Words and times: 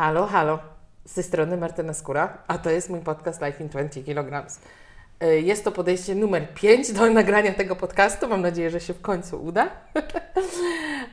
Halo, 0.00 0.26
halo. 0.26 0.58
Z 1.04 1.14
tej 1.14 1.24
strony 1.24 1.56
Martyna 1.56 1.94
Skóra, 1.94 2.38
a 2.48 2.58
to 2.58 2.70
jest 2.70 2.90
mój 2.90 3.00
podcast 3.00 3.42
Life 3.42 3.62
in 3.62 3.68
20 3.68 4.00
kg. 4.02 4.46
Jest 5.42 5.64
to 5.64 5.72
podejście 5.72 6.14
numer 6.14 6.54
5 6.54 6.92
do 6.92 7.10
nagrania 7.10 7.52
tego 7.52 7.76
podcastu. 7.76 8.28
Mam 8.28 8.40
nadzieję, 8.40 8.70
że 8.70 8.80
się 8.80 8.94
w 8.94 9.00
końcu 9.00 9.44
uda. 9.44 9.68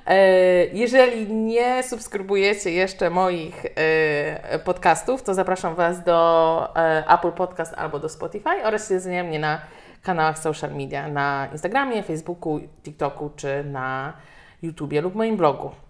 E, 0.05 0.65
jeżeli 0.65 1.33
nie 1.33 1.83
subskrybujecie 1.83 2.71
jeszcze 2.71 3.09
moich 3.09 3.65
e, 3.75 4.59
podcastów, 4.59 5.23
to 5.23 5.33
zapraszam 5.33 5.75
Was 5.75 6.03
do 6.03 6.69
e, 6.75 7.03
Apple 7.07 7.31
Podcast 7.31 7.73
albo 7.73 7.99
do 7.99 8.09
Spotify 8.09 8.63
oraz 8.63 8.87
śledzenia 8.87 9.23
mnie 9.23 9.39
na 9.39 9.61
kanałach 10.03 10.39
social 10.39 10.75
media, 10.75 11.07
na 11.07 11.47
Instagramie, 11.51 12.03
Facebooku, 12.03 12.59
TikToku 12.83 13.31
czy 13.35 13.63
na 13.63 14.13
YouTubie 14.61 15.01
lub 15.01 15.15
moim 15.15 15.37
blogu. 15.37 15.86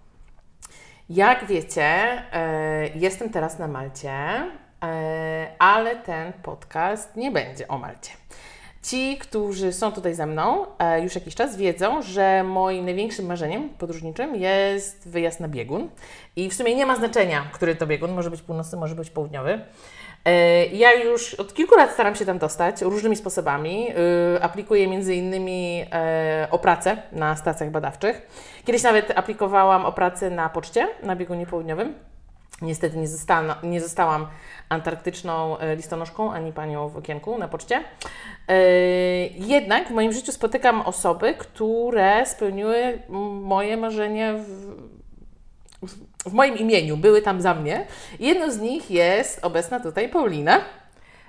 Jak 1.09 1.45
wiecie, 1.45 1.83
e, 1.83 2.89
jestem 2.95 3.29
teraz 3.29 3.59
na 3.59 3.67
Malcie, 3.67 4.11
e, 4.11 5.47
ale 5.59 5.95
ten 5.95 6.33
podcast 6.33 7.15
nie 7.15 7.31
będzie 7.31 7.67
o 7.67 7.77
Malcie. 7.77 8.11
Ci, 8.83 9.17
którzy 9.17 9.73
są 9.73 9.91
tutaj 9.91 10.13
ze 10.13 10.25
mną 10.25 10.65
e, 10.79 11.01
już 11.01 11.15
jakiś 11.15 11.35
czas, 11.35 11.57
wiedzą, 11.57 12.01
że 12.01 12.43
moim 12.43 12.85
największym 12.85 13.25
marzeniem 13.25 13.69
podróżniczym 13.69 14.35
jest 14.35 15.09
wyjazd 15.09 15.39
na 15.39 15.47
biegun. 15.47 15.89
I 16.35 16.49
w 16.49 16.53
sumie 16.53 16.75
nie 16.75 16.85
ma 16.85 16.95
znaczenia, 16.95 17.49
który 17.53 17.75
to 17.75 17.87
biegun, 17.87 18.11
może 18.11 18.31
być 18.31 18.41
północny, 18.41 18.77
może 18.77 18.95
być 18.95 19.09
południowy. 19.09 19.61
Ja 20.73 20.93
już 20.93 21.33
od 21.33 21.53
kilku 21.53 21.75
lat 21.75 21.91
staram 21.91 22.15
się 22.15 22.25
tam 22.25 22.37
dostać 22.37 22.81
różnymi 22.81 23.15
sposobami. 23.15 23.87
Aplikuję 24.41 24.87
między 24.87 25.15
innymi 25.15 25.85
o 26.51 26.59
pracę 26.59 26.97
na 27.11 27.35
stacjach 27.35 27.71
badawczych. 27.71 28.27
Kiedyś 28.67 28.83
nawet 28.83 29.17
aplikowałam 29.17 29.85
o 29.85 29.91
pracę 29.91 30.29
na 30.29 30.49
poczcie, 30.49 30.87
na 31.03 31.15
biegunie 31.15 31.45
południowym. 31.45 31.93
Niestety 32.61 32.97
nie, 32.97 33.07
została, 33.07 33.55
nie 33.63 33.81
zostałam 33.81 34.27
antarktyczną 34.69 35.57
listonoszką 35.75 36.33
ani 36.33 36.53
panią 36.53 36.89
w 36.89 36.97
okienku 36.97 37.37
na 37.37 37.47
poczcie. 37.47 37.83
Jednak 39.35 39.87
w 39.87 39.91
moim 39.91 40.13
życiu 40.13 40.31
spotykam 40.31 40.81
osoby, 40.81 41.33
które 41.33 42.25
spełniły 42.25 42.99
moje 43.41 43.77
marzenie 43.77 44.33
w, 44.33 44.75
w 46.29 46.33
moim 46.33 46.57
imieniu, 46.57 46.97
były 46.97 47.21
tam 47.21 47.41
za 47.41 47.53
mnie. 47.53 47.85
Jedną 48.19 48.51
z 48.51 48.59
nich 48.59 48.91
jest 48.91 49.45
obecna 49.45 49.79
tutaj 49.79 50.09
Paulina. 50.09 50.61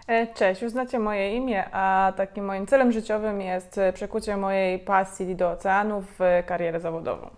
E, 0.08 0.26
cześć, 0.26 0.62
już 0.62 0.72
znacie 0.72 0.98
moje 0.98 1.36
imię, 1.36 1.64
a 1.72 2.12
takim 2.16 2.44
moim 2.44 2.66
celem 2.66 2.92
życiowym 2.92 3.40
jest 3.40 3.78
e, 3.78 3.92
przekucie 3.92 4.36
mojej 4.36 4.78
pasji 4.78 5.36
do 5.36 5.50
oceanu 5.50 6.04
w 6.18 6.42
karierę 6.46 6.80
zawodową. 6.80 7.30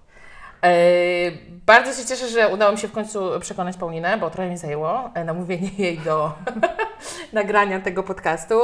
E, 0.62 0.72
bardzo 1.66 2.02
się 2.02 2.08
cieszę, 2.08 2.28
że 2.28 2.48
udało 2.48 2.72
mi 2.72 2.78
się 2.78 2.88
w 2.88 2.92
końcu 2.92 3.30
przekonać 3.40 3.76
Paulinę, 3.76 4.18
bo 4.18 4.30
trochę 4.30 4.50
mi 4.50 4.56
zajęło 4.56 5.10
namówienie 5.24 5.70
jej 5.84 5.98
do 5.98 6.32
nagrania 7.32 7.80
tego 7.80 8.02
podcastu. 8.02 8.60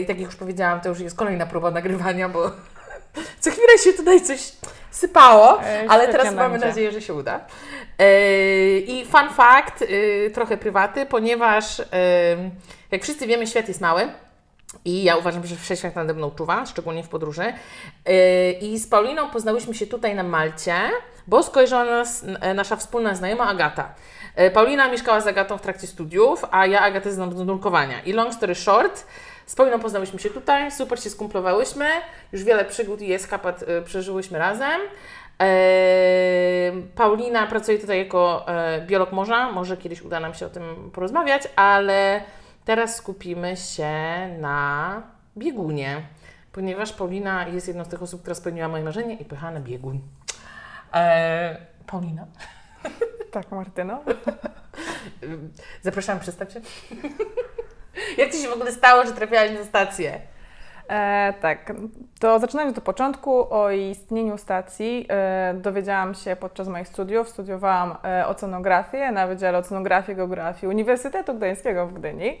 I 0.00 0.06
tak 0.06 0.18
jak 0.18 0.26
już 0.26 0.36
powiedziałam, 0.36 0.80
to 0.80 0.88
już 0.88 1.00
jest 1.00 1.16
kolejna 1.16 1.46
próba 1.46 1.70
nagrywania, 1.70 2.28
bo 2.28 2.50
co 3.40 3.50
chwilę 3.50 3.78
się 3.84 3.92
tutaj 3.92 4.20
coś 4.20 4.52
sypało, 4.90 5.62
e, 5.62 5.84
ale 5.88 6.08
teraz 6.08 6.26
będzie. 6.26 6.40
mamy 6.40 6.58
nadzieję, 6.58 6.92
że 6.92 7.02
się 7.02 7.14
uda. 7.14 7.40
E, 7.98 8.78
I 8.78 9.04
fun 9.04 9.28
fact, 9.28 9.82
e, 9.82 10.30
trochę 10.30 10.56
prywaty, 10.56 11.06
ponieważ 11.06 11.82
jak 12.90 13.02
wszyscy 13.02 13.26
wiemy, 13.26 13.46
świat 13.46 13.68
jest 13.68 13.80
mały. 13.80 14.08
I 14.84 15.02
ja 15.02 15.16
uważam, 15.16 15.46
że 15.46 15.56
wszechświat 15.56 15.96
nade 15.96 16.14
mną 16.14 16.30
czuwa, 16.30 16.66
szczególnie 16.66 17.02
w 17.02 17.08
podróży. 17.08 17.52
I 18.60 18.78
z 18.78 18.88
Pauliną 18.88 19.30
poznałyśmy 19.30 19.74
się 19.74 19.86
tutaj 19.86 20.14
na 20.14 20.22
Malcie, 20.22 20.74
bo 21.26 21.42
skojarzyła 21.42 21.84
nas 21.84 22.24
nasza 22.54 22.76
wspólna 22.76 23.14
znajoma 23.14 23.48
Agata. 23.48 23.94
Paulina 24.54 24.88
mieszkała 24.88 25.20
z 25.20 25.26
Agatą 25.26 25.58
w 25.58 25.60
trakcie 25.60 25.86
studiów, 25.86 26.44
a 26.50 26.66
ja 26.66 26.80
Agatę 26.80 27.12
znam 27.12 27.38
z 27.38 27.46
nurkowania. 27.46 28.00
I 28.00 28.12
long 28.12 28.34
story 28.34 28.54
short, 28.54 29.06
z 29.50 29.54
Pauliną 29.54 29.80
poznałyśmy 29.80 30.18
się 30.18 30.30
tutaj, 30.30 30.72
super 30.72 31.02
się 31.02 31.10
skumplowałyśmy, 31.10 31.86
już 32.32 32.44
wiele 32.44 32.64
przygód 32.64 33.02
i 33.02 33.12
eskapat 33.12 33.62
y, 33.62 33.82
przeżyłyśmy 33.82 34.38
razem. 34.38 34.80
E, 35.40 36.72
Paulina 36.94 37.46
pracuje 37.46 37.78
tutaj 37.78 37.98
jako 37.98 38.48
e, 38.48 38.80
biolog 38.86 39.12
morza, 39.12 39.52
może 39.52 39.76
kiedyś 39.76 40.02
uda 40.02 40.20
nam 40.20 40.34
się 40.34 40.46
o 40.46 40.50
tym 40.50 40.90
porozmawiać, 40.90 41.42
ale 41.56 42.22
teraz 42.64 42.96
skupimy 42.96 43.56
się 43.56 43.92
na 44.38 45.02
biegunie, 45.36 46.02
ponieważ 46.52 46.92
Paulina 46.92 47.48
jest 47.48 47.68
jedną 47.68 47.84
z 47.84 47.88
tych 47.88 48.02
osób, 48.02 48.20
która 48.20 48.34
spełniła 48.34 48.68
moje 48.68 48.84
marzenie 48.84 49.14
i 49.14 49.24
pojechała 49.24 49.52
na 49.52 49.60
biegun. 49.60 50.00
E, 50.94 51.56
Paulina? 51.86 52.26
Tak, 53.30 53.50
Martyno. 53.50 54.00
Zapraszam, 55.82 56.20
przedstaw 56.20 56.52
się. 56.52 56.60
Jak 58.18 58.30
to 58.30 58.36
się 58.36 58.48
w 58.48 58.52
ogóle 58.52 58.72
stało, 58.72 59.06
że 59.06 59.12
trafiałaś 59.12 59.50
na 59.50 59.64
stację? 59.64 60.20
E, 60.90 61.34
tak, 61.40 61.72
to 62.20 62.38
zaczynając 62.38 62.78
od 62.78 62.84
początku 62.84 63.54
o 63.54 63.70
istnieniu 63.70 64.38
stacji 64.38 65.06
e, 65.08 65.54
dowiedziałam 65.54 66.14
się 66.14 66.36
podczas 66.36 66.68
moich 66.68 66.88
studiów. 66.88 67.28
Studiowałam 67.28 67.96
e, 68.04 68.26
oceanografię 68.26 69.12
na 69.12 69.26
Wydziale 69.26 69.58
Oceanografii 69.58 70.12
i 70.12 70.16
Geografii 70.16 70.70
Uniwersytetu 70.70 71.34
Gdańskiego 71.34 71.86
w 71.86 71.92
Gdyni. 71.92 72.40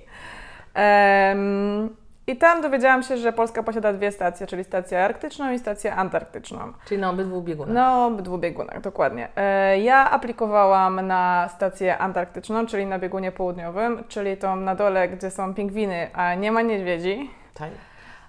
I 2.30 2.36
tam 2.36 2.62
dowiedziałam 2.62 3.02
się, 3.02 3.16
że 3.16 3.32
Polska 3.32 3.62
posiada 3.62 3.92
dwie 3.92 4.12
stacje, 4.12 4.46
czyli 4.46 4.64
stację 4.64 5.04
arktyczną 5.04 5.52
i 5.52 5.58
stację 5.58 5.94
antarktyczną. 5.94 6.72
Czyli 6.84 7.00
na 7.00 7.10
obydwu 7.10 7.42
biegunach. 7.42 7.74
Na 7.74 8.06
obydwu 8.06 8.38
biegunach, 8.38 8.80
dokładnie. 8.80 9.28
E, 9.36 9.80
ja 9.80 10.10
aplikowałam 10.10 11.06
na 11.06 11.48
stację 11.56 11.98
antarktyczną, 11.98 12.66
czyli 12.66 12.86
na 12.86 12.98
biegunie 12.98 13.32
południowym, 13.32 14.04
czyli 14.08 14.36
tą 14.36 14.56
na 14.56 14.74
dole, 14.74 15.08
gdzie 15.08 15.30
są 15.30 15.54
pingwiny, 15.54 16.10
a 16.12 16.34
nie 16.34 16.52
ma 16.52 16.62
niedźwiedzi. 16.62 17.30
Tak. 17.54 17.70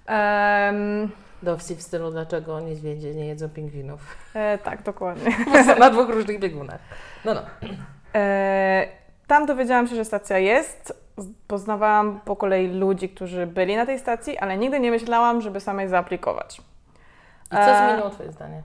Um, 0.08 1.10
Dowcip 1.42 1.78
w 1.78 1.82
stylu, 1.82 2.10
dlaczego 2.10 2.60
niedźwiedzie 2.60 3.14
nie 3.14 3.26
jedzą 3.26 3.48
pingwinów. 3.48 4.00
E, 4.34 4.58
tak, 4.58 4.82
dokładnie. 4.82 5.36
na 5.78 5.90
dwóch 5.90 6.08
różnych 6.08 6.38
biegunach. 6.38 6.80
No, 7.24 7.34
no. 7.34 7.42
E, 8.14 8.86
tam 9.26 9.46
dowiedziałam 9.46 9.88
się, 9.88 9.96
że 9.96 10.04
stacja 10.04 10.38
jest 10.38 11.01
poznawałam 11.46 12.20
po 12.24 12.36
kolei 12.36 12.68
ludzi, 12.68 13.08
którzy 13.08 13.46
byli 13.46 13.76
na 13.76 13.86
tej 13.86 13.98
stacji, 13.98 14.38
ale 14.38 14.58
nigdy 14.58 14.80
nie 14.80 14.90
myślałam, 14.90 15.40
żeby 15.40 15.60
samej 15.60 15.88
zaaplikować. 15.88 16.60
I 17.46 17.54
co 17.54 17.60
e... 17.60 17.86
zmieniło 17.86 18.10
Twoje 18.10 18.32
zdanie? 18.32 18.62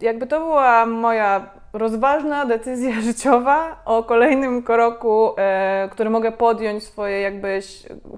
Jakby 0.00 0.26
to 0.26 0.40
była 0.40 0.86
moja 0.86 1.50
rozważna 1.72 2.46
decyzja 2.46 3.00
życiowa 3.10 3.82
o 3.84 4.02
kolejnym 4.02 4.62
kroku, 4.62 5.34
e, 5.38 5.88
który 5.92 6.10
mogę 6.10 6.32
podjąć 6.32 6.82
w 6.82 6.86
swojej 6.86 7.22
jakby 7.22 7.60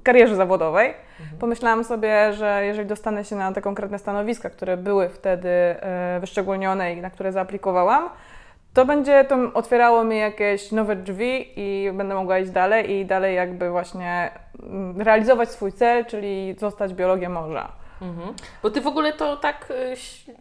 karierze 0.02 0.36
zawodowej. 0.36 0.94
Mhm. 1.20 1.38
Pomyślałam 1.38 1.84
sobie, 1.84 2.32
że 2.32 2.62
jeżeli 2.64 2.88
dostanę 2.88 3.24
się 3.24 3.36
na 3.36 3.52
te 3.52 3.62
konkretne 3.62 3.98
stanowiska, 3.98 4.50
które 4.50 4.76
były 4.76 5.08
wtedy 5.08 5.48
e, 5.48 6.18
wyszczególnione 6.20 6.92
i 6.92 7.00
na 7.00 7.10
które 7.10 7.32
zaaplikowałam, 7.32 8.10
to 8.74 8.84
będzie 8.84 9.24
to 9.24 9.36
otwierało 9.54 10.04
mi 10.04 10.18
jakieś 10.18 10.72
nowe 10.72 10.96
drzwi 10.96 11.52
i 11.56 11.92
będę 11.92 12.14
mogła 12.14 12.38
iść 12.38 12.50
dalej 12.50 12.90
i 12.90 13.06
dalej 13.06 13.36
jakby 13.36 13.70
właśnie 13.70 14.30
mm, 14.62 15.00
realizować 15.00 15.50
swój 15.50 15.72
cel, 15.72 16.04
czyli 16.04 16.56
zostać 16.58 16.94
biologiem 16.94 17.32
morza. 17.32 17.72
Mhm. 18.02 18.34
Bo 18.62 18.70
ty 18.70 18.80
w 18.80 18.86
ogóle 18.86 19.12
to 19.12 19.36
tak 19.36 19.72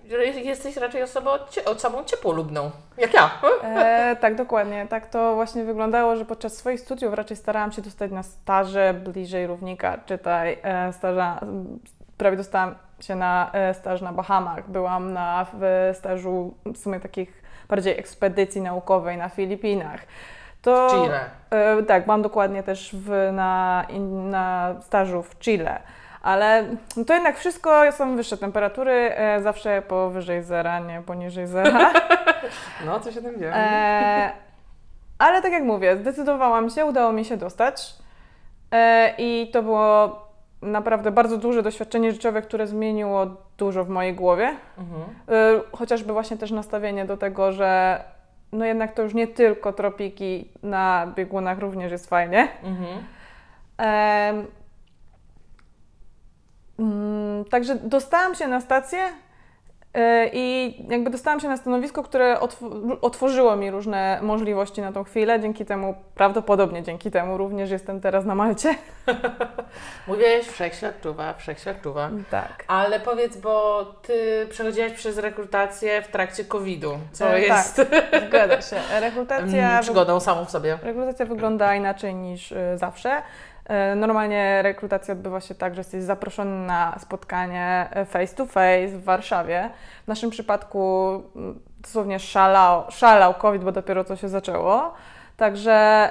y, 0.09 0.39
jesteś 0.39 0.77
raczej 0.77 1.03
osobą, 1.03 1.31
osobą 1.65 2.03
ciepłolubną, 2.03 2.71
jak 2.97 3.13
ja. 3.13 3.29
E, 3.63 4.15
tak, 4.15 4.35
dokładnie. 4.35 4.87
Tak 4.89 5.09
to 5.09 5.35
właśnie 5.35 5.63
wyglądało, 5.63 6.15
że 6.15 6.25
podczas 6.25 6.57
swoich 6.57 6.79
studiów 6.79 7.13
raczej 7.13 7.37
starałam 7.37 7.71
się 7.71 7.81
dostać 7.81 8.11
na 8.11 8.23
staże 8.23 8.93
bliżej 8.93 9.47
równika, 9.47 9.97
czytaj 10.05 10.57
e, 10.63 10.93
staża, 10.93 11.39
prawie 12.17 12.37
dostałam 12.37 12.75
się 12.99 13.15
na 13.15 13.51
e, 13.53 13.73
staż 13.73 14.01
na 14.01 14.13
Bahamach. 14.13 14.69
Byłam 14.69 15.13
na 15.13 15.45
w 15.53 15.91
stażu 15.97 16.53
w 16.65 16.77
sumie 16.77 16.99
takich 16.99 17.42
bardziej 17.69 17.99
ekspedycji 17.99 18.61
naukowej 18.61 19.17
na 19.17 19.29
Filipinach. 19.29 20.01
To, 20.61 20.89
w 20.89 20.91
Chile. 20.91 21.19
E, 21.49 21.83
tak, 21.83 22.07
mam 22.07 22.21
dokładnie 22.21 22.63
też 22.63 22.95
w, 22.95 23.29
na, 23.33 23.85
na 24.29 24.75
stażu 24.81 25.23
w 25.23 25.39
Chile. 25.39 25.79
Ale 26.21 26.65
to 27.07 27.13
jednak 27.13 27.37
wszystko 27.37 27.91
są 27.91 28.15
wyższe 28.15 28.37
temperatury, 28.37 29.11
e, 29.15 29.41
zawsze 29.41 29.81
powyżej 29.81 30.43
zera, 30.43 30.79
nie 30.79 31.01
poniżej 31.01 31.47
zera. 31.47 31.93
no, 32.85 32.99
co 32.99 33.11
się 33.11 33.21
tam 33.21 33.39
dzieje? 33.39 33.55
E, 33.55 34.31
ale 35.19 35.41
tak 35.41 35.51
jak 35.51 35.63
mówię, 35.63 35.97
zdecydowałam 35.97 36.69
się, 36.69 36.85
udało 36.85 37.11
mi 37.11 37.25
się 37.25 37.37
dostać. 37.37 37.93
E, 38.71 39.13
I 39.17 39.49
to 39.53 39.63
było 39.63 40.21
naprawdę 40.61 41.11
bardzo 41.11 41.37
duże 41.37 41.63
doświadczenie 41.63 42.11
życiowe, 42.11 42.41
które 42.41 42.67
zmieniło 42.67 43.27
dużo 43.57 43.83
w 43.83 43.89
mojej 43.89 44.13
głowie. 44.13 44.55
Mhm. 44.77 45.01
Y, 45.01 45.77
chociażby 45.77 46.13
właśnie 46.13 46.37
też 46.37 46.51
nastawienie 46.51 47.05
do 47.05 47.17
tego, 47.17 47.51
że 47.51 48.03
no 48.51 48.65
jednak 48.65 48.93
to 48.93 49.01
już 49.01 49.13
nie 49.13 49.27
tylko 49.27 49.73
tropiki 49.73 50.49
na 50.63 51.13
biegunach 51.15 51.59
również 51.59 51.91
jest 51.91 52.09
fajnie. 52.09 52.47
Mhm. 52.63 52.97
także 57.49 57.75
dostałam 57.75 58.35
się 58.35 58.47
na 58.47 58.61
stację 58.61 58.99
I 60.33 60.75
jakby 60.89 61.09
dostałam 61.09 61.39
się 61.39 61.47
na 61.47 61.57
stanowisko, 61.57 62.03
które 62.03 62.37
otw- 62.39 62.97
otworzyło 63.01 63.55
mi 63.55 63.71
różne 63.71 64.19
możliwości 64.21 64.81
na 64.81 64.91
tą 64.91 65.03
chwilę. 65.03 65.39
Dzięki 65.39 65.65
temu, 65.65 65.95
prawdopodobnie 66.15 66.83
dzięki 66.83 67.11
temu 67.11 67.37
również 67.37 67.71
jestem 67.71 68.01
teraz 68.01 68.25
na 68.25 68.35
Malcie. 68.35 68.75
Mówiłeś, 70.07 70.47
wszechświat 70.47 71.01
czuwa, 71.01 71.33
wszechświat 71.33 71.81
czuwa. 71.81 72.09
Tak. 72.31 72.63
Ale 72.67 72.99
powiedz, 72.99 73.37
bo 73.37 73.85
Ty 74.01 74.47
przechodziłaś 74.49 74.91
przez 74.93 75.17
rekrutację 75.17 76.01
w 76.01 76.07
trakcie 76.07 76.45
COVID-u, 76.45 76.91
co 77.11 77.33
E, 77.33 77.41
jest 77.41 77.75
Tak, 78.11 78.23
zgadza 78.29 78.61
się. 78.61 78.75
Rekrutacja, 79.01 79.69
mm, 79.69 79.81
przygodą 79.83 80.19
samą 80.19 80.45
w 80.45 80.51
sobie. 80.51 80.77
rekrutacja 80.83 81.25
wygląda 81.25 81.75
inaczej 81.75 82.15
niż 82.15 82.51
y, 82.51 82.57
zawsze. 82.75 83.21
E, 83.65 83.95
Normalnie 83.95 84.59
rekrutacja 84.61 85.13
odbywa 85.13 85.41
się 85.41 85.55
tak, 85.55 85.75
że 85.75 85.79
jesteś 85.79 86.03
zaproszony 86.03 86.67
na 86.67 86.99
spotkanie 86.99 87.89
face 88.05 88.35
to 88.35 88.45
face 88.45 88.87
w 88.87 89.03
Warszawie. 89.03 89.69
W 90.03 90.07
naszym 90.07 90.29
przypadku 90.29 91.09
mm, 91.35 91.59
dosłownie 91.81 92.19
szalał, 92.19 92.83
szalał 92.89 93.33
COVID, 93.33 93.63
bo 93.63 93.71
dopiero 93.71 94.03
co 94.03 94.15
się 94.15 94.29
zaczęło. 94.29 94.93
Także 95.37 96.09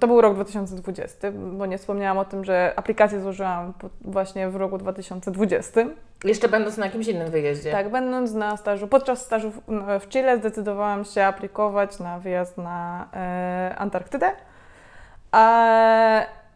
to 0.00 0.06
był 0.06 0.20
rok 0.20 0.34
2020, 0.34 1.32
bo 1.32 1.66
nie 1.66 1.78
wspomniałam 1.78 2.18
o 2.18 2.24
tym, 2.24 2.44
że 2.44 2.72
aplikację 2.76 3.20
złożyłam 3.20 3.72
właśnie 4.00 4.48
w 4.48 4.56
roku 4.56 4.78
2020. 4.78 5.80
Jeszcze 6.24 6.48
będąc 6.48 6.76
na 6.76 6.86
jakimś 6.86 7.08
innym 7.08 7.30
wyjeździe. 7.30 7.72
Tak, 7.72 7.90
będąc 7.90 8.32
na 8.32 8.56
stażu, 8.56 8.88
podczas 8.88 9.22
stażu 9.22 9.50
w, 9.50 9.60
w 10.00 10.08
Chile 10.08 10.38
zdecydowałam 10.38 11.04
się 11.04 11.24
aplikować 11.24 11.98
na 11.98 12.18
wyjazd 12.18 12.58
na 12.58 13.08
e, 13.14 13.74
Antarktydę. 13.78 14.30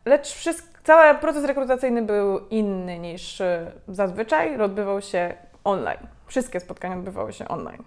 Lecz 0.05 0.33
wszystko, 0.33 0.69
cały 0.85 1.19
proces 1.19 1.45
rekrutacyjny 1.45 2.03
był 2.03 2.49
inny 2.51 2.99
niż 2.99 3.41
e, 3.41 3.73
zazwyczaj. 3.89 4.61
Odbywał 4.61 5.03
się 5.03 5.35
online. 5.65 6.07
Wszystkie 6.27 6.61
spotkania 6.61 6.97
odbywały 6.97 7.33
się 7.33 7.49
online. 7.49 7.83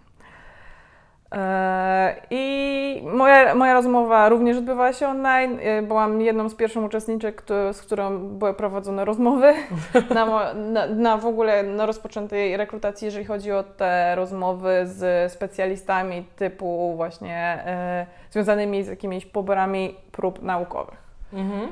E, 1.31 2.15
I 2.29 3.03
moja, 3.05 3.55
moja 3.55 3.73
rozmowa 3.73 4.29
również 4.29 4.57
odbywała 4.57 4.93
się 4.93 5.07
online. 5.07 5.59
E, 5.61 5.81
Byłam 5.81 6.21
jedną 6.21 6.49
z 6.49 6.55
pierwszych 6.55 6.83
uczestniczek, 6.83 7.43
z 7.73 7.81
którą 7.81 8.19
były 8.19 8.53
prowadzone 8.53 9.05
rozmowy 9.05 9.53
na, 10.15 10.53
na, 10.53 10.85
na 10.87 11.17
w 11.17 11.25
ogóle 11.25 11.63
na 11.63 11.85
rozpoczętej 11.85 12.57
rekrutacji, 12.57 13.05
jeżeli 13.05 13.25
chodzi 13.25 13.51
o 13.51 13.63
te 13.63 14.15
rozmowy 14.15 14.81
z 14.83 15.31
specjalistami 15.31 16.25
typu 16.35 16.93
właśnie 16.95 17.63
e, 17.65 18.05
związanymi 18.31 18.83
z 18.83 18.87
jakimiś 18.87 19.25
poborami 19.25 19.95
prób 20.11 20.41
naukowych. 20.43 20.97
Mhm. 21.33 21.67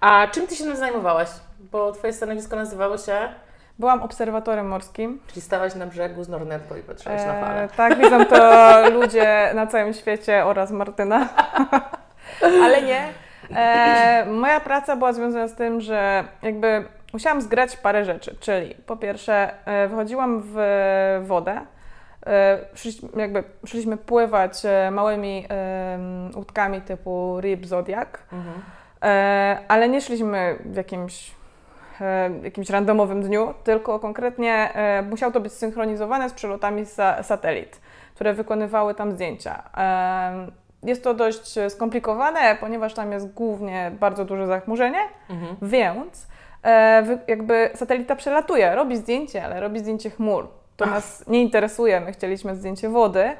A 0.00 0.26
czym 0.26 0.46
Ty 0.46 0.56
się 0.56 0.64
tym 0.64 0.76
zajmowałaś? 0.76 1.28
Bo 1.72 1.92
Twoje 1.92 2.12
stanowisko 2.12 2.56
nazywało 2.56 2.98
się, 2.98 3.28
Byłam 3.78 4.02
obserwatorem 4.02 4.68
morskim. 4.68 5.20
czyli 5.28 5.40
stałaś 5.40 5.74
na 5.74 5.86
brzegu 5.86 6.24
z 6.24 6.28
Nornetpo 6.28 6.76
i 6.76 6.82
patrzyłaś 6.82 7.24
na 7.26 7.40
falę. 7.40 7.62
E, 7.62 7.68
tak, 7.68 7.98
widzą 7.98 8.24
to 8.24 8.74
ludzie 9.00 9.50
na 9.54 9.66
całym 9.66 9.92
świecie 9.94 10.44
oraz 10.44 10.70
Martyna. 10.70 11.28
Ale 12.64 12.82
nie. 12.82 13.08
E, 13.56 14.26
moja 14.30 14.60
praca 14.60 14.96
była 14.96 15.12
związana 15.12 15.48
z 15.48 15.54
tym, 15.54 15.80
że 15.80 16.24
jakby 16.42 16.84
musiałam 17.12 17.40
zgrać 17.42 17.76
parę 17.76 18.04
rzeczy, 18.04 18.36
czyli 18.40 18.74
po 18.74 18.96
pierwsze 18.96 19.50
e, 19.66 19.88
wychodziłam 19.88 20.42
w 20.44 20.56
wodę, 21.26 21.60
szliśmy, 22.74 23.08
jakby 23.16 23.44
szliśmy 23.66 23.96
pływać 23.96 24.62
małymi 24.90 25.46
łódkami 26.36 26.80
typu 26.80 27.40
Rib 27.40 27.66
Zodiac, 27.66 28.08
Mhm. 28.32 28.62
Ale 29.68 29.88
nie 29.88 30.00
szliśmy 30.00 30.58
w 30.64 30.76
jakimś, 30.76 31.34
jakimś 32.42 32.70
randomowym 32.70 33.22
dniu, 33.22 33.54
tylko 33.64 33.98
konkretnie 33.98 34.74
e, 34.74 35.02
musiało 35.02 35.32
to 35.32 35.40
być 35.40 35.52
synchronizowane 35.52 36.28
z 36.30 36.32
przelotami 36.32 36.82
sa 36.86 37.22
satelit, 37.22 37.80
które 38.14 38.34
wykonywały 38.34 38.94
tam 38.94 39.12
zdjęcia. 39.12 39.62
E, 39.76 40.46
jest 40.82 41.04
to 41.04 41.14
dość 41.14 41.54
skomplikowane, 41.68 42.56
ponieważ 42.60 42.94
tam 42.94 43.12
jest 43.12 43.32
głównie 43.34 43.90
bardzo 44.00 44.24
duże 44.24 44.46
zachmurzenie, 44.46 45.00
Mhm. 45.30 45.56
więc 45.62 46.26
e, 46.64 47.18
jakby 47.28 47.70
satelita 47.74 48.16
przelatuje, 48.16 48.74
robi 48.74 48.96
zdjęcie, 48.96 49.44
ale 49.44 49.60
robi 49.60 49.78
zdjęcie 49.80 50.10
chmur. 50.10 50.48
To 50.76 50.84
Ach. 50.84 50.90
nas 50.90 51.24
nie 51.28 51.42
interesuje, 51.42 52.00
my 52.00 52.12
chcieliśmy 52.12 52.54
zdjęcie 52.56 52.88
wody. 52.88 53.36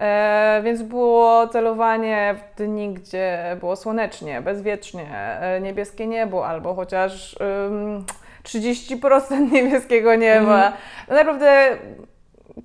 E, 0.00 0.60
więc 0.64 0.82
było 0.82 1.48
celowanie 1.48 2.34
w 2.34 2.58
dni, 2.58 2.94
gdzie 2.94 3.56
było 3.60 3.76
słonecznie, 3.76 4.40
bezwiecznie, 4.40 5.38
e, 5.40 5.60
niebieskie 5.60 6.06
niebo, 6.06 6.46
albo 6.46 6.74
chociaż 6.74 7.36
ym, 7.68 8.04
30% 8.44 9.52
niebieskiego 9.52 10.14
nieba. 10.14 10.72
No 11.08 11.14
Naprawdę 11.14 11.68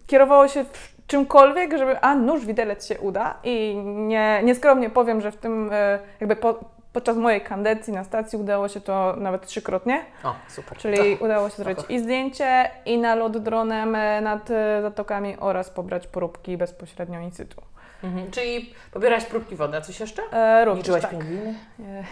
kierowało 0.08 0.48
się 0.48 0.66
czymkolwiek, 1.08 1.78
żeby 1.78 2.00
a 2.02 2.16
nóż 2.16 2.46
widelec 2.46 2.88
się 2.88 3.00
uda 3.00 3.38
i 3.44 3.76
nie, 3.86 4.42
nieskromnie 4.44 4.90
powiem, 4.90 5.22
że 5.22 5.32
w 5.32 5.38
tym 5.38 5.70
e, 5.74 6.00
jakby 6.20 6.36
po, 6.36 6.60
podczas 6.96 7.18
mojej 7.18 7.42
kandydacji 7.42 7.94
na 7.94 8.04
stacji 8.04 8.40
udało 8.40 8.68
się 8.68 8.82
to 8.82 9.16
nawet 9.18 9.46
trzykrotnie, 9.48 10.02
O, 10.24 10.36
super. 10.48 10.78
czyli 10.78 11.18
udało 11.20 11.50
się 11.50 11.56
zrobić 11.56 11.80
i 11.90 12.00
zdjęcie 12.00 12.70
i 12.86 12.98
nalot 12.98 13.38
dronem 13.38 13.96
e, 13.96 14.22
nad 14.22 14.52
e, 14.52 14.82
zatokami 14.82 15.38
oraz 15.40 15.70
pobrać 15.70 16.08
próbki 16.08 16.58
bezpośrednio 16.58 17.20
in 17.20 17.32
situ. 17.32 17.62
Mhm. 18.04 18.32
Czyli 18.32 18.74
pobierałaś 18.92 19.26
próbki 19.26 19.56
wody, 19.56 19.78
a 19.78 19.82
coś 19.82 20.00
jeszcze? 20.00 20.22
E, 20.34 20.66
również, 20.66 20.84
Liczyłaś 20.84 21.02
tak. 21.02 21.12
pingwiny? 21.12 21.56
E, 21.80 22.04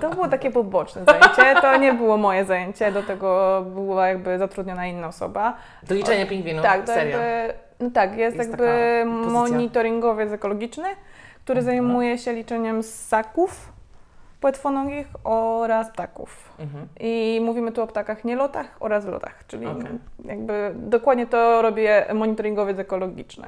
To 0.00 0.10
było 0.10 0.28
takie 0.28 0.50
poboczne 0.50 1.02
zajęcie, 1.04 1.60
to 1.60 1.76
nie 1.76 1.92
było 1.92 2.16
moje 2.16 2.44
zajęcie, 2.44 2.92
do 2.92 3.02
tego 3.02 3.62
była 3.74 4.08
jakby 4.08 4.38
zatrudniona 4.38 4.86
inna 4.86 5.06
osoba. 5.08 5.56
Do 5.82 5.94
liczenia 5.94 6.26
pingwinów? 6.26 6.62
tak, 6.62 6.80
to 6.80 6.86
Serio? 6.94 7.18
jakby, 7.18 7.54
no 7.80 7.90
tak, 7.90 8.16
jest, 8.16 8.36
Jest 8.36 8.50
jakby 8.50 9.02
monitoringowiec 9.06 10.32
ekologiczny, 10.32 10.88
który 11.44 11.58
Mhm. 11.60 11.76
zajmuje 11.76 12.18
się 12.18 12.32
liczeniem 12.32 12.82
ssaków 12.82 13.72
płetwonogich 14.40 15.06
oraz 15.24 15.90
ptaków. 15.90 16.52
Mhm. 16.58 16.88
I 17.00 17.40
mówimy 17.44 17.72
tu 17.72 17.82
o 17.82 17.86
ptakach 17.86 18.24
nielotach 18.24 18.76
oraz 18.80 19.04
lotach, 19.06 19.44
czyli 19.46 19.66
Okej. 19.66 19.86
jakby 20.24 20.72
dokładnie 20.76 21.26
to 21.26 21.62
robię 21.62 22.06
monitoringowiec 22.14 22.78
ekologiczny. 22.78 23.46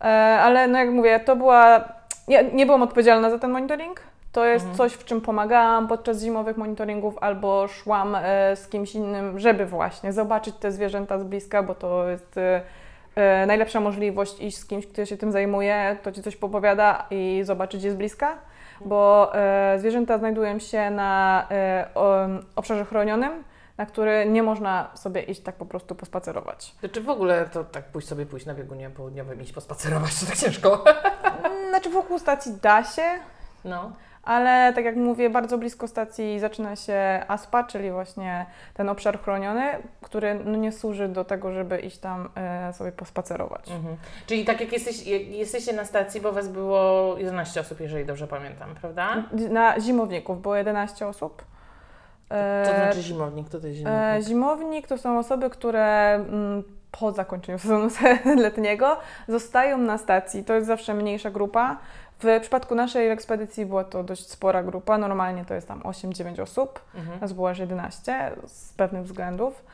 E, 0.00 0.04
ale 0.40 0.68
no 0.68 0.78
jak 0.78 0.90
mówię, 0.90 1.20
to 1.20 1.36
była. 1.36 1.84
Ja 2.28 2.42
nie 2.42 2.66
byłam 2.66 2.82
odpowiedzialna 2.82 3.30
za 3.30 3.38
ten 3.38 3.50
monitoring. 3.50 4.00
To 4.32 4.44
jest 4.44 4.64
Mhm. 4.64 4.76
coś, 4.76 4.92
w 4.92 5.04
czym 5.04 5.20
pomagałam 5.20 5.88
podczas 5.88 6.20
zimowych 6.20 6.56
monitoringów 6.56 7.18
albo 7.20 7.68
szłam 7.68 8.14
e, 8.14 8.56
z 8.56 8.68
kimś 8.68 8.94
innym, 8.94 9.38
żeby 9.38 9.66
właśnie 9.66 10.12
zobaczyć 10.12 10.54
te 10.56 10.72
zwierzęta 10.72 11.18
z 11.18 11.24
bliska, 11.24 11.62
bo 11.62 11.74
to 11.74 12.08
jest 12.08 12.38
e, 12.38 12.60
e, 13.16 13.46
najlepsza 13.46 13.80
możliwość 13.80 14.40
iść 14.40 14.56
z 14.58 14.66
kimś, 14.66 14.86
kto 14.86 15.06
się 15.06 15.16
tym 15.16 15.32
zajmuje, 15.32 15.96
to 16.02 16.12
ci 16.12 16.22
coś 16.22 16.36
popowiada 16.36 17.06
i 17.10 17.40
zobaczyć 17.44 17.82
je 17.84 17.92
z 17.92 17.94
bliska, 17.94 18.34
bo 18.84 19.30
e, 19.34 19.78
zwierzęta 19.78 20.18
znajdują 20.18 20.58
się 20.58 20.90
na 20.90 21.46
e, 21.50 21.88
obszarze 22.56 22.84
chronionym, 22.84 23.44
na 23.76 23.86
który 23.86 24.26
nie 24.28 24.42
można 24.42 24.90
sobie 24.94 25.22
iść 25.22 25.40
tak 25.40 25.54
po 25.54 25.66
prostu 25.66 25.94
pospacerować. 25.94 26.74
Czy 26.92 27.00
w 27.00 27.08
ogóle 27.08 27.48
to 27.52 27.64
tak 27.64 27.84
pójść 27.84 28.08
sobie 28.08 28.26
pójść 28.26 28.46
na 28.46 28.54
biegunie 28.54 28.90
południowym, 28.90 29.42
iść 29.42 29.52
pospacerować, 29.52 30.20
to 30.20 30.26
tak 30.26 30.36
ciężko? 30.36 30.84
Znaczy 31.68 31.90
wokół 31.90 32.18
stacji 32.18 32.52
da 32.62 32.84
się, 32.84 33.02
No. 33.64 33.92
Ale 34.28 34.72
tak 34.72 34.84
jak 34.84 34.96
mówię, 34.96 35.30
bardzo 35.30 35.58
blisko 35.58 35.88
stacji 35.88 36.40
zaczyna 36.40 36.76
się 36.76 37.22
ASPA, 37.28 37.64
czyli 37.64 37.90
właśnie 37.90 38.46
ten 38.74 38.88
obszar 38.88 39.20
chroniony, 39.20 39.62
który 40.02 40.34
no 40.44 40.56
nie 40.56 40.72
służy 40.72 41.08
do 41.08 41.24
tego, 41.24 41.52
żeby 41.52 41.78
iść 41.78 41.98
tam 41.98 42.28
e, 42.34 42.72
sobie 42.72 42.92
pospacerować. 42.92 43.70
Mhm. 43.70 43.96
Czyli 44.26 44.44
tak 44.44 44.60
jak 44.60 44.72
jesteś, 44.72 45.06
jak 45.06 45.22
jesteście 45.22 45.72
na 45.72 45.84
stacji, 45.84 46.20
bo 46.20 46.32
Was 46.32 46.48
było 46.48 47.14
11 47.18 47.60
osób, 47.60 47.80
jeżeli 47.80 48.04
dobrze 48.04 48.26
pamiętam, 48.26 48.74
prawda? 48.80 49.24
Na 49.50 49.80
zimowników 49.80 50.42
było 50.42 50.56
11 50.56 51.06
osób. 51.06 51.44
E, 52.30 52.62
Co 52.66 52.70
to 52.72 52.76
znaczy 52.76 53.02
zimownik? 53.02 53.48
Co 53.48 53.60
to 53.60 53.66
jest 53.66 53.78
E, 53.80 53.82
zimownik? 53.82 54.28
zimownik 54.28 54.86
to 54.86 54.98
są 54.98 55.18
osoby, 55.18 55.50
które 55.50 56.14
mm, 56.14 56.62
po 56.90 57.12
zakończeniu 57.12 57.58
sezonu 57.64 57.88
letniego 58.36 58.96
zostają 59.28 59.78
na 59.78 59.98
stacji. 59.98 60.44
To 60.44 60.54
jest 60.54 60.66
zawsze 60.66 60.94
mniejsza 60.94 61.30
grupa. 61.30 61.76
W 62.20 62.40
przypadku 62.40 62.74
naszej 62.74 63.10
ekspedycji 63.10 63.66
była 63.66 63.84
to 63.84 64.02
dość 64.02 64.30
spora 64.30 64.62
grupa. 64.62 64.98
Normalnie 64.98 65.44
to 65.44 65.54
jest 65.54 65.68
tam 65.68 65.80
8-9 65.80 66.42
osób. 66.42 66.80
Mhm. 66.94 67.20
Nas 67.20 67.32
było 67.32 67.50
aż 67.50 67.58
11 67.58 68.32
z 68.46 68.72
pewnych 68.72 69.02
względów. 69.02 69.64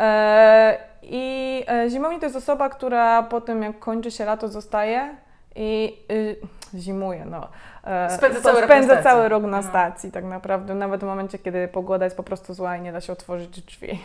E, 0.00 0.78
I 1.02 1.64
e, 1.68 1.90
zimownik 1.90 2.20
to 2.20 2.26
jest 2.26 2.36
osoba, 2.36 2.68
która 2.68 3.22
po 3.22 3.40
tym, 3.40 3.62
jak 3.62 3.78
kończy 3.78 4.10
się 4.10 4.24
lato, 4.24 4.48
zostaje 4.48 5.16
i 5.56 5.98
y, 6.12 6.36
zimuje. 6.74 7.24
No. 7.24 7.48
E, 7.84 8.10
Spędza 8.10 8.40
cały 8.40 8.60
rok 8.60 8.68
na 8.70 8.74
spędza 8.76 8.92
stacji. 8.94 9.04
cały 9.10 9.28
rok 9.28 9.42
na 9.42 9.56
No. 9.56 9.62
stacji, 9.62 10.12
tak 10.12 10.24
naprawdę. 10.24 10.74
Nawet 10.74 11.00
w 11.00 11.04
momencie, 11.04 11.38
kiedy 11.38 11.68
pogoda 11.68 12.04
jest 12.04 12.16
po 12.16 12.22
prostu 12.22 12.54
zła 12.54 12.76
i 12.76 12.80
nie 12.82 12.92
da 12.92 13.00
się 13.00 13.12
otworzyć 13.12 13.62
drzwi. 13.62 13.98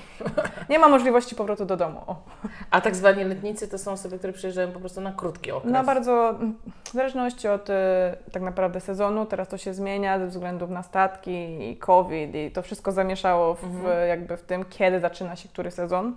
nie 0.69 0.79
ma 0.79 0.87
możliwości 0.89 1.35
powrotu 1.35 1.65
do 1.65 1.77
domu. 1.77 1.99
O. 2.07 2.15
A 2.71 2.81
tak 2.81 2.95
zwani 2.95 3.23
letnicy 3.23 3.67
to 3.67 3.77
są 3.77 3.91
osoby, 3.91 4.17
które 4.17 4.33
przyjeżdżają 4.33 4.71
po 4.71 4.79
prostu 4.79 5.01
na 5.01 5.11
krótki 5.11 5.51
okres. 5.51 5.73
Na 5.73 5.83
bardzo, 5.83 6.35
w 6.83 6.91
zależności 6.91 7.47
od 7.47 7.69
y, 7.69 7.73
tak 8.31 8.41
naprawdę 8.41 8.79
sezonu, 8.79 9.25
teraz 9.25 9.47
to 9.47 9.57
się 9.57 9.73
zmienia 9.73 10.19
ze 10.19 10.27
względu 10.27 10.67
na 10.67 10.83
statki 10.83 11.69
i 11.71 11.77
COVID 11.77 12.35
i 12.35 12.51
to 12.51 12.61
wszystko 12.61 12.91
zamieszało 12.91 13.53
w, 13.55 13.63
Mhm. 13.63 14.07
jakby 14.07 14.37
w 14.37 14.41
tym, 14.41 14.65
kiedy 14.65 14.99
zaczyna 14.99 15.35
się 15.35 15.49
który 15.49 15.71
sezon. 15.71 16.15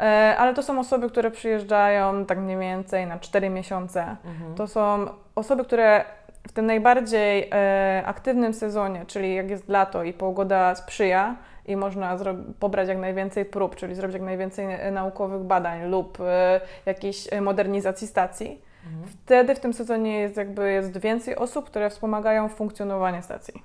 E, 0.00 0.36
ale 0.38 0.54
to 0.54 0.62
są 0.62 0.78
osoby, 0.78 1.10
które 1.10 1.30
przyjeżdżają 1.30 2.26
tak 2.26 2.38
mniej 2.38 2.58
więcej 2.58 3.06
na 3.06 3.18
4 3.18 3.50
miesiące. 3.50 4.16
Mhm. 4.24 4.54
To 4.54 4.66
są 4.66 5.06
osoby, 5.34 5.64
które 5.64 6.04
w 6.48 6.52
tym 6.52 6.66
najbardziej 6.66 7.50
e, 7.52 8.02
aktywnym 8.06 8.54
sezonie, 8.54 9.04
czyli 9.06 9.34
jak 9.34 9.50
jest 9.50 9.68
lato 9.68 10.04
i 10.04 10.12
pogoda 10.12 10.74
sprzyja 10.74 11.36
i 11.66 11.76
można 11.76 12.18
pobrać 12.60 12.88
jak 12.88 12.98
najwięcej 12.98 13.44
prób, 13.44 13.76
czyli 13.76 13.94
zrobić 13.94 14.14
jak 14.14 14.22
najwięcej 14.22 14.66
e, 14.74 14.90
naukowych 14.90 15.42
badań 15.42 15.90
lub 15.90 16.18
e, 16.20 16.60
jakiejś 16.86 17.28
modernizacji 17.40 18.06
stacji, 18.06 18.62
mhm. 18.86 19.08
wtedy 19.08 19.54
w 19.54 19.60
tym 19.60 19.74
sezonie 19.74 20.20
jest 20.20 20.36
jakby 20.36 20.72
jest 20.72 20.98
więcej 20.98 21.36
osób, 21.36 21.66
które 21.66 21.90
wspomagają 21.90 22.48
funkcjonowanie 22.48 23.22
stacji. 23.22 23.62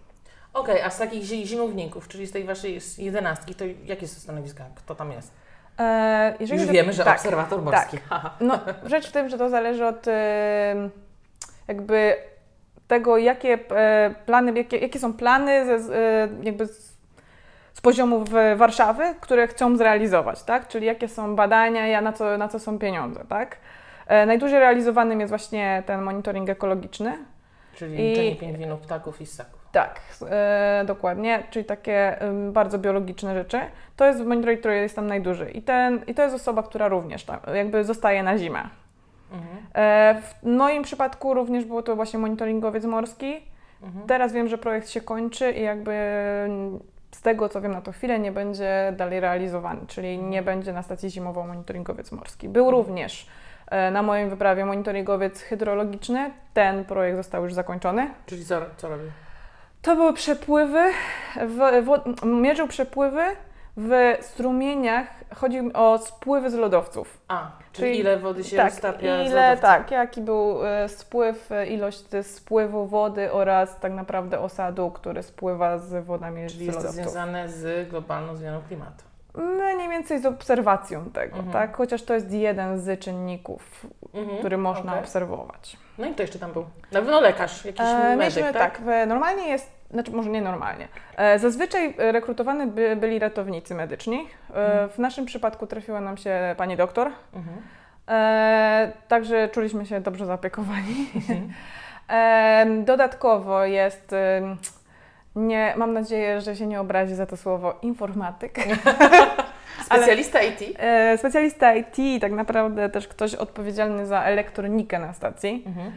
Okej, 0.53 0.75
okay, 0.75 0.85
a 0.85 0.89
z 0.89 0.97
takich 0.97 1.23
zimowników, 1.23 2.07
czyli 2.07 2.27
z 2.27 2.31
tej 2.31 2.43
waszej 2.43 2.79
jedenastki, 2.97 3.55
to 3.55 3.65
jakie 3.85 4.07
są 4.07 4.19
stanowiska? 4.19 4.65
Kto 4.75 4.95
tam 4.95 5.11
jest? 5.11 5.40
E, 5.81 6.33
jeżeli 6.39 6.61
Już 6.61 6.71
wiemy, 6.71 6.93
że 6.93 7.03
tak, 7.03 7.17
obserwator 7.17 7.61
morski. 7.61 7.97
Tak. 8.09 8.31
No, 8.39 8.59
rzecz 8.85 9.07
w 9.07 9.11
tym, 9.11 9.29
że 9.29 9.37
to 9.37 9.49
zależy 9.49 9.85
od 9.85 10.05
jakby 11.67 12.15
tego, 12.87 13.17
jakie 13.17 13.59
e, 13.71 14.15
plany, 14.25 14.53
jakie, 14.53 14.77
jakie 14.77 14.99
są 14.99 15.13
plany 15.13 15.65
ze, 15.65 15.95
e, 15.95 16.29
jakby 16.43 16.65
z, 16.65 16.97
z 17.73 17.81
poziomu 17.81 18.25
Warszawy, 18.55 19.03
które 19.21 19.47
chcą 19.47 19.77
zrealizować, 19.77 20.43
tak? 20.43 20.67
Czyli 20.67 20.85
jakie 20.85 21.07
są 21.07 21.35
badania, 21.35 22.01
na 22.01 22.13
co, 22.13 22.37
na 22.37 22.47
co 22.47 22.59
są 22.59 22.79
pieniądze, 22.79 23.25
tak? 23.29 23.57
Najdłużej 24.27 24.59
realizowanym 24.59 25.19
jest 25.19 25.31
właśnie 25.31 25.83
ten 25.85 26.01
monitoring 26.01 26.49
ekologiczny. 26.49 27.17
Czyli 27.75 27.97
liczenie 27.97 28.35
pingwinów, 28.35 28.81
ptaków 28.81 29.21
i 29.21 29.25
ssaków. 29.25 29.60
Tak, 29.71 29.99
e, 30.29 30.83
dokładnie, 30.87 31.43
czyli 31.49 31.65
takie 31.65 32.21
e, 32.21 32.51
bardzo 32.51 32.79
biologiczne 32.79 33.33
rzeczy. 33.35 33.59
To 33.95 34.05
jest 34.05 34.25
monitoring, 34.25 34.59
który 34.59 34.75
jest 34.75 34.95
tam 34.95 35.07
najdłużej. 35.07 35.57
I, 35.57 35.61
ten, 35.61 36.01
I 36.07 36.13
to 36.13 36.23
jest 36.23 36.35
osoba, 36.35 36.63
która 36.63 36.87
również 36.87 37.23
tam 37.23 37.39
jakby 37.53 37.83
zostaje 37.83 38.23
na 38.23 38.37
zimę. 38.37 38.69
Mhm. 39.31 39.57
E, 39.75 40.21
w 40.21 40.45
moim 40.45 40.83
przypadku 40.83 41.33
również 41.33 41.65
było 41.65 41.83
to 41.83 41.95
właśnie 41.95 42.19
monitoringowiec 42.19 42.85
morski. 42.85 43.41
Mhm. 43.83 44.07
Teraz 44.07 44.33
wiem, 44.33 44.47
że 44.47 44.57
projekt 44.57 44.89
się 44.89 45.01
kończy 45.01 45.51
i 45.51 45.61
jakby 45.61 45.93
z 47.11 47.21
tego, 47.21 47.49
co 47.49 47.61
wiem 47.61 47.71
na 47.71 47.81
to 47.81 47.91
chwilę, 47.91 48.19
nie 48.19 48.31
będzie 48.31 48.93
dalej 48.97 49.19
realizowany, 49.19 49.81
czyli 49.87 50.17
nie 50.17 50.39
mhm. 50.39 50.45
będzie 50.45 50.73
na 50.73 50.83
stacji 50.83 51.09
zimową 51.09 51.47
monitoringowiec 51.47 52.11
morski. 52.11 52.49
Był 52.49 52.65
mhm. 52.65 52.77
również 52.77 53.27
e, 53.67 53.91
na 53.91 54.03
mojej 54.03 54.29
wyprawie 54.29 54.65
monitoringowiec 54.65 55.41
hydrologiczny. 55.41 56.31
Ten 56.53 56.85
projekt 56.85 57.17
został 57.17 57.43
już 57.43 57.53
zakończony. 57.53 58.09
Czyli 58.25 58.45
co, 58.45 58.61
co 58.77 58.89
robił? 58.89 59.07
To 59.81 59.95
były 59.95 60.13
przepływy, 60.13 60.91
w, 61.35 61.85
w, 61.85 62.25
mierzył 62.25 62.67
przepływy 62.67 63.23
w 63.77 64.17
strumieniach, 64.21 65.07
chodzi 65.35 65.73
o 65.73 65.97
spływy 65.97 66.49
z 66.49 66.53
lodowców. 66.53 67.21
A, 67.27 67.51
czyli, 67.73 67.87
czyli 67.87 67.99
ile 67.99 68.19
wody 68.19 68.43
się 68.43 68.57
tak, 68.57 68.69
roztapia 68.69 69.23
ile, 69.23 69.57
Tak, 69.57 69.91
jaki 69.91 70.21
był 70.21 70.65
e, 70.65 70.89
spływ, 70.89 71.51
e, 71.51 71.67
ilość 71.67 72.05
spływu 72.21 72.87
wody 72.87 73.31
oraz 73.31 73.79
tak 73.79 73.93
naprawdę 73.93 74.39
osadu, 74.39 74.91
który 74.91 75.23
spływa 75.23 75.77
z 75.77 76.05
wodami 76.05 76.49
czyli 76.49 76.65
z 76.65 76.67
lodowców. 76.67 76.83
Jest 76.83 76.97
to 76.97 77.03
związane 77.03 77.49
z 77.49 77.89
globalną 77.89 78.35
zmianą 78.35 78.61
klimatu. 78.67 79.03
Mniej 79.75 79.89
więcej 79.89 80.21
z 80.21 80.25
obserwacją 80.25 81.05
tego, 81.05 81.35
mhm. 81.35 81.53
tak? 81.53 81.77
Chociaż 81.77 82.03
to 82.03 82.13
jest 82.13 82.31
jeden 82.31 82.79
z 82.79 82.99
czynników, 82.99 83.87
mhm. 84.13 84.37
który 84.37 84.57
można 84.57 84.91
okay. 84.91 85.03
obserwować. 85.03 85.77
No 86.01 86.07
i 86.07 86.13
kto 86.13 86.23
jeszcze 86.23 86.39
tam 86.39 86.51
był? 86.51 86.65
Na 86.91 86.99
pewno 86.99 87.21
lekarz, 87.21 87.65
jakiś 87.65 87.81
e, 87.85 88.15
medyk, 88.15 88.43
tak? 88.43 88.53
tak? 88.53 88.81
Normalnie 89.07 89.47
jest 89.49 89.81
znaczy 89.91 90.11
może 90.11 90.29
nie 90.29 90.41
normalnie. 90.41 90.87
E, 91.17 91.39
zazwyczaj 91.39 91.93
rekrutowani 91.97 92.67
by, 92.67 92.95
byli 92.95 93.19
ratownicy 93.19 93.75
medyczni. 93.75 94.27
E, 94.49 94.53
mhm. 94.53 94.89
W 94.89 94.97
naszym 94.97 95.25
przypadku 95.25 95.67
trafiła 95.67 96.01
nam 96.01 96.17
się 96.17 96.55
pani 96.57 96.77
doktor. 96.77 97.11
Mhm. 97.33 97.57
E, 98.09 98.91
także 99.07 99.49
czuliśmy 99.49 99.85
się 99.85 100.01
dobrze 100.01 100.25
zaopiekowani. 100.25 101.09
Mhm. 101.15 101.49
E, 102.09 102.65
dodatkowo 102.85 103.65
jest, 103.65 104.15
nie, 105.35 105.73
mam 105.77 105.93
nadzieję, 105.93 106.41
że 106.41 106.55
się 106.55 106.67
nie 106.67 106.81
obrazi 106.81 107.15
za 107.15 107.25
to 107.25 107.37
słowo, 107.37 107.79
informatyk. 107.81 108.55
Specjalista 109.97 110.39
Ale, 110.39 110.47
IT? 110.47 110.75
E, 110.79 111.17
specjalista 111.17 111.75
IT, 111.75 112.21
tak 112.21 112.31
naprawdę 112.31 112.89
też 112.89 113.07
ktoś 113.07 113.35
odpowiedzialny 113.35 114.07
za 114.07 114.23
elektronikę 114.23 114.99
na 114.99 115.13
stacji. 115.13 115.63
Mhm. 115.67 115.91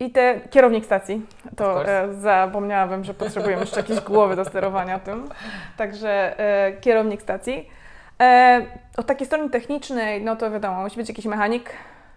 I 0.00 0.10
te 0.10 0.40
kierownik 0.50 0.84
stacji, 0.84 1.26
to 1.56 1.88
e, 1.88 2.14
zapomniałabym, 2.14 3.04
że 3.04 3.14
potrzebujemy 3.14 3.60
jeszcze 3.60 3.80
jakiejś 3.80 4.00
głowy 4.00 4.36
do 4.36 4.44
sterowania 4.44 4.98
tym. 4.98 5.28
Także 5.76 6.38
e, 6.38 6.72
kierownik 6.72 7.22
stacji. 7.22 7.70
E, 8.20 8.66
od 8.96 9.06
takiej 9.06 9.26
strony 9.26 9.50
technicznej, 9.50 10.22
no 10.22 10.36
to 10.36 10.50
wiadomo, 10.50 10.82
musi 10.82 10.96
być 10.96 11.08
jakiś 11.08 11.24
mechanik 11.24 11.70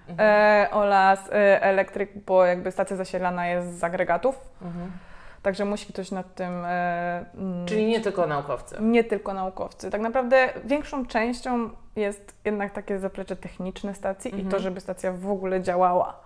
mhm. 0.09 0.29
e, 0.29 0.71
oraz 0.71 1.29
e, 1.31 1.63
elektryk, 1.63 2.11
bo 2.25 2.45
jakby 2.45 2.71
stacja 2.71 2.95
zasilana 2.95 3.47
jest 3.47 3.79
z 3.79 3.83
agregatów. 3.83 4.39
Mhm. 4.61 4.91
Także 5.41 5.65
musi 5.65 5.93
ktoś 5.93 6.11
nad 6.11 6.35
tym. 6.35 6.65
E, 6.65 7.25
mm, 7.35 7.65
Czyli 7.65 7.85
nie 7.87 8.01
tylko 8.01 8.27
naukowcy. 8.27 8.75
Nie 8.81 9.03
tylko 9.03 9.33
naukowcy. 9.33 9.89
Tak 9.89 10.01
naprawdę 10.01 10.49
większą 10.65 11.05
częścią 11.05 11.69
jest 11.95 12.35
jednak 12.45 12.73
takie 12.73 12.99
zaplecze 12.99 13.35
techniczne 13.35 13.95
stacji 13.95 14.31
mhm. 14.31 14.47
i 14.47 14.51
to, 14.51 14.57
mhm. 14.57 14.63
żeby 14.63 14.79
stacja 14.81 15.11
w 15.11 15.31
ogóle 15.31 15.61
działała. 15.61 16.19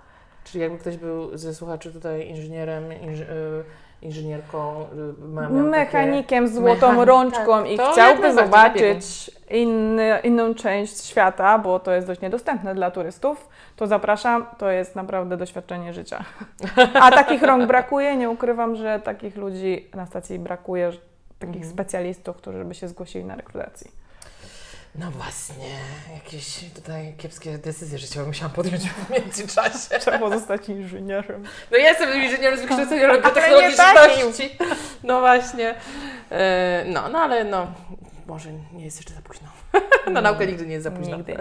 Czyli 0.44 0.62
jakby 0.62 0.78
ktoś 0.78 0.98
był 0.98 1.38
ze 1.38 1.54
słuchaczy 1.54 1.94
tutaj 1.94 2.28
inżynierem, 2.28 2.94
inż, 3.02 3.20
y, 3.20 3.26
inżynierką, 4.04 4.86
y, 5.52 5.64
mechanikiem 5.64 6.48
z 6.48 6.54
złotą 6.54 7.06
rączką 7.06 7.58
tak, 7.58 7.72
i 7.72 7.78
chciałby 7.78 8.34
zobaczyć 8.34 9.32
inny, 9.50 10.20
inną 10.24 10.54
część 10.56 11.06
świata, 11.06 11.60
bo 11.60 11.80
to 11.80 11.92
jest 11.92 12.08
dość 12.08 12.22
niedostępne 12.22 12.76
dla 12.76 12.92
turystów, 12.92 13.50
to 13.76 13.88
zapraszam, 13.88 14.46
to 14.58 14.72
jest 14.72 14.96
naprawdę 14.96 15.38
doświadczenie 15.38 15.94
życia. 15.94 16.24
A 17.02 17.12
takich 17.12 17.44
rąk 17.44 17.68
brakuje, 17.68 18.16
nie 18.16 18.30
ukrywam, 18.30 18.76
że 18.76 19.00
takich 19.00 19.36
ludzi 19.36 19.90
na 19.94 20.06
stacji 20.06 20.40
brakuje, 20.40 20.92
takich 21.40 21.56
mhm. 21.56 21.74
specjalistów, 21.74 22.38
którzy 22.38 22.66
by 22.66 22.76
się 22.76 22.88
zgłosili 22.88 23.26
na 23.26 23.36
rekrutacji. 23.36 24.03
No 24.96 25.12
właśnie, 25.12 25.70
jakieś 26.14 26.60
tutaj 26.76 27.14
kiepskie 27.18 27.58
decyzje 27.58 27.98
życiowe 27.98 28.28
musiałam 28.28 28.52
podjąć 28.52 28.90
w 28.90 29.10
międzyczasie. 29.10 30.00
Trzeba 30.00 30.30
zostać 30.30 30.70
inżynierem. 30.70 31.44
No 31.72 31.78
ja 31.78 31.90
jestem 31.90 32.24
inżynierem 32.24 32.60
z 32.60 32.62
wykształcenia 32.62 33.14
biotechnologiczności. 33.14 34.58
No 35.04 35.20
właśnie. 35.20 35.76
E, 36.32 36.86
no, 36.88 37.10
no 37.10 37.20
ale 37.20 37.44
no, 37.44 37.68
może 38.28 38.50
nie 38.74 38.84
jest 38.86 38.98
jeszcze 38.98 39.14
za 39.14 39.22
późno. 39.22 39.48
Na 40.14 40.22
naukę 40.22 40.48
nigdy 40.48 40.66
nie 40.66 40.74
jest 40.74 40.84
za 40.84 40.92
późno. 40.92 41.18
Nigdy. 41.18 41.38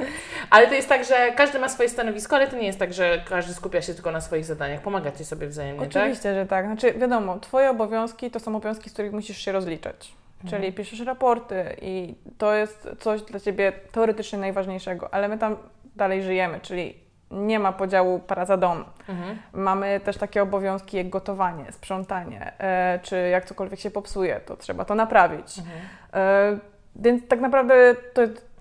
Ale 0.51 0.67
to 0.67 0.75
jest 0.75 0.89
tak, 0.89 1.05
że 1.05 1.33
każdy 1.37 1.59
ma 1.59 1.69
swoje 1.69 1.89
stanowisko, 1.89 2.37
ale 2.37 2.49
to 2.49 2.57
nie 2.57 2.67
jest 2.67 2.79
tak, 2.79 2.93
że 2.93 3.23
każdy 3.29 3.55
skupia 3.55 3.83
się 3.83 3.95
tylko 3.95 4.13
na 4.13 4.21
swoich 4.21 4.45
zadaniach. 4.45 4.81
Pomagacie 4.81 5.25
sobie 5.25 5.47
wzajemnie, 5.47 5.87
Oczywiście, 5.87 6.23
tak? 6.23 6.35
że 6.35 6.47
tak. 6.47 6.67
Znaczy, 6.67 6.93
wiadomo, 6.93 7.39
Twoje 7.39 7.71
obowiązki 7.71 8.31
to 8.31 8.41
są 8.41 8.57
obowiązki, 8.57 8.91
z 8.91 8.93
których 8.93 9.13
musisz 9.13 9.39
się 9.39 9.53
rozliczać. 9.53 10.22
Czyli 10.45 10.67
mhm. 10.67 10.73
piszesz 10.73 11.01
raporty 11.01 11.77
i 11.83 12.15
to 12.39 12.55
jest 12.55 12.89
coś 12.99 13.23
dla 13.23 13.41
Ciebie 13.41 13.73
teoretycznie 13.93 14.39
najważniejszego, 14.39 15.15
ale 15.15 15.29
my 15.29 15.39
tam 15.39 15.57
dalej 15.97 16.23
żyjemy, 16.23 16.61
czyli 16.61 16.95
nie 17.31 17.59
ma 17.59 17.73
podziału 17.73 18.19
praca 18.19 18.57
dom. 18.57 18.85
Mhm. 19.09 19.39
Mamy 19.53 20.01
też 20.01 20.17
takie 20.17 20.43
obowiązki 20.43 20.97
jak 20.97 21.09
gotowanie, 21.09 21.73
sprzątanie, 21.73 22.53
e, 22.59 22.99
czy 23.03 23.29
jak 23.29 23.45
cokolwiek 23.45 23.81
się 23.81 23.91
popsuje, 23.91 24.41
to 24.41 24.57
trzeba 24.57 24.85
to 24.85 24.95
naprawić. 24.95 25.59
Mhm. 25.59 25.79
E, 26.15 26.59
więc 26.97 27.29
tak 27.29 27.41
naprawdę 27.41 27.95
to 28.15 28.23
jest 28.23 28.53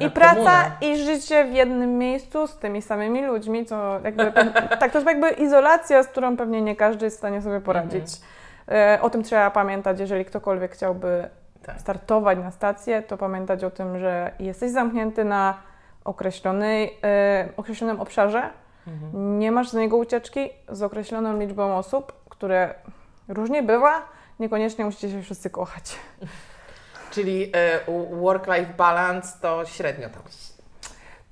i 0.00 0.10
praca, 0.10 0.34
komuna. 0.34 0.76
i 0.80 0.96
życie 0.96 1.44
w 1.44 1.52
jednym 1.52 1.98
miejscu 1.98 2.46
z 2.46 2.56
tymi 2.56 2.82
samymi 2.82 3.26
ludźmi, 3.26 3.66
co 3.66 4.00
jakby, 4.04 4.32
tak, 4.80 4.92
to 4.92 4.98
jest 4.98 5.06
jakby 5.06 5.30
izolacja, 5.30 6.02
z 6.02 6.06
którą 6.06 6.36
pewnie 6.36 6.62
nie 6.62 6.76
każdy 6.76 7.04
jest 7.04 7.16
w 7.16 7.18
stanie 7.18 7.42
sobie 7.42 7.60
poradzić. 7.60 8.02
Mhm. 8.02 8.33
E, 8.68 8.98
o 9.02 9.10
tym 9.10 9.22
trzeba 9.22 9.50
pamiętać, 9.50 10.00
jeżeli 10.00 10.24
ktokolwiek 10.24 10.72
chciałby 10.72 11.28
tak. 11.62 11.80
startować 11.80 12.38
na 12.38 12.50
stację, 12.50 13.02
to 13.02 13.16
pamiętać 13.16 13.64
o 13.64 13.70
tym, 13.70 13.98
że 13.98 14.32
jesteś 14.38 14.72
zamknięty 14.72 15.24
na 15.24 15.58
określonej, 16.04 16.98
e, 17.04 17.48
określonym 17.56 18.00
obszarze, 18.00 18.50
mhm. 18.86 19.38
nie 19.38 19.52
masz 19.52 19.70
z 19.70 19.74
niego 19.74 19.96
ucieczki 19.96 20.50
z 20.68 20.82
określoną 20.82 21.38
liczbą 21.38 21.76
osób, 21.76 22.12
które 22.28 22.74
różnie 23.28 23.62
bywa, 23.62 24.08
niekoniecznie 24.40 24.84
musicie 24.84 25.10
się 25.10 25.22
wszyscy 25.22 25.50
kochać. 25.50 25.96
Czyli 27.14 27.52
e, 27.54 27.80
work-life 28.10 28.74
balance 28.76 29.38
to 29.40 29.64
średnio 29.66 30.08
tam 30.08 30.22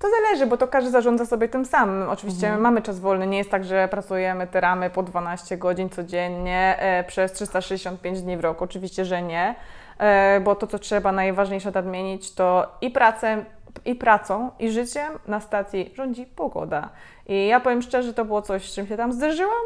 to 0.03 0.09
zależy, 0.11 0.47
bo 0.47 0.57
to 0.57 0.69
każdy 0.69 0.91
zarządza 0.91 1.27
sobie 1.27 1.49
tym 1.49 1.65
samym. 1.65 2.09
Oczywiście 2.09 2.47
mhm. 2.47 2.63
mamy 2.63 2.83
czas 2.83 3.01
wolny, 3.01 3.27
nie 3.27 3.39
jest 3.39 3.51
tak, 3.51 3.65
że 3.65 3.89
pracujemy 3.89 4.47
te 4.47 4.61
ramy 4.61 4.91
po 4.91 5.03
12 5.03 5.57
godzin 5.57 5.89
codziennie 5.89 6.77
e, 6.79 7.05
przez 7.05 7.33
365 7.33 8.23
dni 8.23 8.37
w 8.37 8.41
roku. 8.41 8.65
Oczywiście, 8.65 9.05
że 9.05 9.23
nie, 9.23 9.55
e, 9.99 10.41
bo 10.41 10.55
to, 10.55 10.67
co 10.67 10.79
trzeba 10.79 11.13
najważniejsze 11.13 11.71
nadmienić, 11.71 12.35
to 12.35 12.67
i 12.81 12.91
pracę, 12.91 13.45
i 13.85 13.95
pracą, 13.95 14.51
i 14.59 14.71
życiem 14.71 15.13
na 15.27 15.41
stacji 15.41 15.93
rządzi 15.95 16.27
pogoda. 16.27 16.89
I 17.27 17.47
ja 17.47 17.61
powiem 17.61 17.83
szczerze, 17.83 18.15
to 18.15 18.25
było 18.25 18.43
coś, 18.43 18.71
z 18.71 18.75
czym 18.75 18.87
się 18.87 18.97
tam 18.97 19.13
zderzyłam 19.13 19.65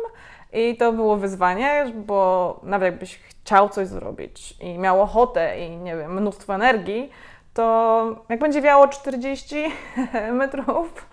i 0.52 0.76
to 0.76 0.92
było 0.92 1.16
wyzwanie, 1.16 1.92
bo 1.94 2.60
nawet 2.62 2.86
jakbyś 2.92 3.18
chciał 3.18 3.68
coś 3.68 3.88
zrobić 3.88 4.54
i 4.60 4.78
miał 4.78 5.02
ochotę 5.02 5.66
i 5.66 5.76
nie 5.76 5.96
wiem, 5.96 6.14
mnóstwo 6.14 6.54
energii, 6.54 7.10
to 7.56 8.24
jak 8.28 8.38
będzie 8.38 8.62
wiało 8.62 8.88
40 8.88 9.56
metrów 10.32 11.06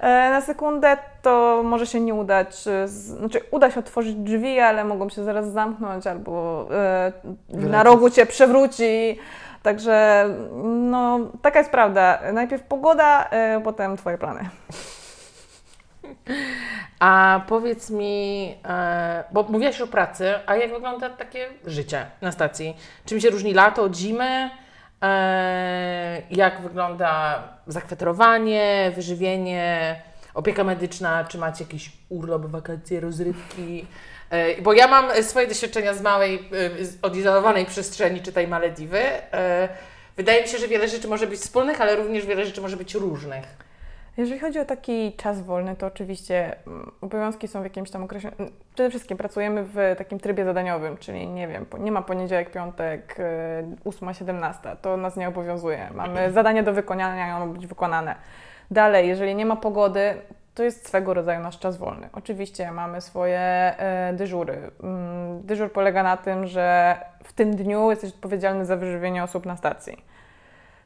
e, 0.00 0.30
na 0.30 0.40
sekundę, 0.40 0.96
to 1.22 1.62
może 1.64 1.86
się 1.86 2.00
nie 2.00 2.14
udać. 2.14 2.66
e, 2.68 2.88
Znaczy, 2.88 3.40
uda 3.50 3.70
się 3.70 3.80
otworzyć 3.80 4.14
drzwi, 4.14 4.60
ale 4.60 4.84
mogą 4.84 5.08
się 5.08 5.24
zaraz 5.24 5.46
zamknąć 5.52 6.06
albo 6.06 6.66
e, 6.70 7.12
na 7.48 7.82
rogu 7.82 8.10
cię 8.10 8.26
przewróci. 8.26 9.18
Także 9.62 10.26
no, 10.64 11.20
taka 11.42 11.58
jest 11.58 11.70
prawda. 11.70 12.18
Najpierw 12.32 12.62
pogoda, 12.62 13.28
e, 13.30 13.60
potem 13.64 13.96
Twoje 13.96 14.18
plany. 14.18 14.48
A 17.00 17.40
powiedz 17.48 17.90
mi, 17.90 18.54
e, 18.68 19.24
bo 19.32 19.42
mówiłaś 19.42 19.80
o 19.80 19.86
pracy, 19.86 20.34
a 20.46 20.56
jak 20.56 20.72
wygląda 20.72 21.10
takie 21.10 21.48
życie 21.66 22.06
na 22.20 22.32
stacji? 22.32 22.76
Czym 23.06 23.20
się 23.20 23.30
różni 23.30 23.54
lato 23.54 23.82
od 23.82 23.96
zimy? 23.96 24.50
E, 25.02 26.22
jak 26.30 26.60
wygląda 26.60 27.42
zakwaterowanie, 27.66 28.92
wyżywienie, 28.94 30.02
opieka 30.34 30.64
medyczna? 30.64 31.24
Czy 31.24 31.38
macie 31.38 31.64
jakiś 31.64 31.92
urlop, 32.08 32.46
wakacje, 32.46 33.00
rozrywki? 33.00 33.86
E, 34.30 34.62
bo 34.62 34.72
ja 34.72 34.88
mam 34.88 35.22
swoje 35.22 35.46
doświadczenia 35.46 35.94
z 35.94 36.02
małej, 36.02 36.34
e, 36.34 36.40
odizolowanej 37.02 37.66
przestrzeni, 37.66 38.20
czytaj 38.20 38.48
Malediwy. 38.48 39.02
Wydaje 40.16 40.42
mi 40.42 40.48
się, 40.48 40.58
że 40.58 40.68
wiele 40.68 40.88
rzeczy 40.88 41.08
może 41.08 41.26
być 41.26 41.40
wspólnych, 41.40 41.80
ale 41.80 41.96
również 41.96 42.26
wiele 42.26 42.46
rzeczy 42.46 42.60
może 42.60 42.76
być 42.76 42.94
różnych. 42.94 43.44
Jeżeli 44.16 44.40
chodzi 44.40 44.58
o 44.58 44.64
taki 44.64 45.12
czas 45.12 45.42
wolny, 45.42 45.76
to 45.76 45.86
oczywiście 45.86 46.56
mm, 46.66 46.90
obowiązki 47.00 47.48
są 47.48 47.60
w 47.60 47.64
jakimś 47.64 47.90
tam 47.90 48.02
okresie. 48.02 48.30
Przede 48.74 48.90
wszystkim 48.90 49.16
pracujemy 49.16 49.64
w 49.64 49.76
takim 49.98 50.20
trybie 50.20 50.44
zadaniowym, 50.44 50.96
czyli 50.96 51.26
nie 51.26 51.48
wiem, 51.48 51.66
nie 51.78 51.92
ma 51.92 52.02
poniedziałek, 52.02 52.50
piątek, 52.50 53.16
y, 53.84 53.90
8-17, 53.90 54.76
to 54.76 54.96
nas 54.96 55.16
nie 55.16 55.28
obowiązuje. 55.28 55.90
Mamy 55.94 56.32
zadanie 56.32 56.62
do 56.62 56.72
wykonania 56.72 57.36
ono 57.36 57.46
być 57.46 57.66
wykonane. 57.66 58.14
Dalej, 58.70 59.08
jeżeli 59.08 59.34
nie 59.34 59.46
ma 59.46 59.56
pogody, 59.56 60.14
to 60.54 60.62
jest 60.62 60.86
swego 60.86 61.14
rodzaju 61.14 61.40
nasz 61.40 61.58
czas 61.58 61.76
wolny. 61.76 62.08
Oczywiście 62.12 62.72
mamy 62.72 63.00
swoje 63.00 63.38
e, 63.38 64.12
dyżury. 64.12 64.70
Mm, 64.82 65.42
Dyżur 65.42 65.72
polega 65.72 66.02
na 66.02 66.16
tym, 66.16 66.46
że 66.46 66.96
w 67.24 67.32
tym 67.32 67.56
dniu 67.56 67.90
jesteś 67.90 68.10
odpowiedzialny 68.10 68.64
za 68.66 68.76
wyżywienie 68.76 69.24
osób 69.24 69.46
na 69.46 69.56
stacji. 69.56 70.13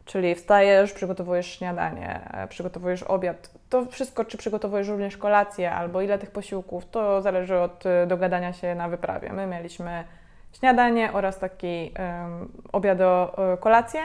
Czyli 0.08 0.34
wstajesz, 0.34 0.92
przygotowujesz 0.92 1.46
śniadanie, 1.46 2.20
e, 2.32 2.48
przygotowujesz 2.48 3.02
obiad. 3.02 3.50
To 3.68 3.86
wszystko, 3.86 4.24
czy 4.24 4.38
przygotowujesz 4.38 4.88
również 4.88 5.16
kolację, 5.16 5.72
albo 5.72 6.02
ile 6.02 6.18
tych 6.18 6.30
posiłków, 6.30 6.90
to 6.90 7.22
zależy 7.22 7.58
od 7.58 7.86
e, 7.86 8.06
dogadania 8.06 8.52
się 8.52 8.74
na 8.74 8.88
wyprawie. 8.88 9.32
My 9.32 9.46
mieliśmy 9.46 10.04
śniadanie 10.52 11.12
oraz 11.12 11.38
taki 11.38 11.94
um, 11.98 12.48
obiado, 12.72 13.36
e, 13.52 13.56
kolację, 13.56 14.00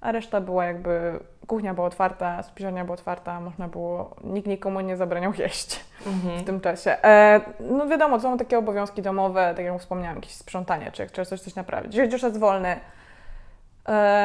a 0.00 0.12
reszta 0.12 0.40
była 0.40 0.64
jakby, 0.64 1.18
kuchnia 1.46 1.74
była 1.74 1.86
otwarta, 1.86 2.42
spiżarnia 2.42 2.84
była 2.84 2.94
otwarta, 2.94 3.40
można 3.40 3.68
było, 3.68 4.16
nikt 4.24 4.46
nikomu 4.46 4.80
nie 4.80 4.96
zabraniał 4.96 5.32
jeść 5.44 5.84
w 6.40 6.44
tym 6.44 6.60
czasie. 6.60 7.02
E, 7.04 7.40
no 7.60 7.86
wiadomo, 7.86 8.20
są 8.20 8.38
takie 8.38 8.58
obowiązki 8.58 9.02
domowe, 9.02 9.54
tak 9.56 9.64
jak 9.64 9.80
wspomniałam, 9.80 10.16
jakieś 10.16 10.34
sprzątanie, 10.34 10.92
czy 10.92 11.02
jak 11.02 11.10
trzeba 11.10 11.24
coś, 11.24 11.40
coś 11.40 11.54
naprawić. 11.54 11.94
Jeżeli 11.94 12.12
już 12.12 12.20
czas 12.20 12.38
wolny, 12.38 12.76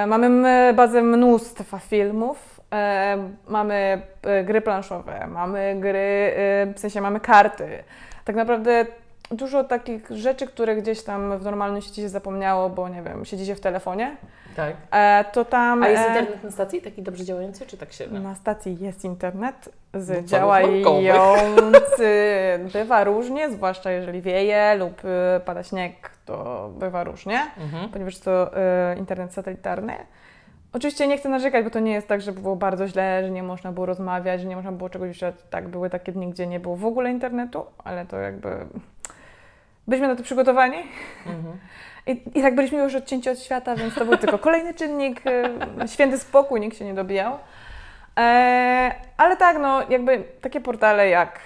mamy 0.08 0.28
m- 0.28 0.76
bazę 0.76 1.02
mnóstwa 1.02 1.80
filmów, 1.80 2.62
e, 2.74 3.18
mamy 3.48 4.02
e, 4.24 4.44
gry 4.44 4.62
planszowe, 4.62 5.28
mamy 5.28 5.76
gry, 5.80 6.34
e, 6.38 6.74
w 6.76 6.80
sensie 6.80 7.02
mamy 7.02 7.20
karty. 7.20 7.84
Tak 8.26 8.36
naprawdę 8.36 8.86
dużo 9.32 9.64
takich 9.64 10.10
rzeczy, 10.12 10.48
które 10.48 10.76
gdzieś 10.76 11.04
tam 11.04 11.38
w 11.40 11.44
normalnym 11.44 11.82
świecie 11.82 12.02
się 12.02 12.10
zapomniało, 12.10 12.70
bo 12.70 12.90
nie 12.90 13.02
wiem, 13.02 13.26
siedzicie 13.26 13.56
w 13.56 13.60
telefonie, 13.60 14.16
Tak. 14.56 14.74
e, 14.92 15.26
to 15.32 15.46
tam... 15.46 15.84
A 15.84 15.88
jest 15.90 16.04
e, 16.04 16.08
internet 16.08 16.44
na 16.44 16.52
stacji 16.52 16.82
taki 16.82 17.02
dobrze 17.02 17.26
działający, 17.26 17.66
czy 17.66 17.78
tak 17.78 17.94
średnio? 17.94 18.20
na 18.20 18.36
stacji 18.36 18.78
jest 18.80 19.06
internet 19.06 19.70
No, 19.94 20.00
z 20.02 20.08
celów 20.08 20.26
działający. 20.26 22.10
Bywa 22.74 23.04
różnie, 23.04 23.50
zwłaszcza 23.52 23.92
jeżeli 23.92 24.22
wieje 24.22 24.76
lub 24.76 25.06
y, 25.06 25.08
pada 25.46 25.64
śnieg, 25.64 25.94
to 26.26 26.70
bywa 26.78 27.04
różnie, 27.04 27.40
Mhm. 27.58 27.90
ponieważ 27.90 28.20
to 28.20 28.52
y, 28.94 28.98
internet 29.00 29.34
satelitarny. 29.34 29.94
Oczywiście 30.74 31.08
nie 31.08 31.18
chcę 31.18 31.30
narzekać, 31.30 31.64
bo 31.64 31.70
to 31.72 31.80
nie 31.80 31.92
jest 31.94 32.08
tak, 32.08 32.22
że 32.22 32.32
było 32.32 32.56
bardzo 32.56 32.88
źle, 32.88 33.24
że 33.24 33.32
nie 33.32 33.44
można 33.44 33.72
było 33.72 33.86
rozmawiać, 33.86 34.42
że 34.42 34.48
nie 34.48 34.56
można 34.56 34.72
było 34.72 34.90
czegoś 34.90 35.08
jeszcze. 35.08 35.34
Tak, 35.50 35.68
były 35.68 35.90
takie 35.90 36.12
dni, 36.12 36.30
gdzie 36.30 36.48
nie 36.48 36.60
było 36.60 36.76
w 36.76 36.86
ogóle 36.86 37.12
internetu, 37.12 37.66
ale 37.84 38.06
to 38.06 38.18
jakby. 38.20 38.50
Byliśmy 39.88 40.08
na 40.08 40.16
to 40.16 40.24
przygotowani. 40.24 40.78
Mhm. 41.26 41.58
I, 42.08 42.40
I 42.40 42.42
tak 42.42 42.56
byliśmy 42.56 42.78
już 42.78 42.96
odcięci 42.96 43.30
od 43.30 43.40
świata, 43.40 43.76
więc 43.76 43.96
to 43.96 44.06
był 44.06 44.18
tylko 44.18 44.40
kolejny 44.40 44.74
czynnik, 44.74 45.22
e, 45.82 45.88
święty 45.88 46.18
spokój, 46.18 46.60
nikt 46.60 46.78
się 46.78 46.86
nie 46.86 46.94
dobijał. 46.94 47.38
E, 48.20 48.96
ale 49.18 49.38
tak, 49.38 49.58
no 49.60 49.90
jakby 49.90 50.24
takie 50.42 50.62
portale 50.62 51.10
jak 51.10 51.40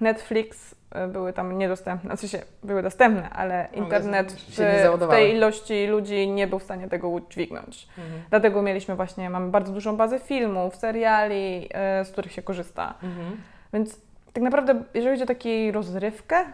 Netflix 0.00 0.74
e, 0.92 1.08
były 1.08 1.32
tam 1.32 1.58
niedostępne, 1.58 2.08
znaczy 2.08 2.28
się 2.28 2.42
były 2.62 2.82
dostępne, 2.82 3.30
ale 3.30 3.68
internet 3.72 4.32
w, 4.32 5.08
tej 5.10 5.34
ilości 5.34 5.86
ludzi 5.86 6.28
nie 6.28 6.46
był 6.46 6.58
w 6.58 6.62
stanie 6.62 6.88
tego 6.88 7.08
udźwignąć. 7.08 7.88
Mhm. 7.98 8.22
Dlatego 8.30 8.62
mieliśmy 8.62 8.96
właśnie, 8.96 9.30
mamy 9.30 9.50
bardzo 9.50 9.72
dużą 9.72 9.96
bazę 9.96 10.18
filmów, 10.18 10.76
seriali, 10.76 11.68
e, 11.74 12.04
z 12.04 12.10
których 12.10 12.32
się 12.32 12.42
korzysta. 12.42 12.94
Mhm. 13.02 13.36
Więc 13.72 14.00
tak 14.32 14.42
naprawdę, 14.42 14.82
jeżeli 14.94 15.18
chodzi 15.18 15.22
o 15.22 15.34
taką 15.34 15.48
rozrywkę, 15.72 16.44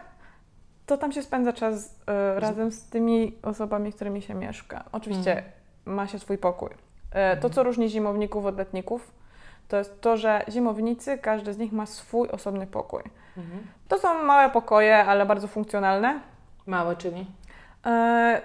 to 0.87 0.97
tam 0.97 1.11
się 1.11 1.23
spędza 1.23 1.53
czas 1.53 1.95
e, 2.07 2.39
razem 2.39 2.71
z 2.71 2.89
tymi 2.89 3.35
osobami, 3.43 3.93
którymi 3.93 4.21
się 4.21 4.33
mieszka. 4.33 4.83
Oczywiście 4.91 5.31
Mhm. 5.31 5.51
ma 5.85 6.07
się 6.07 6.19
swój 6.19 6.37
pokój. 6.37 6.69
E, 7.11 7.37
to, 7.37 7.49
co 7.49 7.63
różni 7.63 7.89
zimowników 7.89 8.45
od 8.45 8.57
letników, 8.57 9.11
to 9.67 9.77
jest 9.77 10.01
to, 10.01 10.17
że 10.17 10.43
zimownicy, 10.49 11.17
każdy 11.17 11.53
z 11.53 11.57
nich 11.57 11.71
ma 11.71 11.85
swój 11.85 12.29
osobny 12.29 12.67
pokój. 12.67 13.03
Mhm. 13.37 13.67
To 13.87 13.99
są 13.99 14.23
małe 14.23 14.49
pokoje, 14.49 15.05
ale 15.05 15.25
bardzo 15.25 15.47
funkcjonalne. 15.47 16.19
Małe 16.65 16.95
czyli? 16.95 17.25
E, 17.85 18.41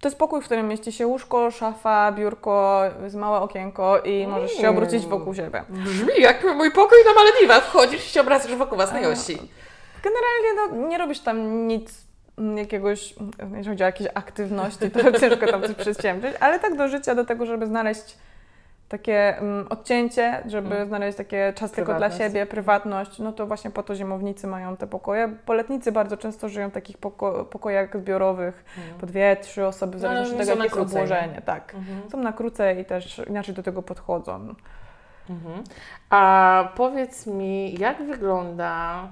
to 0.00 0.08
jest 0.08 0.18
pokój, 0.18 0.42
w 0.42 0.44
którym 0.44 0.68
mieści 0.68 0.92
się 0.92 1.06
łóżko, 1.06 1.50
szafa, 1.50 2.12
biurko, 2.12 2.82
jest 3.02 3.16
małe 3.16 3.40
okienko 3.40 3.98
i 3.98 4.26
możesz 4.26 4.52
się 4.52 4.68
obrócić 4.70 5.06
wokół 5.06 5.34
siebie. 5.34 5.64
Brzmi 5.68 6.12
jak 6.18 6.44
mój 6.56 6.70
pokój 6.70 6.98
na 7.06 7.12
Malediwach. 7.22 7.64
Wchodzisz 7.64 8.06
i 8.06 8.10
się 8.10 8.20
obracasz 8.20 8.54
wokół 8.54 8.76
własnej 8.76 9.06
osi. 9.06 9.38
Generalnie 10.02 10.78
no, 10.82 10.88
nie 10.88 10.98
robisz 10.98 11.20
tam 11.20 11.66
nic 11.68 12.04
mm, 12.38 12.58
jakiegoś, 12.58 13.14
mm, 13.18 13.30
jeżeli 13.56 13.68
chodzi 13.68 13.82
o 13.82 13.86
jakieś 13.86 14.08
aktywności, 14.14 14.90
to 14.90 15.12
ciężko 15.20 15.46
tam 15.46 15.62
coś 15.62 15.74
przedsięwziąć, 15.74 16.36
ale 16.40 16.58
tak 16.60 16.76
do 16.76 16.88
życia, 16.88 17.14
do 17.14 17.24
tego, 17.24 17.46
żeby 17.46 17.66
znaleźć 17.66 18.16
takie 18.88 19.38
mm, 19.38 19.66
odcięcie, 19.70 20.42
żeby 20.46 20.74
Mm. 20.76 20.88
znaleźć 20.88 21.18
takie 21.18 21.52
czas 21.56 21.70
tylko 21.72 21.94
dla 21.94 22.10
siebie, 22.10 22.46
prywatność, 22.46 23.18
no 23.18 23.32
to 23.32 23.46
właśnie 23.46 23.70
po 23.70 23.82
to 23.82 23.94
zimownicy 23.94 24.46
mają 24.46 24.76
te 24.76 24.86
pokoje. 24.86 25.28
Poletnicy 25.46 25.92
bardzo 25.92 26.16
często 26.16 26.48
żyją 26.48 26.68
w 26.70 26.72
takich 26.72 26.98
poko- 26.98 27.44
pokojach 27.44 27.98
zbiorowych, 27.98 28.64
po 29.00 29.06
dwie, 29.06 29.36
trzy 29.36 29.66
osoby, 29.66 29.98
w 29.98 30.02
No, 30.02 30.08
ale 30.08 30.16
zależności 30.16 30.42
od 30.52 30.58
są 30.58 30.62
tego, 30.62 30.64
jakie 30.64 30.80
jest 30.80 30.94
obłożenie. 30.94 31.42
Tak. 31.44 31.74
Mhm. 31.74 32.10
Są 32.10 32.18
na 32.18 32.32
krócej 32.32 32.78
i 32.80 32.84
też 32.84 33.22
inaczej 33.28 33.54
do 33.54 33.62
tego 33.62 33.82
podchodzą. 33.82 34.54
Mhm. 35.30 35.64
A 36.10 36.68
powiedz 36.76 37.26
mi, 37.26 37.78
jak 37.78 38.02
wygląda 38.02 39.02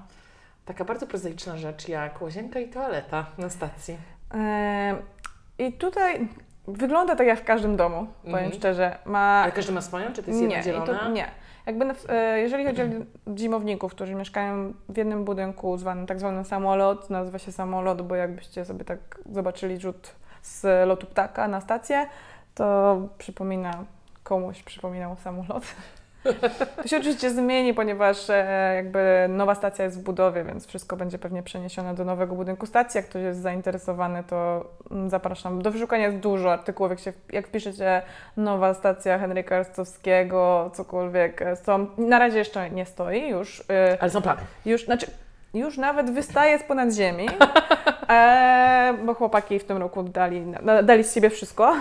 taka 0.68 0.84
bardzo 0.84 1.06
prozaiczna 1.06 1.56
rzecz 1.56 1.88
jak 1.88 2.22
łazienka 2.22 2.58
i 2.60 2.68
toaleta 2.68 3.26
na 3.38 3.50
stacji? 3.50 3.96
I 5.58 5.72
tutaj 5.72 6.28
wygląda 6.68 7.16
tak 7.16 7.26
jak 7.26 7.40
w 7.40 7.44
każdym 7.44 7.76
domu, 7.76 8.06
powiem 8.22 8.34
Mhm. 8.38 8.52
szczerze. 8.52 8.98
Ma 9.04 9.18
Ale 9.42 9.52
każdy 9.52 9.72
ma 9.72 9.80
swoją, 9.80 10.12
czy 10.12 10.22
to 10.22 10.30
jest 10.30 10.42
nie, 10.42 10.60
i 10.60 10.62
zielona? 10.62 10.86
to, 10.98 11.08
nie. 11.10 11.26
Jakby 11.66 11.84
e, 12.08 12.38
jeżeli 12.40 12.64
chodzi 12.66 12.82
o 12.82 12.86
zimowników, 13.38 13.92
którzy 13.94 14.14
mieszkają 14.14 14.72
w 14.88 14.96
jednym 14.96 15.24
budynku 15.24 15.78
zwanym 15.78 16.06
tak 16.06 16.18
zwany 16.18 16.44
samolot, 16.44 17.10
nazywa 17.10 17.38
się 17.38 17.52
samolot, 17.52 18.02
bo 18.02 18.14
jakbyście 18.14 18.64
sobie 18.64 18.84
tak 18.84 18.98
zobaczyli 19.32 19.80
rzut 19.80 20.14
z 20.42 20.88
lotu 20.88 21.06
ptaka 21.06 21.48
na 21.48 21.60
stację, 21.60 22.06
to 22.54 22.96
przypomina 23.18 23.84
komuś 24.22 24.62
przypominał 24.62 25.16
samolot. 25.16 25.62
To 26.82 26.88
się 26.88 26.96
oczywiście 26.96 27.30
zmieni, 27.30 27.74
ponieważ 27.74 28.30
e, 28.30 28.72
jakby 28.76 29.26
nowa 29.28 29.54
stacja 29.54 29.84
jest 29.84 30.00
w 30.00 30.02
budowie, 30.02 30.44
więc 30.44 30.66
wszystko 30.66 30.96
będzie 30.96 31.18
pewnie 31.18 31.42
przeniesione 31.42 31.94
do 31.94 32.04
nowego 32.04 32.34
budynku 32.34 32.66
stacji. 32.66 32.98
Jak 32.98 33.06
ktoś 33.06 33.22
jest 33.22 33.40
zainteresowany, 33.40 34.24
to 34.24 34.64
mm, 34.90 35.10
zapraszam. 35.10 35.62
Do 35.62 35.70
wyszukania 35.70 36.06
jest 36.06 36.18
dużo 36.18 36.52
artykułów. 36.52 36.90
Jak, 36.90 37.00
się, 37.00 37.12
jak 37.32 37.46
wpiszecie 37.46 38.02
nowa 38.36 38.74
stacja 38.74 39.18
Henryka 39.18 39.58
Rostowskiego, 39.58 40.70
cokolwiek, 40.74 41.42
e, 41.42 41.56
są, 41.56 41.86
na 41.98 42.18
razie 42.18 42.38
jeszcze 42.38 42.70
nie 42.70 42.86
stoi, 42.86 43.28
już, 43.28 43.64
e, 43.70 43.96
Ale 44.00 44.10
są 44.10 44.22
plany. 44.22 44.40
już, 44.66 44.84
znaczy, 44.84 45.06
już 45.54 45.78
nawet 45.78 46.10
wystaje 46.10 46.58
z 46.58 46.62
ponad 46.62 46.92
ziemi, 46.94 47.28
e, 48.08 48.94
bo 49.04 49.14
chłopaki 49.14 49.58
w 49.58 49.64
tym 49.64 49.76
roku 49.76 50.02
dali, 50.02 50.44
dali 50.82 51.04
z 51.04 51.14
siebie 51.14 51.30
wszystko. 51.30 51.74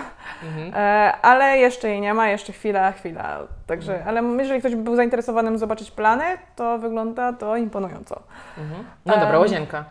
Mhm. 0.44 0.72
E, 0.74 1.12
ale 1.22 1.58
jeszcze 1.58 1.88
jej 1.88 2.00
nie 2.00 2.14
ma, 2.14 2.28
jeszcze 2.28 2.52
chwila, 2.52 2.92
chwila. 2.92 3.38
Także, 3.66 3.96
Mhm. 3.98 4.08
ale 4.18 4.42
jeżeli 4.42 4.60
ktoś 4.60 4.74
by 4.76 4.82
był 4.82 4.96
zainteresowany 4.96 5.58
zobaczyć 5.58 5.90
plany, 5.90 6.24
to 6.56 6.78
wygląda 6.78 7.32
to 7.32 7.56
imponująco. 7.56 8.22
Mhm. 8.58 8.84
No 9.06 9.16
dobra, 9.16 9.38
łazienka. 9.38 9.84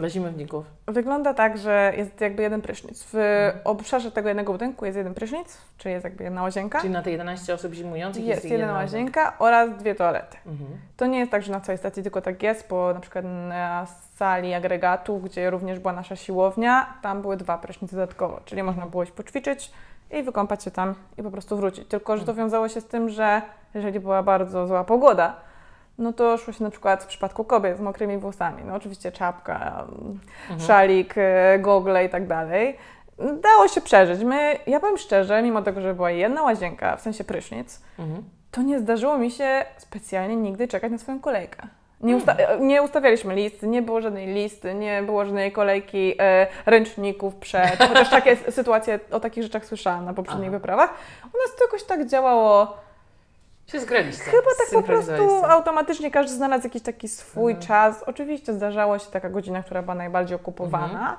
Dla 0.00 0.08
zimowników. 0.08 0.66
Wygląda 0.86 1.34
tak, 1.34 1.58
że 1.58 1.92
jest 1.96 2.20
jakby 2.20 2.42
jeden 2.42 2.62
prysznic. 2.62 3.06
W 3.12 3.50
obszarze 3.64 4.12
tego 4.12 4.28
jednego 4.28 4.52
budynku 4.52 4.86
jest 4.86 4.98
jeden 4.98 5.14
prysznic, 5.14 5.58
czyli 5.78 5.92
jest 5.92 6.04
jakby 6.04 6.24
jedna 6.24 6.42
łazienka. 6.42 6.80
Czyli 6.80 6.92
na 6.92 7.02
te 7.02 7.10
11 7.10 7.54
osób 7.54 7.74
zimujących 7.74 8.24
jest, 8.24 8.44
Jest 8.44 8.58
jedna 8.58 8.72
łazienka 8.72 9.32
oraz 9.38 9.76
dwie 9.76 9.94
toalety. 9.94 10.36
Mhm. 10.46 10.70
To 10.96 11.06
nie 11.06 11.18
jest 11.18 11.30
tak, 11.30 11.42
że 11.42 11.52
na 11.52 11.60
całej 11.60 11.78
stacji 11.78 12.02
tylko 12.02 12.22
tak 12.22 12.42
jest, 12.42 12.68
bo 12.68 12.94
na 12.94 13.00
przykład 13.00 13.24
na 13.48 13.86
sali 14.16 14.54
agregatu, 14.54 15.18
gdzie 15.18 15.50
również 15.50 15.78
była 15.78 15.92
nasza 15.92 16.16
siłownia, 16.16 16.94
tam 17.02 17.22
były 17.22 17.36
dwa 17.36 17.58
prysznice 17.58 17.96
dodatkowo, 17.96 18.40
czyli 18.44 18.62
można 18.62 18.86
było 18.86 19.04
się 19.04 19.12
poćwiczyć 19.12 19.72
i 20.10 20.22
wykąpać 20.22 20.64
się 20.64 20.70
tam 20.70 20.94
i 21.18 21.22
po 21.22 21.30
prostu 21.30 21.56
wrócić. 21.56 21.88
Tylko, 21.88 22.16
że 22.16 22.24
to 22.24 22.34
wiązało 22.34 22.68
się 22.68 22.80
z 22.80 22.86
tym, 22.86 23.08
że 23.08 23.42
jeżeli 23.74 24.00
była 24.00 24.22
bardzo 24.22 24.66
zła 24.66 24.84
pogoda, 24.84 25.49
no 26.00 26.12
to 26.12 26.38
szło 26.38 26.52
się 26.52 26.64
na 26.64 26.70
przykład 26.70 27.04
w 27.04 27.06
przypadku 27.06 27.44
kobiet 27.44 27.76
z 27.78 27.80
mokrymi 27.80 28.18
włosami, 28.18 28.62
no 28.64 28.74
oczywiście 28.74 29.12
czapka, 29.12 29.86
szalik, 30.66 31.14
e, 31.16 31.58
gogle 31.58 32.04
i 32.04 32.08
tak 32.08 32.26
dalej. 32.26 32.76
Dało 33.42 33.68
się 33.68 33.80
przeżyć. 33.80 34.24
My, 34.24 34.56
ja 34.66 34.80
powiem 34.80 34.98
szczerze, 34.98 35.42
mimo 35.42 35.62
tego, 35.62 35.80
że 35.80 35.94
była 35.94 36.10
jedna 36.10 36.42
łazienka, 36.42 36.96
w 36.96 37.00
sensie 37.00 37.24
prysznic, 37.24 37.82
Mhm. 37.98 38.24
to 38.50 38.62
nie 38.62 38.78
zdarzyło 38.78 39.18
mi 39.18 39.30
się 39.30 39.64
specjalnie 39.78 40.36
nigdy 40.36 40.68
czekać 40.68 40.92
na 40.92 40.98
swoją 40.98 41.20
kolejkę. 41.20 41.62
Nie, 42.00 42.16
usta- 42.16 42.36
nie 42.60 42.82
ustawialiśmy 42.82 43.34
listy, 43.34 43.66
nie 43.68 43.82
było 43.82 44.00
żadnej 44.00 44.26
listy, 44.26 44.74
nie 44.74 45.02
było 45.02 45.24
żadnej 45.24 45.52
kolejki 45.52 46.14
e, 46.18 46.46
ręczników 46.66 47.34
przed. 47.36 47.76
Chociaż 47.88 48.10
takie 48.10 48.36
sytuacje, 48.36 49.00
o 49.10 49.20
takich 49.20 49.42
rzeczach 49.42 49.64
słyszałam 49.64 50.04
na 50.04 50.14
poprzednich 50.14 50.48
Aha. 50.48 50.56
wyprawach. 50.58 50.90
U 51.24 51.26
nas 51.38 51.56
to 51.58 51.64
jakoś 51.64 51.84
tak 51.84 52.06
działało. 52.06 52.76
Się 53.72 53.80
zgraliście. 53.80 54.24
Chyba 54.24 54.42
tak 54.58 54.70
po 54.72 54.82
prostu 54.82 55.44
automatycznie 55.44 56.10
każdy 56.10 56.32
znalazł 56.36 56.64
jakiś 56.64 56.82
taki 56.82 57.08
swój 57.08 57.52
Mhm. 57.52 57.68
czas. 57.68 58.02
Oczywiście 58.02 58.54
zdarzała 58.54 58.98
się 58.98 59.10
taka 59.10 59.30
godzina, 59.30 59.62
która 59.62 59.82
była 59.82 59.94
najbardziej 59.94 60.36
okupowana. 60.36 60.86
Mhm. 61.00 61.16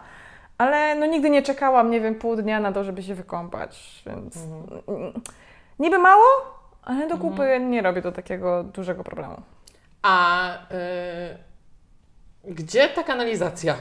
Ale 0.58 0.96
no 0.96 1.06
nigdy 1.06 1.30
nie 1.30 1.42
czekałam, 1.42 1.92
nie 1.92 2.02
wiem, 2.02 2.16
pół 2.16 2.36
dnia 2.36 2.60
na 2.60 2.72
to, 2.72 2.84
żeby 2.84 3.04
się 3.04 3.16
wykąpać, 3.16 4.04
więc 4.06 4.36
Mhm. 4.88 5.22
niby 5.80 6.00
mało, 6.00 6.26
ale 6.84 7.08
do 7.08 7.18
kupy 7.18 7.60
nie 7.60 7.82
robię 7.82 8.02
to 8.02 8.12
takiego 8.12 8.64
dużego 8.64 9.04
problemu. 9.04 9.42
A 10.02 10.48
y, 10.56 10.58
gdzie 12.44 12.90
ta 12.90 13.04
kanalizacja 13.04 13.76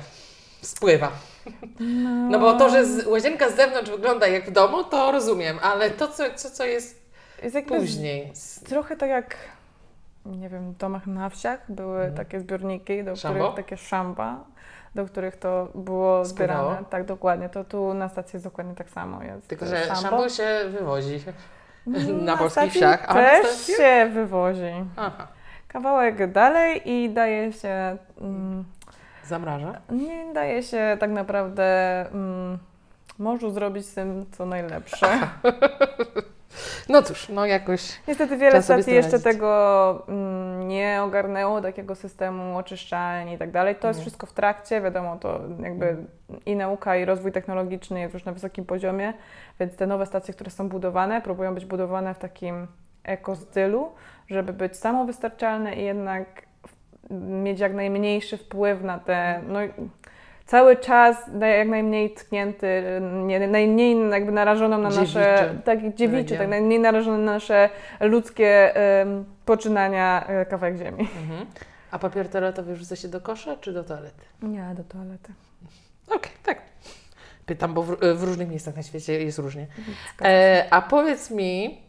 spływa? 0.63 1.09
No 2.31 2.39
bo 2.39 2.53
to, 2.53 2.71
że 2.71 2.85
łazienka 3.07 3.51
z 3.51 3.57
zewnątrz 3.57 3.91
wygląda 3.91 4.27
jak 4.27 4.47
w 4.51 4.53
domu, 4.53 4.85
to 4.85 5.13
rozumiem, 5.13 5.59
ale 5.63 5.91
to, 5.91 6.09
co, 6.09 6.25
co, 6.35 6.51
co 6.51 6.65
jest 6.65 7.00
Jest 7.43 7.55
jakby 7.55 7.79
później. 7.81 8.31
z- 8.35 8.61
trochę 8.61 8.97
tak 8.97 9.11
jak, 9.11 9.37
nie 10.27 10.49
wiem, 10.49 10.73
w 10.73 10.77
domach 10.77 11.07
na 11.07 11.29
wsiach 11.31 11.73
były 11.73 11.97
Mhm. 11.99 12.15
takie 12.15 12.41
zbiorniki, 12.41 13.05
do 13.05 13.17
Szambo? 13.17 13.39
których 13.39 13.57
takie 13.65 13.77
szamba, 13.77 14.45
do 14.95 15.07
których 15.07 15.37
to 15.37 15.69
było 15.75 16.25
Spływało? 16.25 16.61
zbierane. 16.65 16.87
Tak, 16.91 17.05
dokładnie. 17.05 17.49
To 17.49 17.65
tu 17.65 17.95
na 17.95 18.09
stacji 18.09 18.37
jest 18.37 18.47
dokładnie 18.47 18.75
tak 18.75 18.91
samo. 18.91 19.23
Jest 19.23 19.49
Tylko, 19.49 19.65
e, 19.65 19.69
że 19.69 19.85
szambo. 19.85 20.01
szambo 20.03 20.29
się 20.29 20.49
wywozi 20.69 21.21
na 22.23 22.37
polskich 22.39 22.51
stacji 22.53 22.71
wsiach. 22.81 23.05
A 23.11 23.15
na 23.15 23.21
też 23.21 23.47
stacji? 23.47 23.75
się 23.75 24.11
wywozi. 24.15 24.73
Aha, 24.97 25.27
Kawałek 25.69 26.33
dalej 26.33 26.91
i 26.91 27.11
daje 27.11 27.53
się... 27.53 27.97
Mm, 28.21 28.65
zamraża. 29.25 29.81
nie 29.91 30.33
daje 30.35 30.63
się 30.63 30.97
tak 31.01 31.11
naprawdę 31.11 32.01
mm, 32.13 32.59
morzu 33.19 33.51
zrobić 33.51 33.87
z 33.87 33.95
tym 33.95 34.27
co 34.33 34.47
najlepsze. 34.47 35.07
No 36.89 37.03
cóż, 37.03 37.29
no 37.29 37.47
jakoś 37.47 37.81
Niestety 38.09 38.37
wiele 38.37 38.63
stacji 38.63 38.95
jeszcze 38.95 39.21
tego 39.21 40.05
mm, 40.09 40.69
nie 40.69 41.01
ogarnęło, 41.03 41.61
takiego 41.61 41.95
systemu 41.95 42.59
oczyszczalni 42.59 43.35
i 43.35 43.39
tak 43.39 43.51
dalej. 43.51 43.75
To 43.75 43.89
jest 43.89 44.01
wszystko 44.01 44.27
w 44.27 44.33
trakcie, 44.33 44.81
wiadomo, 44.81 45.17
to 45.17 45.41
jakby 45.63 45.97
i 46.47 46.57
nauka, 46.57 46.97
i 46.97 47.05
rozwój 47.05 47.33
technologiczny 47.33 48.01
jest 48.01 48.15
już 48.15 48.25
na 48.25 48.33
wysokim 48.33 48.65
poziomie, 48.65 49.13
więc 49.61 49.77
te 49.77 49.87
nowe 49.87 50.07
stacje, 50.07 50.35
które 50.35 50.51
są 50.51 50.69
budowane, 50.69 51.21
próbują 51.21 51.55
być 51.55 51.65
budowane 51.65 52.15
w 52.15 52.19
takim 52.19 52.67
ekostylu, 53.05 53.93
żeby 54.29 54.53
być 54.53 54.77
samowystarczalne 54.77 55.77
i 55.77 55.85
jednak 55.85 56.43
mieć 57.11 57.61
jak 57.61 57.75
najmniejszy 57.75 58.37
wpływ 58.37 58.83
na 58.83 58.99
te, 58.99 59.43
no 59.49 59.61
cały 60.51 60.77
czas 60.77 61.17
jak 61.41 61.69
najmniej 61.69 62.11
tknięty, 62.11 63.01
nie, 63.27 63.49
najmniej 63.49 64.11
jakby 64.11 64.33
narażoną 64.33 64.79
na 64.79 64.91
nasze, 64.91 65.37
Dziewiczy 65.39 65.63
tak 65.65 65.95
dziewiczy, 65.95 66.37
tak 66.39 66.49
najmniej 66.49 66.81
narażone 66.81 67.19
na 67.19 67.33
nasze 67.33 67.71
ludzkie 68.01 68.77
em, 68.77 69.25
poczynania 69.45 70.27
e, 70.27 70.47
kawałek 70.47 70.77
ziemi. 70.77 71.01
Mhm. 71.01 71.47
A 71.91 71.99
papier 71.99 72.29
toaletowy 72.29 72.75
wrzuca 72.75 72.97
się 72.97 73.09
do 73.09 73.21
kosza 73.21 73.57
czy 73.57 73.73
do 73.73 73.85
toalety? 73.85 74.23
Nie, 74.43 74.75
do 74.77 74.85
toalety. 74.85 75.33
Okej, 76.07 76.33
tak. 76.45 76.63
Pytam, 77.47 77.75
bo 77.75 77.83
w, 77.83 77.97
w 78.15 78.23
różnych 78.23 78.49
miejscach 78.49 78.77
na 78.77 78.83
świecie 78.83 79.23
jest 79.23 79.39
różnie. 79.39 79.67
E, 80.23 80.67
a 80.71 80.83
powiedz 80.83 81.31
mi, 81.31 81.81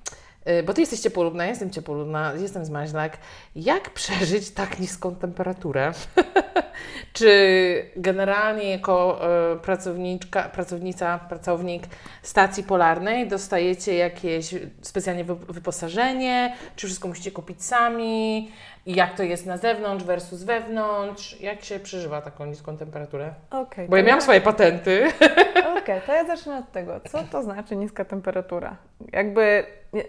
e, 0.45 0.63
bo 0.63 0.74
ty 0.74 0.82
jesteś 0.82 1.00
ciepłolubna, 1.00 1.43
ja 1.43 1.50
jestem 1.50 1.69
ciepłolubna, 1.69 2.34
jestem 2.34 2.65
z 2.65 2.69
Maźlak. 2.69 3.17
Jak 3.56 3.89
przeżyć 3.89 4.52
tak 4.52 4.80
niską 4.80 5.15
temperaturę? 5.15 5.91
Czy 7.13 7.86
generalnie 7.96 8.70
jako 8.72 9.20
e, 9.54 9.56
pracowniczka, 9.56 10.44
pracownica, 10.44 11.20
pracownik 11.30 11.84
stacji 12.22 12.63
polarnej 12.63 13.28
dostajecie 13.28 13.96
jakieś 13.96 14.56
specjalnie 14.82 15.24
wy, 15.24 15.36
wyposażenie? 15.36 16.56
Czy 16.76 16.88
wszystko 16.88 17.08
musicie 17.08 17.32
kupić 17.32 17.63
sami? 17.63 18.52
I 18.86 18.96
jak 18.96 19.15
to 19.15 19.24
jest 19.24 19.46
na 19.46 19.58
zewnątrz 19.58 20.06
versus 20.06 20.44
wewnątrz? 20.44 21.41
Jak 21.41 21.63
się 21.63 21.80
przeżywa 21.80 22.22
taką 22.22 22.46
niską 22.46 22.78
temperaturę? 22.78 23.34
Okej, 23.52 23.88
Bo 23.88 23.98
ja 23.98 24.04
miałam 24.04 24.22
swoje 24.22 24.41
patenty. 24.41 25.08
Okej, 25.78 26.02
to 26.06 26.13
ja 26.13 26.26
zacznę 26.26 26.58
od 26.58 26.72
tego. 26.72 27.00
Co 27.12 27.24
to 27.24 27.44
znaczy 27.44 27.76
niska 27.76 28.06
temperatura? 28.06 28.76
Jakby, 29.12 29.65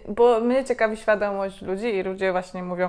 bo 0.09 0.41
mnie 0.41 0.65
ciekawi 0.65 0.97
świadomość 0.97 1.63
ludzi 1.63 1.87
i 1.87 2.03
ludzie 2.03 2.33
właśnie 2.33 2.63
mówią 2.63 2.89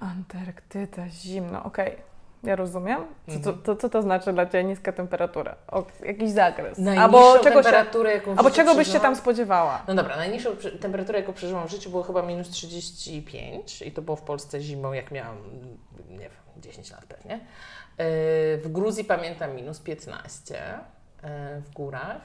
Antarktyda, 0.00 1.08
zimno. 1.08 1.64
Okej, 1.64 1.96
ja 2.46 2.56
rozumiem. 2.56 2.98
Co, 3.26 3.32
to, 3.32 3.36
Mhm. 3.50 3.62
to, 3.62 3.76
co 3.76 3.88
to 3.88 4.02
znaczy 4.02 4.32
dla 4.32 4.46
Ciebie 4.46 4.64
niska 4.64 4.92
temperatura? 4.92 5.56
O, 5.68 5.84
jakiś 6.04 6.30
zakres. 6.30 6.78
Najniższą 6.78 7.04
Albo 7.04 7.32
czego, 7.38 7.42
się, 7.42 7.52
temperaturę, 7.62 8.12
jaką 8.12 8.34
w 8.34 8.38
albo 8.38 8.50
czego 8.50 8.74
byś 8.74 8.92
się 8.92 9.00
tam 9.00 9.16
spodziewała? 9.16 9.82
No 9.88 9.94
dobra, 9.94 10.16
najniższą 10.16 10.50
temperaturę, 10.80 11.18
jaką 11.20 11.32
przeżyłam 11.32 11.68
w 11.68 11.70
życiu, 11.70 11.90
było 11.90 12.02
chyba 12.02 12.22
minus 12.22 12.48
35 12.50 13.82
i 13.82 13.92
to 13.92 14.02
było 14.02 14.16
w 14.16 14.22
Polsce 14.22 14.60
zimą, 14.60 14.92
jak 14.92 15.10
miałam, 15.10 15.36
nie 16.10 16.18
wiem, 16.18 16.30
10 16.56 16.90
lat 16.90 17.04
pewnie. 17.04 17.34
Yy, 17.34 17.44
W 18.58 18.68
Gruzji 18.72 19.04
pamiętam 19.04 19.54
minus 19.56 19.80
15 19.80 20.54
yy, 21.22 21.28
w 21.60 21.70
górach. 21.74 22.20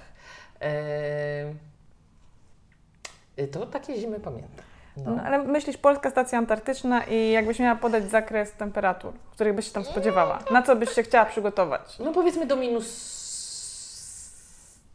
Yy, 3.37 3.47
To 3.47 3.65
takie 3.65 3.95
zimy 3.97 4.19
pamiętam. 4.19 4.65
No. 5.05 5.15
No, 5.15 5.21
ale 5.23 5.37
myślisz, 5.43 5.77
Polska 5.77 6.09
Stacja 6.09 6.37
Antarktyczna 6.37 7.03
i 7.03 7.31
jakbyś 7.31 7.59
miała 7.59 7.75
podać 7.75 8.09
zakres 8.09 8.51
temperatur, 8.53 9.13
których 9.31 9.55
byś 9.55 9.65
się 9.67 9.71
tam 9.73 9.83
spodziewała? 9.85 10.39
Na 10.51 10.61
co 10.61 10.75
byś 10.75 10.89
się 10.89 11.03
chciała 11.03 11.25
przygotować? 11.25 11.99
no 11.99 12.11
powiedzmy 12.11 12.45
do 12.45 12.55
minus... 12.55 13.11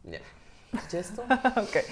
nie 0.05 0.11
wiem, 0.11 0.81
30? 0.87 1.13
Okej. 1.69 1.83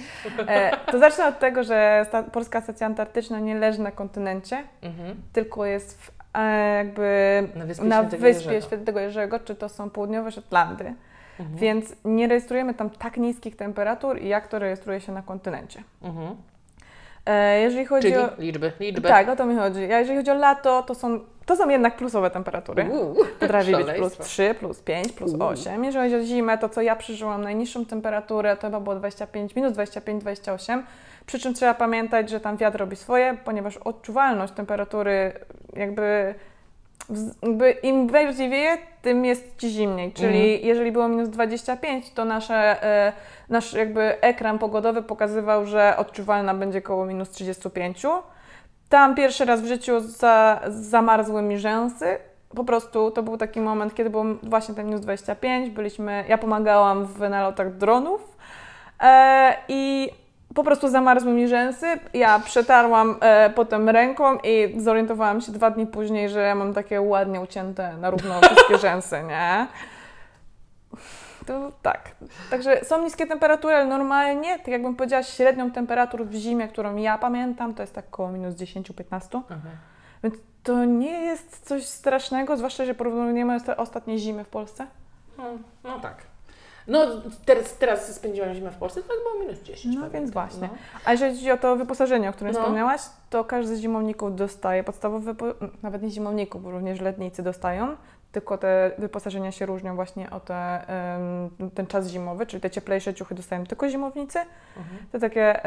E, 0.47 0.78
To 0.91 0.99
zacznę 0.99 1.28
od 1.28 1.39
tego, 1.39 1.63
że 1.63 2.06
sta- 2.08 2.23
Polska 2.23 2.62
Stacja 2.62 2.88
Antarktyczna 2.88 3.39
nie 3.39 3.56
leży 3.56 3.82
na 3.82 3.91
kontynencie, 3.91 4.63
Mhm. 4.82 5.15
tylko 5.34 5.65
jest 5.65 6.01
w, 6.01 6.12
e, 6.34 6.75
jakby 6.78 7.47
Na 7.56 7.65
wyspie 7.65 7.86
na 7.86 7.95
Świętego 7.97 8.21
wyspie 8.21 8.45
Jerzego. 8.54 8.67
Świętego 8.67 8.99
Jerzego, 8.99 9.39
czy 9.39 9.56
to 9.56 9.69
są 9.69 9.89
południowe 9.89 10.32
Szetlandy, 10.32 10.93
Mhm. 11.39 11.58
więc 11.60 11.95
nie 12.06 12.28
rejestrujemy 12.28 12.73
tam 12.73 12.89
tak 12.89 13.17
niskich 13.17 13.56
temperatur, 13.56 14.21
jak 14.21 14.47
to 14.47 14.60
rejestruje 14.60 15.01
się 15.01 15.12
na 15.12 15.21
kontynencie. 15.21 15.84
Mhm. 16.01 16.36
E, 17.25 17.59
Jeżeli 17.61 17.85
chodzi 17.85 18.07
Czyli 18.07 18.17
o... 18.17 18.29
liczby, 18.38 18.71
liczby. 18.79 19.07
Tak, 19.07 19.29
o 19.29 19.35
to 19.35 19.45
mi 19.45 19.55
chodzi. 19.55 19.93
A 19.93 19.99
jeżeli 19.99 20.17
chodzi 20.17 20.31
o 20.31 20.35
lato, 20.35 20.83
to 20.83 20.95
są, 20.95 21.19
to 21.45 21.55
są 21.55 21.69
jednak 21.69 21.95
plusowe 21.97 22.29
temperatury. 22.29 22.89
Uuu, 22.89 23.15
Potrafi 23.39 23.71
być 23.71 23.85
plus 23.85 23.95
szaleństwo. 23.95 24.23
3, 24.23 24.55
plus 24.59 24.79
5, 24.81 25.11
plus 25.11 25.31
Uuu. 25.33 25.43
8. 25.43 25.83
Jeżeli 25.85 26.11
chodzi 26.11 26.23
o 26.23 26.27
zimę, 26.27 26.57
to 26.57 26.69
co 26.69 26.81
ja 26.81 26.95
przeżyłam 26.95 27.43
najniższą 27.43 27.85
temperaturę, 27.85 28.57
to 28.57 28.67
chyba 28.67 28.79
było 28.79 28.95
25, 28.95 29.55
minus 29.55 29.73
25-28. 29.73 30.83
Przy 31.25 31.39
czym 31.39 31.53
trzeba 31.53 31.73
pamiętać, 31.73 32.29
że 32.29 32.39
tam 32.39 32.57
wiatr 32.57 32.79
robi 32.79 32.95
swoje, 32.95 33.38
ponieważ 33.45 33.77
odczuwalność 33.77 34.53
temperatury 34.53 35.33
jakby 35.75 36.35
im 37.83 38.07
bardziej 38.07 38.49
wieje, 38.49 38.77
tym 39.01 39.25
jest 39.25 39.57
ci 39.57 39.69
zimniej. 39.69 40.11
Czyli 40.13 40.53
Mhm. 40.53 40.67
jeżeli 40.67 40.91
było 40.91 41.07
minus 41.07 41.29
25, 41.29 42.09
to 42.11 42.25
nasze, 42.25 42.83
e, 42.83 43.13
nasz 43.49 43.73
jakby 43.73 44.21
ekran 44.21 44.59
pogodowy 44.59 45.01
pokazywał, 45.01 45.65
że 45.65 45.97
odczuwalna 45.97 46.53
będzie 46.53 46.81
koło 46.81 47.05
minus 47.05 47.29
35. 47.29 48.23
Tam 48.89 49.15
pierwszy 49.15 49.45
raz 49.45 49.61
w 49.61 49.65
życiu 49.65 49.99
za, 49.99 50.61
zamarzły 50.67 51.41
mi 51.41 51.57
rzęsy. 51.57 52.17
Po 52.55 52.63
prostu 52.63 53.11
to 53.11 53.23
był 53.23 53.37
taki 53.37 53.61
moment, 53.61 53.95
kiedy 53.95 54.09
było 54.09 54.25
właśnie 54.43 54.75
ten 54.75 54.85
minus 54.85 55.01
25. 55.01 55.69
Byliśmy, 55.69 56.23
ja 56.27 56.37
pomagałam 56.37 57.05
w 57.05 57.19
nalotach 57.19 57.77
dronów 57.77 58.37
e, 59.03 59.53
i 59.67 60.09
po 60.55 60.63
prostu 60.63 60.89
zamarzły 60.89 61.33
mi 61.33 61.47
rzęsy. 61.47 61.85
Ja 62.13 62.39
przetarłam 62.39 63.17
e, 63.21 63.49
potem 63.49 63.89
ręką 63.89 64.37
i 64.43 64.81
zorientowałam 64.81 65.41
się 65.41 65.51
dwa 65.51 65.71
dni 65.71 65.87
później, 65.87 66.29
że 66.29 66.39
ja 66.39 66.55
mam 66.55 66.73
takie 66.73 67.01
ładnie 67.01 67.41
ucięte 67.41 67.97
na 67.97 68.09
równo 68.09 68.41
wszystkie 68.41 68.77
rzęsy, 68.87 69.23
nie? 69.27 69.67
To 71.45 71.71
tak. 71.81 72.11
Także 72.49 72.85
są 72.85 73.03
niskie 73.03 73.27
temperatury, 73.27 73.75
ale 73.75 73.85
normalnie, 73.85 74.57
tak 74.57 74.67
jakbym 74.67 74.95
powiedziała, 74.95 75.23
średnią 75.23 75.71
temperatur 75.71 76.25
w 76.25 76.33
zimie, 76.33 76.67
którą 76.67 76.95
ja 76.95 77.17
pamiętam, 77.17 77.73
to 77.73 77.83
jest 77.83 77.95
tak 77.95 78.05
około 78.07 78.31
minus 78.31 78.55
10-15. 78.55 79.41
Więc 80.23 80.35
to 80.63 80.85
nie 80.85 81.21
jest 81.21 81.67
coś 81.67 81.85
strasznego, 81.85 82.57
zwłaszcza, 82.57 82.85
że 82.85 82.93
porównujemy 82.93 83.57
ostatnie 83.77 84.17
zimy 84.17 84.43
w 84.43 84.49
Polsce. 84.49 84.87
No, 85.37 85.43
no 85.83 85.99
tak. 85.99 86.35
No 86.88 87.06
teraz, 87.45 87.78
teraz 87.78 88.15
spędziłam 88.15 88.54
zimę 88.54 88.71
w 88.71 88.76
Polsce, 88.78 89.02
to 89.02 89.08
tak 89.08 89.17
było 89.24 89.43
minus 89.45 89.63
10. 89.63 89.86
No 89.86 89.91
pamiętam. 90.02 90.21
więc 90.21 90.32
właśnie. 90.34 90.62
No. 90.71 90.78
A 91.06 91.12
jeżeli 91.12 91.36
chodzi 91.36 91.52
o 91.52 91.58
to 91.58 91.76
wyposażenie, 91.76 92.30
o 92.30 92.34
którym 92.34 92.54
No. 92.54 92.60
wspomniałaś, 92.60 93.02
to 93.30 93.43
każdy 93.43 93.76
z 93.76 93.80
zimowników 93.80 94.36
dostaje 94.36 94.84
podstawowe, 94.84 95.34
nawet 95.84 96.02
nie 96.02 96.10
zimowników, 96.10 96.63
bo 96.63 96.71
również 96.71 97.02
letnicy 97.02 97.43
dostają, 97.43 97.95
tylko 98.32 98.58
te 98.58 98.91
wyposażenia 98.98 99.52
się 99.52 99.65
różnią 99.65 99.95
właśnie 99.95 100.30
o 100.30 100.39
te, 100.39 100.82
ten 101.76 101.88
czas 101.88 102.08
zimowy, 102.08 102.45
czyli 102.45 102.62
te 102.62 102.69
cieplejsze 102.69 103.13
ciuchy 103.13 103.36
dostają 103.36 103.63
tylko 103.65 103.89
zimownicy, 103.89 104.39
Mhm. 104.78 104.98
te 105.12 105.19
takie 105.19 105.60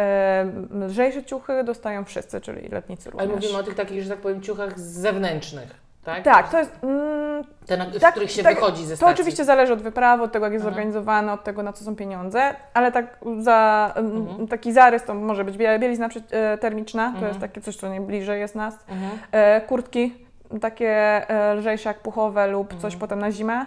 lżejsze 0.70 1.24
ciuchy 1.24 1.64
dostają 1.64 2.04
wszyscy, 2.04 2.40
czyli 2.40 2.68
letnicy 2.68 3.10
Ale 3.14 3.22
również. 3.26 3.42
mówimy 3.44 3.58
o 3.60 3.62
tych 3.62 3.74
takich, 3.74 4.02
że 4.02 4.10
tak 4.10 4.18
powiem, 4.18 4.42
ciuchach 4.42 4.80
zewnętrznych, 4.80 5.87
tak? 6.14 6.24
Tak, 6.24 6.48
to 6.48 6.58
jest... 6.58 6.78
Mm, 6.84 7.44
Te, 7.66 7.76
na, 7.76 7.84
z 7.90 8.00
tak, 8.00 8.10
których 8.10 8.30
się 8.30 8.42
tak, 8.42 8.54
wychodzi 8.54 8.84
ze 8.84 8.90
To 8.92 8.96
stacji. 8.96 9.14
oczywiście 9.14 9.44
zależy 9.44 9.72
od 9.72 9.82
wyprawy, 9.82 10.22
od 10.22 10.32
tego, 10.32 10.46
jak 10.46 10.52
jest 10.52 10.64
Aha. 10.64 10.70
zorganizowane, 10.74 11.32
od 11.32 11.44
tego, 11.44 11.62
na 11.62 11.72
co 11.72 11.84
są 11.84 11.96
pieniądze, 11.96 12.54
ale 12.74 12.92
tak 12.92 13.18
za 13.38 13.92
m, 13.96 14.06
Mhm. 14.16 14.48
taki 14.48 14.72
zarys 14.72 15.04
to 15.04 15.14
może 15.14 15.44
być 15.44 15.56
biel- 15.58 15.80
bielizna 15.80 16.08
e, 16.30 16.58
termiczna, 16.58 17.02
to 17.04 17.08
Mhm. 17.08 17.28
jest 17.28 17.40
takie 17.40 17.60
coś, 17.60 17.76
co 17.76 17.88
najbliżej 17.88 18.40
jest 18.40 18.54
nas. 18.54 18.74
Mhm. 18.88 19.10
E, 19.32 19.60
kurtki, 19.60 20.14
takie 20.60 20.88
e, 21.30 21.54
lżejsze 21.54 21.88
jak 21.88 21.98
puchowe 21.98 22.46
lub 22.46 22.68
coś 22.68 22.94
Mhm. 22.94 23.00
potem 23.00 23.18
na 23.18 23.30
zimę. 23.30 23.66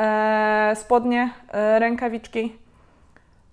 E, 0.00 0.72
spodnie, 0.76 1.30
e, 1.52 1.78
rękawiczki, 1.78 2.56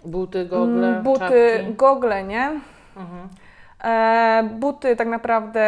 Buty, 0.06 0.46
gogle, 0.46 0.88
mm, 0.88 1.04
buty, 1.04 1.20
czapki. 1.20 1.74
gogle, 1.74 2.24
nie? 2.24 2.46
Mhm. 2.98 3.28
E, 3.86 4.50
buty 4.54 4.96
tak 4.96 5.08
naprawdę 5.08 5.64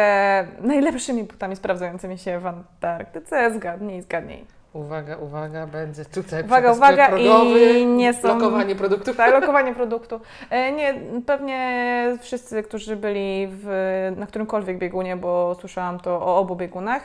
najlepszymi 0.60 1.24
butami 1.24 1.56
sprawdzającymi 1.56 2.18
się 2.18 2.38
w 2.38 2.46
Antarktyce. 2.46 3.54
Zgadnij, 3.54 4.02
zgadnij. 4.02 4.44
Uwaga, 4.72 5.16
uwaga, 5.16 5.66
będzie 5.66 6.04
tutaj 6.04 6.44
Uwaga, 6.44 6.72
uwaga, 6.72 7.08
progowy, 7.08 7.78
i 7.78 7.86
nie 7.86 8.14
są- 8.14 8.20
blokowanie 8.38 8.76
produktów. 8.76 9.16
Tak, 9.16 9.32
lokowanie 9.32 9.74
produktu. 9.74 10.20
E, 10.50 10.72
Nie, 10.72 10.94
pewnie 11.26 12.16
wszyscy, 12.20 12.62
którzy 12.62 12.96
byli 12.96 13.48
w, 13.50 13.66
na 14.16 14.26
którymkolwiek 14.26 14.78
biegunie, 14.78 15.16
bo 15.16 15.56
słyszałam 15.60 16.00
to 16.00 16.10
o 16.26 16.36
obu 16.38 16.56
biegunach, 16.56 17.02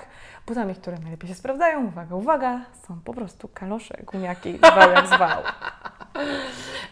butami, 0.47 0.75
które 0.75 0.97
najlepiej 0.99 1.29
się 1.29 1.36
sprawdzają, 1.36 1.86
uwaga, 1.86 2.15
uwaga, 2.15 2.62
są 2.88 2.99
po 3.06 3.13
prostu 3.13 3.47
kalosze, 3.47 3.97
gumiaki, 4.13 4.58
zwał 4.58 4.91
jak 4.91 5.08
zwał. 5.08 5.43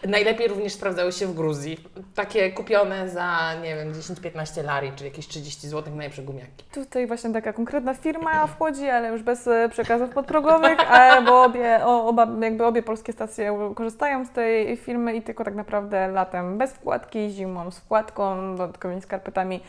Najlepiej 0.08 0.48
również 0.48 0.72
sprawdzały 0.72 1.12
się 1.12 1.26
w 1.26 1.34
Gruzji. 1.34 1.78
Takie 2.14 2.52
kupione 2.52 3.08
za, 3.08 3.54
nie 3.62 3.76
wiem, 3.76 3.92
10-15 3.92 4.64
lari, 4.64 4.92
czyli 4.96 5.10
jakieś 5.10 5.28
30 5.28 5.68
zł 5.68 5.94
najlepsze 5.94 6.22
gumiaki. 6.22 6.64
Tutaj 6.72 7.06
właśnie 7.06 7.32
taka 7.32 7.52
konkretna 7.52 7.94
firma 7.94 8.46
wchodzi, 8.56 8.88
ale 8.88 9.08
już 9.08 9.22
bez 9.22 9.46
e, 9.46 9.68
przekazów 9.68 10.10
podprogowych, 10.10 10.78
bo 11.26 11.42
obie, 11.42 11.84
oba, 11.84 12.28
jakby 12.40 12.66
obie 12.66 12.82
polskie 12.82 13.12
stacje 13.12 13.72
korzystają 13.74 14.24
z 14.24 14.30
tej 14.30 14.76
firmy 14.76 15.14
i 15.16 15.22
tylko 15.22 15.44
tak 15.44 15.54
naprawdę 15.54 16.08
latem 16.08 16.58
bez 16.58 16.72
wkładki, 16.72 17.30
zimą 17.30 17.70
z 17.70 17.78
wkładką, 17.78 18.56
dodatkowymi 18.56 19.02
skarpetami. 19.02 19.60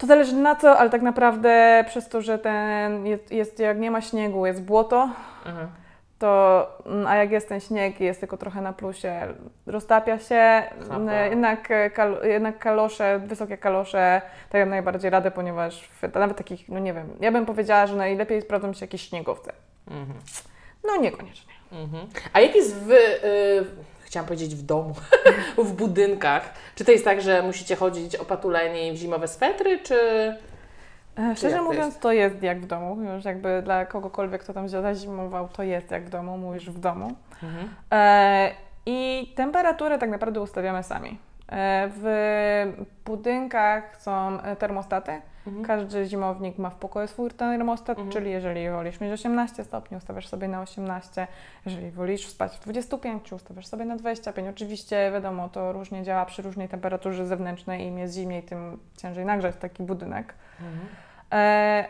To 0.00 0.06
zależy 0.06 0.34
na 0.36 0.56
co, 0.56 0.78
ale 0.78 0.90
tak 0.90 1.02
naprawdę 1.02 1.84
przez 1.88 2.08
to, 2.08 2.22
że 2.22 2.38
ten 2.38 3.06
jest, 3.06 3.32
jest 3.32 3.58
jak 3.58 3.78
nie 3.78 3.90
ma 3.90 4.00
śniegu, 4.00 4.46
jest 4.46 4.62
błoto, 4.62 5.08
Mhm. 5.46 5.68
to, 6.18 6.66
mm, 6.86 7.06
a 7.06 7.16
jak 7.16 7.30
jest 7.30 7.48
ten 7.48 7.60
śnieg 7.60 8.00
i 8.00 8.04
jest 8.04 8.20
tylko 8.20 8.36
trochę 8.36 8.60
na 8.60 8.72
plusie, 8.72 9.20
roztapia 9.66 10.18
się, 10.18 10.62
Chapa. 10.82 10.96
mm, 10.96 11.30
jednak, 11.30 11.70
e, 11.70 11.90
kal, 11.90 12.16
jednak 12.24 12.58
kalosze, 12.58 13.18
wysokie 13.26 13.58
kalosze 13.58 14.22
dają 14.52 14.66
najbardziej 14.66 15.10
radę, 15.10 15.30
ponieważ 15.30 15.88
w, 15.88 16.14
nawet 16.14 16.36
takich, 16.36 16.68
no 16.68 16.78
nie 16.78 16.92
wiem, 16.94 17.08
ja 17.20 17.32
bym 17.32 17.46
powiedziała, 17.46 17.86
że 17.86 17.96
najlepiej 17.96 18.42
sprawdzą 18.42 18.72
się 18.72 18.84
jakieś 18.84 19.08
śniegowce. 19.08 19.52
Mhm. 19.90 20.18
No 20.84 20.96
niekoniecznie. 20.96 21.52
Mhm. 21.72 22.06
A 22.32 22.40
jak 22.40 22.54
jest 22.54 22.76
w, 22.84 22.90
y, 22.90 23.64
chciałam 24.10 24.26
powiedzieć 24.26 24.54
w 24.54 24.62
domu, 24.62 24.94
w 25.68 25.72
budynkach? 25.72 26.54
Czy 26.74 26.84
to 26.84 26.92
jest 26.92 27.04
tak, 27.04 27.20
że 27.20 27.42
musicie 27.42 27.76
chodzić 27.76 28.16
opatuleni 28.16 28.92
w 28.92 28.96
zimowe 28.96 29.28
swetry, 29.28 29.78
czy... 29.78 29.94
E, 31.18 31.36
Szczerze 31.36 31.56
to 31.56 31.62
mówiąc, 31.62 31.86
jest? 31.86 32.00
to 32.00 32.12
jest 32.12 32.42
jak 32.42 32.60
w 32.60 32.66
domu. 32.66 33.02
Już 33.14 33.24
jakby 33.24 33.62
dla 33.62 33.86
kogokolwiek, 33.86 34.42
kto 34.42 34.52
tam 34.52 34.68
zazimował, 34.68 35.48
to 35.48 35.62
jest 35.62 35.90
jak 35.90 36.04
w 36.04 36.08
domu, 36.10 36.38
mówisz 36.38 36.70
w 36.70 36.78
domu. 36.78 37.12
Mhm. 37.42 37.68
E, 37.92 38.50
I 38.86 39.32
temperaturę 39.36 39.98
tak 39.98 40.10
naprawdę 40.10 40.40
ustawiamy 40.40 40.82
sami. 40.82 41.18
E, 41.48 41.90
w 41.96 42.84
budynkach 43.04 44.02
są 44.02 44.38
termostaty. 44.58 45.20
Mhm. 45.46 45.64
Każdy 45.64 46.04
zimownik 46.06 46.58
ma 46.58 46.70
w 46.70 46.74
pokoju 46.74 47.08
swój 47.08 47.30
termostat, 47.30 47.98
Mhm. 47.98 48.12
czyli 48.12 48.30
jeżeli 48.30 48.70
wolisz 48.70 49.00
mieć 49.00 49.12
18 49.12 49.64
stopni, 49.64 49.96
ustawiasz 49.96 50.28
sobie 50.28 50.48
na 50.48 50.60
18. 50.62 51.26
Jeżeli 51.66 51.90
wolisz 51.90 52.26
spać 52.28 52.56
w 52.56 52.60
25, 52.60 53.32
ustawiasz 53.32 53.66
sobie 53.66 53.84
na 53.84 53.96
25. 53.96 54.48
Oczywiście 54.48 55.10
wiadomo, 55.12 55.48
to 55.48 55.72
różnie 55.72 56.02
działa 56.02 56.24
przy 56.24 56.42
różnej 56.42 56.68
temperaturze 56.68 57.26
zewnętrznej. 57.26 57.86
Im 57.86 57.98
jest 57.98 58.14
zimniej, 58.14 58.42
tym 58.42 58.78
ciężej 58.96 59.24
nagrzać 59.24 59.56
taki 59.56 59.82
budynek. 59.82 60.34
Mhm. 60.60 60.88
E, 61.32 61.84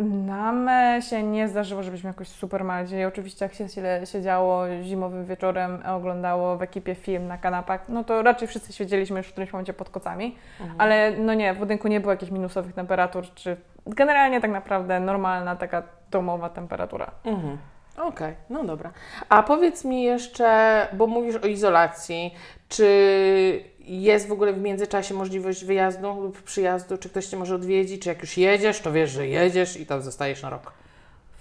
nam 0.00 0.68
się 1.02 1.22
nie 1.22 1.48
zdarzyło, 1.48 1.82
żebyśmy 1.82 2.08
jakoś 2.08 2.28
super 2.28 2.64
maldzieli. 2.64 3.04
Oczywiście 3.04 3.44
jak 3.44 3.54
się 3.54 3.68
sie- 3.68 4.06
siedziało 4.06 4.64
zimowym 4.82 5.24
wieczorem, 5.24 5.82
e, 5.86 5.92
oglądało 5.92 6.56
w 6.56 6.62
ekipie 6.62 6.94
film 6.94 7.26
na 7.26 7.38
kanapach, 7.38 7.88
no 7.88 8.04
to 8.04 8.22
raczej 8.22 8.48
wszyscy 8.48 8.72
siedzieliśmy 8.72 9.18
już 9.18 9.26
w 9.26 9.32
którymś 9.32 9.52
momencie 9.52 9.72
pod 9.72 9.90
kocami. 9.90 10.36
Mhm. 10.60 10.80
Ale 10.80 11.10
no 11.10 11.34
nie, 11.34 11.54
w 11.54 11.58
budynku 11.58 11.88
nie 11.88 12.00
było 12.00 12.12
jakichś 12.12 12.32
minusowych 12.32 12.72
temperatur, 12.74 13.24
czy 13.34 13.56
generalnie 13.86 14.40
tak 14.40 14.50
naprawdę 14.50 15.00
normalna 15.00 15.56
taka 15.56 15.82
domowa 16.10 16.48
temperatura. 16.48 17.10
Mhm. 17.24 17.58
Okej, 18.00 18.34
no 18.50 18.64
dobra. 18.64 18.92
A 19.28 19.42
powiedz 19.42 19.84
mi 19.84 20.02
jeszcze, 20.02 20.86
bo 20.92 21.06
mówisz 21.06 21.36
o 21.36 21.46
izolacji, 21.46 22.34
czy 22.68 23.64
jest 23.78 24.28
w 24.28 24.32
ogóle 24.32 24.52
w 24.52 24.60
międzyczasie 24.60 25.14
możliwość 25.14 25.64
wyjazdu 25.64 26.20
lub 26.20 26.42
przyjazdu, 26.42 26.98
czy 26.98 27.08
ktoś 27.08 27.26
Cię 27.26 27.36
może 27.36 27.54
odwiedzić, 27.54 28.02
czy 28.02 28.08
jak 28.08 28.20
już 28.20 28.36
jedziesz, 28.36 28.80
to 28.80 28.92
wiesz, 28.92 29.10
że 29.10 29.26
jedziesz 29.26 29.76
i 29.80 29.86
tam 29.86 30.02
zostajesz 30.02 30.42
na 30.42 30.50
rok? 30.50 30.72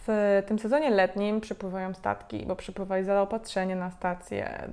W 0.07 0.43
tym 0.47 0.59
sezonie 0.59 0.89
letnim 0.89 1.41
przypływają 1.41 1.93
statki, 1.93 2.45
bo 2.45 2.55
przypływa 2.55 2.99
i 2.99 3.03
zaopatrzenie 3.03 3.75
na 3.75 3.91
stację. 3.91 4.69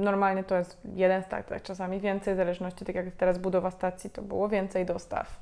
Normalnie 0.00 0.44
to 0.44 0.56
jest 0.56 0.78
jeden 0.94 1.22
statek, 1.22 1.62
czasami 1.62 2.00
więcej, 2.00 2.34
w 2.34 2.36
zależności, 2.36 2.84
tak 2.84 2.94
jak 2.96 3.06
teraz 3.10 3.38
budowa 3.38 3.70
stacji, 3.70 4.10
to 4.10 4.22
było 4.22 4.48
więcej 4.48 4.86
dostaw. 4.86 5.40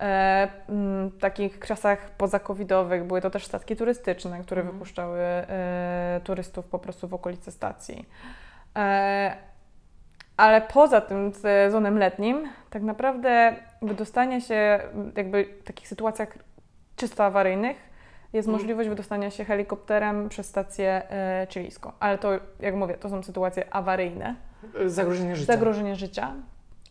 E, 0.00 0.48
m, 0.68 1.08
w 1.08 1.18
takich 1.20 1.58
czasach 1.60 2.10
pozakowidowych 2.10 3.04
były 3.04 3.20
to 3.20 3.30
też 3.30 3.46
statki 3.46 3.76
turystyczne, 3.76 4.40
które 4.42 4.60
Mhm. 4.60 4.76
wypuszczały 4.78 5.18
e, 5.20 6.20
turystów 6.24 6.66
po 6.66 6.78
prostu 6.78 7.08
w 7.08 7.14
okolice 7.14 7.50
stacji. 7.52 8.08
E, 8.76 9.36
ale 10.36 10.60
poza 10.60 11.00
tym 11.00 11.32
sezonem 11.34 11.98
letnim, 11.98 12.48
tak 12.70 12.82
naprawdę 12.82 13.56
wydostanie 13.82 14.40
się 14.40 14.80
jakby 15.16 15.44
w 15.60 15.64
takich 15.64 15.88
sytuacjach 15.88 16.28
czysto 16.96 17.24
awaryjnych 17.24 17.76
jest 18.32 18.48
Mhm. 18.48 18.52
możliwość 18.62 18.88
wydostania 18.88 19.30
się 19.30 19.44
helikopterem 19.44 20.28
przez 20.28 20.46
stację 20.48 21.02
chilijską. 21.48 21.92
Ale 22.00 22.18
to, 22.18 22.30
jak 22.60 22.74
mówię, 22.74 22.94
to 22.94 23.08
są 23.08 23.22
sytuacje 23.22 23.74
awaryjne, 23.74 24.34
Zagrożenie 24.86 25.36
życia. 25.36 25.52
zagrożenie 25.52 25.96
życia. 25.96 26.32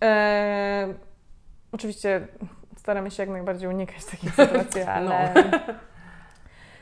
E, 0.03 0.87
oczywiście 1.71 2.27
staramy 2.87 3.11
się 3.11 3.23
jak 3.23 3.29
najbardziej 3.29 3.69
unikać 3.69 4.05
takich 4.05 4.35
sytuacji, 4.45 4.81
ale 4.81 5.33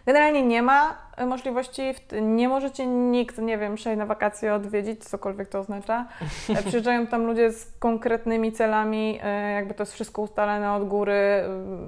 generalnie 0.06 0.44
nie 0.44 0.62
ma 0.62 0.98
możliwości, 1.18 1.82
nie 2.22 2.50
możecie 2.50 2.86
nikt, 2.86 3.38
nie 3.38 3.58
wiem, 3.58 3.76
przyjść 3.76 3.98
na 3.98 4.06
wakacje 4.06 4.54
odwiedzić, 4.54 5.04
cokolwiek 5.04 5.50
to 5.50 5.60
oznacza. 5.60 6.06
E, 6.50 6.64
Przyjeżdżają 6.68 7.08
tam 7.08 7.26
ludzie 7.26 7.52
z 7.52 7.72
konkretnymi 7.80 8.52
celami, 8.52 9.20
e, 9.24 9.52
jakby 9.52 9.74
to 9.74 9.84
jest 9.84 9.94
wszystko 9.94 10.22
ustalone 10.22 10.74
od 10.74 10.88
góry, 10.88 11.14
e, 11.14 11.48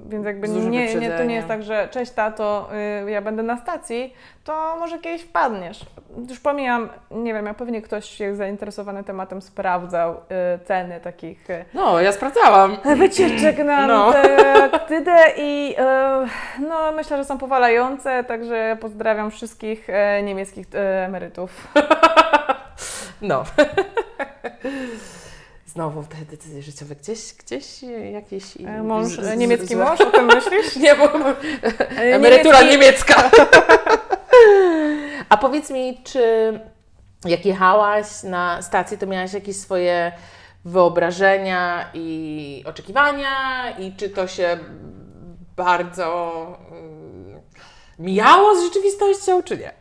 więc 0.09 0.25
jakby 0.25 0.49
nie, 0.49 0.95
nie, 0.95 1.11
to 1.11 1.23
nie 1.23 1.35
jest 1.35 1.47
tak, 1.47 1.63
że 1.63 1.87
cześć 1.91 2.11
tato, 2.11 2.69
ja 3.07 3.21
będę 3.21 3.43
na 3.43 3.57
stacji, 3.57 4.13
to 4.43 4.75
może 4.79 4.99
kiedyś 4.99 5.21
wpadniesz. 5.21 5.85
Już 6.29 6.39
pomijam, 6.39 6.89
nie 7.11 7.33
wiem, 7.33 7.45
jak 7.45 7.57
pewnie 7.57 7.81
ktoś 7.81 8.19
jest 8.19 8.37
zainteresowany 8.37 9.03
tematem, 9.03 9.41
sprawdzał 9.41 10.15
ceny 10.65 10.99
takich 10.99 11.47
No, 11.73 12.01
ja 12.01 12.11
sprawdzałam. 12.11 12.77
wycieczek 12.95 13.57
na 13.57 13.87
No. 13.87 14.13
Antarktydę 14.63 15.15
i 15.37 15.75
no, 16.59 16.91
myślę, 16.91 17.17
że 17.17 17.25
są 17.25 17.37
powalające, 17.37 18.23
także 18.23 18.77
pozdrawiam 18.81 19.16
wszystkich 19.31 19.89
y, 19.89 20.23
niemieckich 20.23 20.67
y, 20.73 20.77
emerytów. 20.79 21.67
No. 23.21 23.43
Znowu 25.65 26.03
te 26.03 26.17
decyzje 26.31 26.61
życiowe. 26.61 26.95
Gdzieś, 26.95 27.33
gdzieś 27.33 27.65
jakieś... 28.11 28.43
E, 28.65 28.83
Mąż, 28.83 29.07
z- 29.07 29.25
z- 29.25 29.37
niemiecki 29.37 29.75
złe- 29.75 29.85
mąż, 29.85 30.01
o 30.01 30.11
tym 30.11 30.25
myślisz? 30.25 30.75
Nie, 30.83 30.95
bo 30.95 31.03
E, 31.03 32.15
emerytura 32.15 32.59
niemiecki- 32.61 32.69
niemiecka. 32.71 33.31
A 35.29 35.37
powiedz 35.37 35.69
mi, 35.69 36.01
czy 36.03 36.59
jak 37.25 37.45
jechałaś 37.45 38.23
na 38.23 38.61
stację, 38.61 38.97
to 38.97 39.07
miałaś 39.07 39.33
jakieś 39.33 39.55
swoje 39.57 40.11
wyobrażenia 40.65 41.89
i 41.93 42.63
oczekiwania 42.67 43.29
i 43.79 43.95
czy 43.95 44.09
to 44.09 44.27
się 44.27 44.57
bardzo 45.55 46.35
mm, 46.71 46.96
mijało 47.99 48.55
z 48.55 48.63
rzeczywistością, 48.63 49.43
czy 49.43 49.57
nie? 49.57 49.73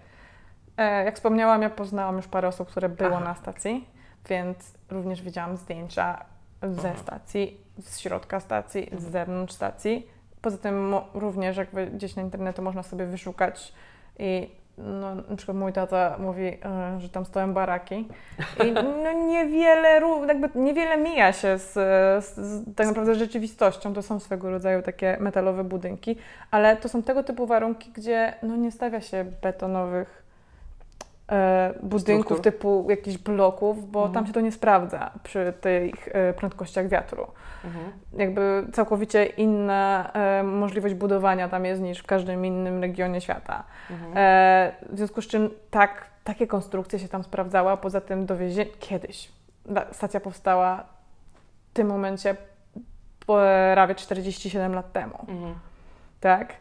E, 0.76 1.04
jak 1.04 1.14
wspomniałam, 1.14 1.62
ja 1.62 1.70
poznałam 1.70 2.16
już 2.16 2.26
parę 2.26 2.48
osób, 2.48 2.68
które 2.68 2.88
było 2.88 3.16
Aha. 3.16 3.24
na 3.24 3.34
stacji, 3.34 3.88
więc 4.28 4.58
również 4.90 5.22
widziałam 5.22 5.56
zdjęcia 5.56 6.24
ze 6.62 6.96
stacji, 6.96 7.60
z 7.78 7.98
środka 7.98 8.40
stacji, 8.40 8.90
z 8.98 9.10
zewnątrz 9.10 9.54
stacji. 9.54 10.06
Poza 10.40 10.58
tym 10.58 10.94
również 11.14 11.56
jakby 11.56 11.86
gdzieś 11.86 12.16
na 12.16 12.22
internecie 12.22 12.62
można 12.62 12.82
sobie 12.82 13.06
wyszukać 13.06 13.72
i 14.18 14.50
no, 14.78 15.14
na 15.14 15.36
przykład 15.36 15.56
mój 15.56 15.72
tata 15.72 16.16
mówi, 16.18 16.46
e, 16.46 17.00
że 17.00 17.08
tam 17.08 17.24
stoją 17.24 17.54
baraki 17.54 18.08
i 18.64 18.72
no, 18.72 19.12
niewiele, 19.12 20.00
jakby 20.28 20.50
niewiele 20.54 20.96
mija 20.96 21.32
się 21.32 21.58
z, 21.58 21.72
z, 22.24 22.36
z 22.36 22.74
tak 22.74 22.86
naprawdę 22.86 23.14
rzeczywistością. 23.14 23.94
To 23.94 24.02
są 24.02 24.20
swego 24.20 24.50
rodzaju 24.50 24.82
takie 24.82 25.16
metalowe 25.20 25.64
budynki, 25.64 26.16
ale 26.50 26.76
to 26.76 26.88
są 26.88 27.02
tego 27.02 27.22
typu 27.22 27.46
warunki, 27.46 27.90
gdzie 27.92 28.34
no, 28.42 28.56
nie 28.56 28.72
stawia 28.72 29.00
się 29.00 29.24
betonowych 29.42 30.25
budynków 31.82 32.24
Struktur. 32.38 32.40
typu 32.52 32.86
jakichś 32.90 33.18
bloków, 33.18 33.90
bo 33.90 33.98
Mhm. 34.00 34.14
tam 34.14 34.26
się 34.26 34.32
to 34.32 34.40
nie 34.40 34.52
sprawdza 34.52 35.10
przy 35.22 35.52
tych 35.60 36.08
e, 36.12 36.32
prędkościach 36.32 36.88
wiatru. 36.88 37.26
Jakby 38.12 38.66
całkowicie 38.72 39.24
inna 39.26 40.10
e, 40.12 40.42
możliwość 40.42 40.94
budowania 40.94 41.48
tam 41.48 41.64
jest 41.64 41.82
niż 41.82 41.98
w 41.98 42.06
każdym 42.06 42.46
innym 42.46 42.80
regionie 42.80 43.20
świata. 43.20 43.64
E, 44.16 44.72
w 44.90 44.96
związku 44.96 45.22
z 45.22 45.26
czym 45.26 45.50
tak, 45.70 46.06
takie 46.24 46.46
konstrukcje 46.46 46.98
się 46.98 47.08
tam 47.08 47.24
sprawdzała. 47.24 47.76
Poza 47.76 48.00
tym 48.00 48.26
dowiezie 48.26 48.66
kiedyś. 48.66 49.32
Stacja 49.92 50.20
powstała 50.20 50.84
w 51.70 51.72
tym 51.72 51.86
momencie 51.86 52.36
prawie 53.74 53.94
47 53.94 54.74
lat 54.74 54.92
temu. 54.92 55.18
Mhm. 55.28 55.54
Tak? 56.20 56.52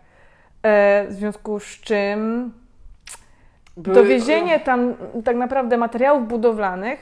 E, 0.64 1.06
w 1.08 1.14
związku 1.14 1.60
z 1.60 1.66
czym 1.66 2.52
Były- 3.78 3.96
dowiezienie 3.96 4.60
tam 4.60 4.94
tak 5.26 5.36
naprawdę 5.36 5.78
materiałów 5.78 6.28
budowlanych 6.28 7.00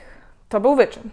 to 0.50 0.60
był 0.60 0.76
wyczyn, 0.76 1.04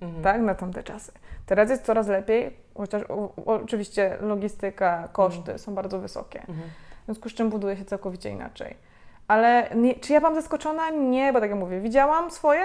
Mhm. 0.00 0.22
tak? 0.22 0.40
Na 0.40 0.54
tamte 0.54 0.82
czasy. 0.82 1.12
Teraz 1.46 1.70
jest 1.70 1.84
coraz 1.84 2.08
lepiej, 2.08 2.56
chociaż 2.76 3.02
oczywiście 3.46 4.16
logistyka, 4.20 5.08
koszty 5.12 5.58
są 5.58 5.74
bardzo 5.74 5.98
wysokie. 5.98 6.40
Mhm. 6.40 6.70
W 7.02 7.04
związku 7.04 7.28
z 7.28 7.34
czym 7.34 7.50
buduje 7.50 7.76
się 7.76 7.84
całkowicie 7.84 8.30
inaczej. 8.30 8.76
Ale 9.28 9.68
nie, 9.74 9.94
czy 9.94 10.12
ja 10.12 10.20
byłam 10.20 10.34
zaskoczona? 10.34 10.90
Nie, 10.90 11.32
bo 11.32 11.40
tak 11.40 11.50
jak 11.50 11.58
mówię, 11.58 11.80
widziałam 11.80 12.30
swoje. 12.30 12.60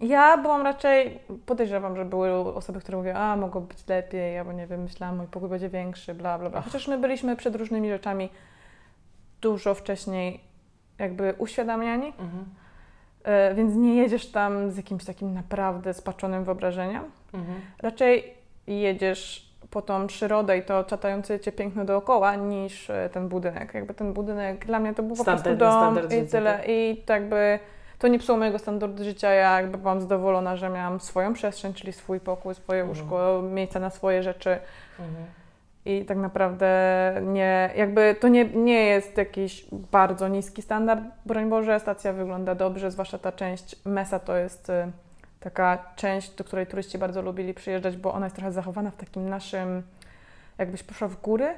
Ja 0.00 0.36
byłam 0.36 0.62
raczej, 0.62 1.18
podejrzewam, 1.46 1.96
że 1.96 2.04
były 2.04 2.30
osoby, 2.54 2.80
które 2.80 2.98
mówią, 2.98 3.14
a 3.14 3.36
mogło 3.36 3.60
być 3.60 3.88
lepiej, 3.88 4.38
albo 4.38 4.52
nie 4.52 4.66
wiem, 4.66 4.82
myślałam, 4.82 5.16
mój 5.16 5.26
pokój 5.26 5.48
będzie 5.48 5.68
większy, 5.68 6.14
bla, 6.14 6.38
bla, 6.38 6.50
bla. 6.50 6.60
Chociaż 6.60 6.88
my 6.88 6.98
byliśmy 6.98 7.36
przed 7.36 7.56
różnymi 7.56 7.90
rzeczami 7.90 8.28
dużo 9.40 9.74
wcześniej 9.74 10.40
jakby 10.98 11.34
uświadamiani, 11.38 12.06
Mhm. 12.06 12.44
e, 13.24 13.54
więc 13.54 13.74
nie 13.76 13.94
jedziesz 13.94 14.30
tam 14.30 14.70
z 14.70 14.76
jakimś 14.76 15.04
takim 15.04 15.34
naprawdę 15.34 15.94
spaczonym 15.94 16.44
wyobrażeniem. 16.44 17.02
Mhm. 17.34 17.60
Raczej 17.82 18.34
jedziesz 18.66 19.54
po 19.70 19.82
tą 19.82 20.06
przyrodę 20.06 20.58
i 20.58 20.62
to 20.62 20.84
czatające 20.84 21.40
cię 21.40 21.52
piękno 21.52 21.84
dookoła 21.84 22.36
niż 22.36 22.90
e, 22.90 23.08
ten 23.12 23.28
budynek. 23.28 23.74
Jakby 23.74 23.94
ten 23.94 24.12
budynek 24.12 24.66
dla 24.66 24.78
mnie 24.80 24.94
to 24.94 25.02
był 25.02 25.16
po 25.16 25.24
prostu 25.24 25.56
dom 25.56 25.72
standard 25.72 26.12
i 26.12 26.16
życia, 26.16 26.30
tyle. 26.30 26.52
tak? 26.58 26.64
I 26.68 27.02
tak 27.06 27.20
jakby 27.22 27.58
to 27.98 28.08
nie 28.08 28.18
psuło 28.18 28.38
mojego 28.38 28.58
standardu 28.58 29.04
życia. 29.04 29.30
Ja 29.30 29.60
jakby 29.60 29.78
byłam 29.78 30.00
zadowolona, 30.00 30.56
że 30.56 30.70
miałam 30.70 31.00
swoją 31.00 31.32
przestrzeń, 31.32 31.74
czyli 31.74 31.92
swój 31.92 32.20
pokój, 32.20 32.54
swoje 32.54 32.80
Mhm. 32.82 32.88
łóżko, 33.00 33.42
miejsca 33.42 33.80
na 33.80 33.90
swoje 33.90 34.22
rzeczy. 34.22 34.58
Mhm. 35.00 35.24
I 35.86 36.04
tak 36.04 36.18
naprawdę 36.18 36.68
nie, 37.22 37.70
jakby 37.76 38.16
to 38.20 38.28
nie, 38.28 38.44
nie 38.44 38.84
jest 38.84 39.16
jakiś 39.16 39.66
bardzo 39.72 40.28
niski 40.28 40.62
standard, 40.62 41.04
broń 41.26 41.50
Boże, 41.50 41.80
stacja 41.80 42.12
wygląda 42.12 42.54
dobrze, 42.54 42.90
zwłaszcza 42.90 43.18
ta 43.18 43.32
część 43.32 43.76
Mesa 43.84 44.18
to 44.18 44.36
jest 44.36 44.70
y, 44.70 44.90
taka 45.40 45.92
część, 45.96 46.30
do 46.30 46.44
której 46.44 46.66
turyści 46.66 46.98
bardzo 46.98 47.22
lubili 47.22 47.54
przyjeżdżać, 47.54 47.96
bo 47.96 48.12
ona 48.12 48.26
jest 48.26 48.36
trochę 48.36 48.52
zachowana 48.52 48.90
w 48.90 48.96
takim 48.96 49.28
naszym, 49.28 49.82
jakbyś 50.58 50.82
poszła 50.82 51.08
w 51.08 51.20
góry. 51.20 51.54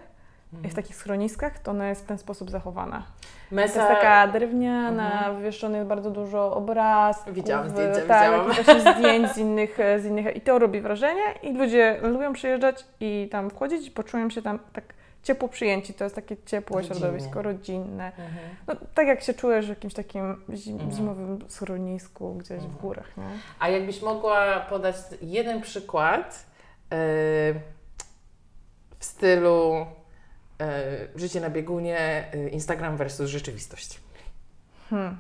W 0.52 0.74
takich 0.74 0.96
schroniskach, 0.96 1.58
to 1.58 1.70
ona 1.70 1.88
jest 1.88 2.04
w 2.04 2.06
ten 2.06 2.18
sposób 2.18 2.50
zachowana. 2.50 3.02
Mesa... 3.50 3.74
To 3.74 3.80
jest 3.80 4.00
taka 4.00 4.26
drewniana, 4.28 5.12
Mhm. 5.12 5.36
wywieszony 5.36 5.76
jest 5.78 5.88
bardzo 5.88 6.10
dużo 6.10 6.54
obrazków. 6.56 7.34
Widziałam 7.34 7.70
zdjęcia, 7.70 8.00
tak, 8.08 8.32
widziałam. 8.58 8.94
zdjęć 8.96 9.32
z 9.32 9.38
innych, 9.38 9.80
e, 9.80 10.00
z 10.00 10.04
innych. 10.04 10.36
I 10.36 10.40
to 10.40 10.58
robi 10.58 10.80
wrażenie 10.80 11.22
i 11.42 11.52
ludzie 11.52 11.98
lubią 12.02 12.32
przyjeżdżać 12.32 12.84
i 13.00 13.28
tam 13.32 13.50
wchodzić 13.50 13.86
i 13.88 13.90
poczują 13.90 14.30
się 14.30 14.42
tam 14.42 14.58
tak 14.72 14.84
ciepło 15.22 15.48
przyjęci. 15.48 15.94
To 15.94 16.04
jest 16.04 16.16
takie 16.16 16.36
ciepłe 16.46 16.76
Rodzinnie. 16.76 17.00
środowisko, 17.00 17.42
rodzinne. 17.42 18.06
Mhm. 18.06 18.28
No, 18.66 18.74
tak 18.94 19.06
jak 19.06 19.22
się 19.22 19.34
czujesz 19.34 19.66
w 19.66 19.68
jakimś 19.68 19.94
takim 19.94 20.44
zim, 20.54 20.74
Mhm. 20.74 20.92
zimowym 20.92 21.38
schronisku 21.48 22.34
gdzieś 22.34 22.48
w 22.60 22.64
Mhm. 22.64 22.74
górach. 22.80 23.16
Nie? 23.16 23.24
A 23.60 23.68
jakbyś 23.68 24.02
mogła 24.02 24.60
podać 24.60 24.96
jeden 25.22 25.60
przykład 25.60 26.46
e, 26.92 26.96
w 28.98 29.04
stylu 29.04 29.86
życie 31.16 31.40
na 31.40 31.50
biegunie, 31.50 31.98
e, 32.34 32.48
Instagram 32.48 32.96
versus 32.96 33.30
rzeczywistość. 33.30 34.00
Hmm. 34.90 35.16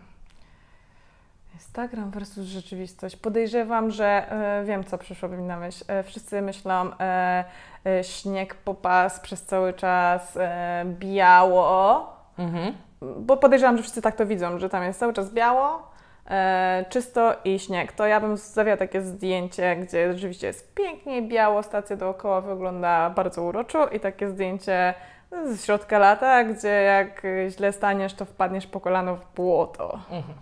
Instagram 1.54 2.10
versus 2.10 2.46
rzeczywistość. 2.46 3.16
Podejrzewam, 3.16 3.90
że 3.90 4.32
e, 4.32 4.64
wiem, 4.64 4.84
co 4.84 4.98
przyszłoby 4.98 5.36
mi 5.36 5.42
na 5.42 5.56
myśl. 5.56 5.84
E, 5.88 6.02
wszyscy 6.02 6.42
myślą 6.42 6.90
e, 7.00 7.44
e, 7.86 8.04
śnieg 8.04 8.54
popas 8.54 9.20
przez 9.20 9.42
cały 9.42 9.72
czas, 9.72 10.36
e, 10.36 10.84
biało, 10.98 12.06
Mhm. 12.38 12.74
bo 13.16 13.36
podejrzewam, 13.36 13.76
że 13.76 13.82
wszyscy 13.82 14.02
tak 14.02 14.16
to 14.16 14.26
widzą, 14.26 14.58
że 14.58 14.68
tam 14.68 14.82
jest 14.82 15.00
cały 15.00 15.12
czas 15.12 15.30
biało, 15.30 15.90
e, 16.30 16.84
czysto 16.88 17.34
i 17.44 17.58
śnieg. 17.58 17.92
To 17.92 18.06
ja 18.06 18.20
bym 18.20 18.36
zostawiła 18.36 18.76
takie 18.76 19.02
zdjęcie, 19.02 19.76
gdzie 19.76 20.12
rzeczywiście 20.12 20.46
jest 20.46 20.74
pięknie 20.74 21.22
biało, 21.22 21.62
stacja 21.62 21.96
dookoła 21.96 22.40
wygląda 22.40 23.10
bardzo 23.10 23.42
uroczo 23.42 23.88
i 23.88 24.00
takie 24.00 24.28
zdjęcie 24.30 24.94
z 25.30 25.64
środka 25.64 25.98
lata, 25.98 26.44
gdzie 26.44 26.68
jak 26.68 27.22
źle 27.48 27.72
staniesz, 27.72 28.14
to 28.14 28.24
wpadniesz 28.24 28.66
po 28.66 28.80
kolano 28.80 29.16
w 29.16 29.34
błoto. 29.34 30.00
Mhm. 30.10 30.34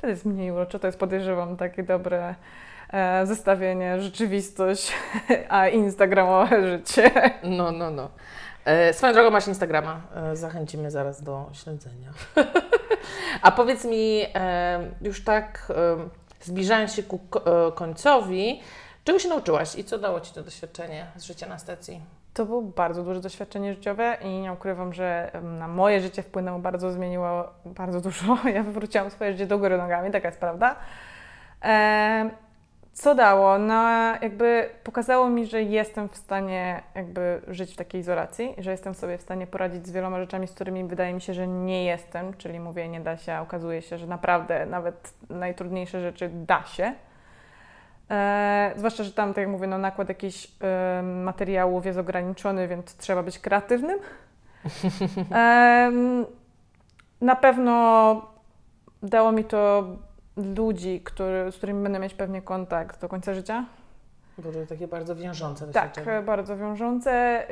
To 0.00 0.06
jest 0.06 0.24
mniej 0.24 0.50
urocze, 0.50 0.78
to 0.78 0.86
jest 0.86 0.98
podejrzewam 0.98 1.56
takie 1.56 1.82
dobre 1.82 2.34
e, 2.92 3.26
zestawienie 3.26 4.00
rzeczywistość, 4.00 4.92
a 5.48 5.68
instagramowe 5.68 6.66
życie. 6.70 7.10
No, 7.42 7.72
no, 7.72 7.90
no. 7.90 8.10
E, 8.64 8.92
swoją 8.92 9.12
drogą 9.12 9.30
masz 9.30 9.48
Instagrama. 9.48 10.00
E, 10.14 10.36
zachęcimy 10.36 10.90
zaraz 10.90 11.22
do 11.22 11.50
śledzenia. 11.52 12.12
A 13.42 13.50
powiedz 13.50 13.84
mi, 13.84 14.22
e, 14.34 14.90
już 15.02 15.24
tak 15.24 15.72
e, 15.76 16.08
zbliżając 16.40 16.92
się 16.92 17.02
ku 17.02 17.16
e, 17.16 17.72
końcowi, 17.72 18.60
czego 19.04 19.18
się 19.18 19.28
nauczyłaś 19.28 19.74
i 19.74 19.84
co 19.84 19.98
dało 19.98 20.20
Ci 20.20 20.32
to 20.32 20.42
doświadczenie 20.42 21.06
z 21.16 21.24
życia 21.24 21.46
na 21.46 21.58
stacji? 21.58 22.00
To 22.34 22.46
było 22.46 22.62
bardzo 22.62 23.02
duże 23.02 23.20
doświadczenie 23.20 23.74
życiowe 23.74 24.16
i 24.22 24.40
nie 24.40 24.52
ukrywam, 24.52 24.92
że 24.92 25.30
na 25.42 25.68
moje 25.68 26.00
życie 26.00 26.22
wpłynęło 26.22 26.58
bardzo, 26.58 26.92
zmieniło 26.92 27.48
bardzo 27.64 28.00
dużo. 28.10 28.36
Ja 28.54 28.62
wywróciłam 28.62 29.10
swoje 29.10 29.32
życie 29.32 29.46
do 29.46 29.58
góry 29.58 29.78
nogami, 29.78 30.10
taka 30.10 30.28
jest 30.28 30.40
prawda. 30.40 30.76
Co 32.92 33.14
dało? 33.14 33.58
No, 33.58 33.82
jakby 34.22 34.70
pokazało 34.84 35.28
mi, 35.28 35.46
że 35.46 35.62
jestem 35.62 36.08
w 36.08 36.16
stanie 36.16 36.82
jakby 36.94 37.40
żyć 37.48 37.72
w 37.72 37.76
takiej 37.76 38.00
izolacji, 38.00 38.54
że 38.58 38.70
jestem 38.70 38.94
sobie 38.94 39.18
w 39.18 39.22
stanie 39.22 39.46
poradzić 39.46 39.86
z 39.86 39.90
wieloma 39.90 40.20
rzeczami, 40.20 40.46
z 40.46 40.52
którymi 40.52 40.84
wydaje 40.84 41.14
mi 41.14 41.20
się, 41.20 41.34
że 41.34 41.48
nie 41.48 41.84
jestem, 41.84 42.34
czyli 42.34 42.60
mówię, 42.60 42.88
nie 42.88 43.00
da 43.00 43.16
się, 43.16 43.32
a 43.32 43.40
okazuje 43.40 43.82
się, 43.82 43.98
że 43.98 44.06
naprawdę 44.06 44.66
nawet 44.66 45.14
najtrudniejsze 45.30 46.00
rzeczy 46.00 46.30
da 46.32 46.62
się. 46.62 46.94
E, 48.10 48.72
zwłaszcza, 48.76 49.04
że 49.04 49.12
tam, 49.12 49.28
tak 49.34 49.42
jak 49.42 49.48
mówię, 49.48 49.66
no, 49.66 49.78
nakład 49.78 50.08
jakichś 50.08 50.48
e, 50.62 51.02
materiałów 51.02 51.86
jest 51.86 51.98
ograniczony, 51.98 52.68
więc 52.68 52.96
trzeba 52.96 53.22
być 53.22 53.38
kreatywnym. 53.38 53.98
Em, 55.30 56.26
na 57.20 57.36
pewno 57.36 58.26
dało 59.02 59.32
mi 59.32 59.44
to 59.44 59.84
ludzi, 60.36 61.00
który, 61.04 61.52
z 61.52 61.56
którymi 61.56 61.82
będę 61.82 61.98
mieć 61.98 62.14
pewnie 62.14 62.42
kontakt 62.42 63.00
do 63.00 63.08
końca 63.08 63.34
życia. 63.34 63.64
To 64.42 64.66
takie 64.68 64.88
bardzo 64.88 65.16
wiążące 65.16 65.66
Tak, 65.66 65.88
doświadczenie. 65.88 66.16
e, 66.18 66.22
bardzo 66.22 66.56
wiążące. 66.56 67.46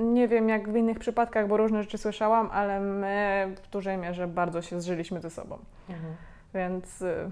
Nie 0.00 0.28
wiem 0.28 0.48
jak 0.48 0.68
w 0.68 0.76
innych 0.76 0.98
przypadkach, 0.98 1.48
bo 1.48 1.56
różne 1.56 1.82
rzeczy 1.82 1.98
słyszałam, 1.98 2.50
ale 2.52 2.80
my 2.80 3.46
w 3.64 3.70
dużej 3.70 3.98
mierze 3.98 4.26
bardzo 4.26 4.62
się 4.62 4.80
zżyliśmy 4.80 5.20
ze 5.20 5.30
sobą. 5.30 5.58
Mhm. 5.88 6.14
Więc 6.54 7.02
y, 7.02 7.30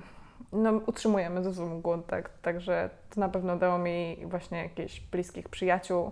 no, 0.52 0.72
utrzymujemy 0.86 1.42
ze 1.42 1.54
sobą 1.54 1.82
kontakt, 1.82 2.42
także 2.42 2.90
to 3.10 3.20
na 3.20 3.28
pewno 3.28 3.56
dało 3.56 3.78
mi 3.78 4.16
właśnie 4.26 4.58
jakichś 4.58 5.00
bliskich 5.00 5.48
przyjaciół 5.48 6.10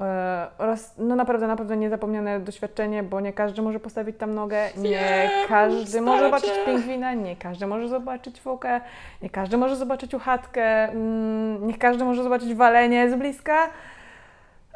E, 0.00 0.46
oraz 0.58 0.94
no 0.98 1.16
naprawdę, 1.16 1.46
naprawdę 1.46 1.76
niezapomniane 1.76 2.40
doświadczenie, 2.40 3.02
bo 3.02 3.20
nie 3.20 3.32
każdy 3.32 3.62
może 3.62 3.80
postawić 3.80 4.16
tam 4.16 4.34
nogę, 4.34 4.68
nie 4.76 4.90
Wiem, 4.90 5.48
każdy 5.48 6.00
może 6.00 6.18
staram 6.18 6.40
zobaczyć 6.40 6.64
pingwina, 6.66 7.14
nie 7.14 7.36
każdy 7.36 7.66
może 7.66 7.88
zobaczyć 7.88 8.40
fokę, 8.40 8.80
nie 9.22 9.30
każdy 9.30 9.56
może 9.56 9.76
zobaczyć 9.76 10.14
uchatkę, 10.14 10.88
mm, 10.88 11.66
nie 11.66 11.78
każdy 11.78 12.04
może 12.04 12.22
zobaczyć 12.22 12.54
walenie 12.54 13.10
z 13.10 13.14
bliska. 13.14 13.70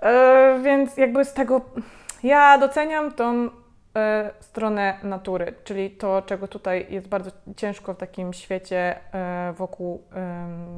E, 0.02 0.58
więc 0.62 0.96
jakby 0.96 1.24
z 1.24 1.32
tego 1.32 1.60
ja 2.22 2.58
doceniam 2.58 3.12
tą 3.12 3.50
stronę 4.40 4.98
natury, 5.02 5.54
czyli 5.64 5.90
to, 5.90 6.22
czego 6.22 6.48
tutaj 6.48 6.86
jest 6.90 7.08
bardzo 7.08 7.30
ciężko 7.56 7.94
w 7.94 7.96
takim 7.96 8.32
świecie 8.32 8.96
e, 9.14 9.52
wokół, 9.52 10.02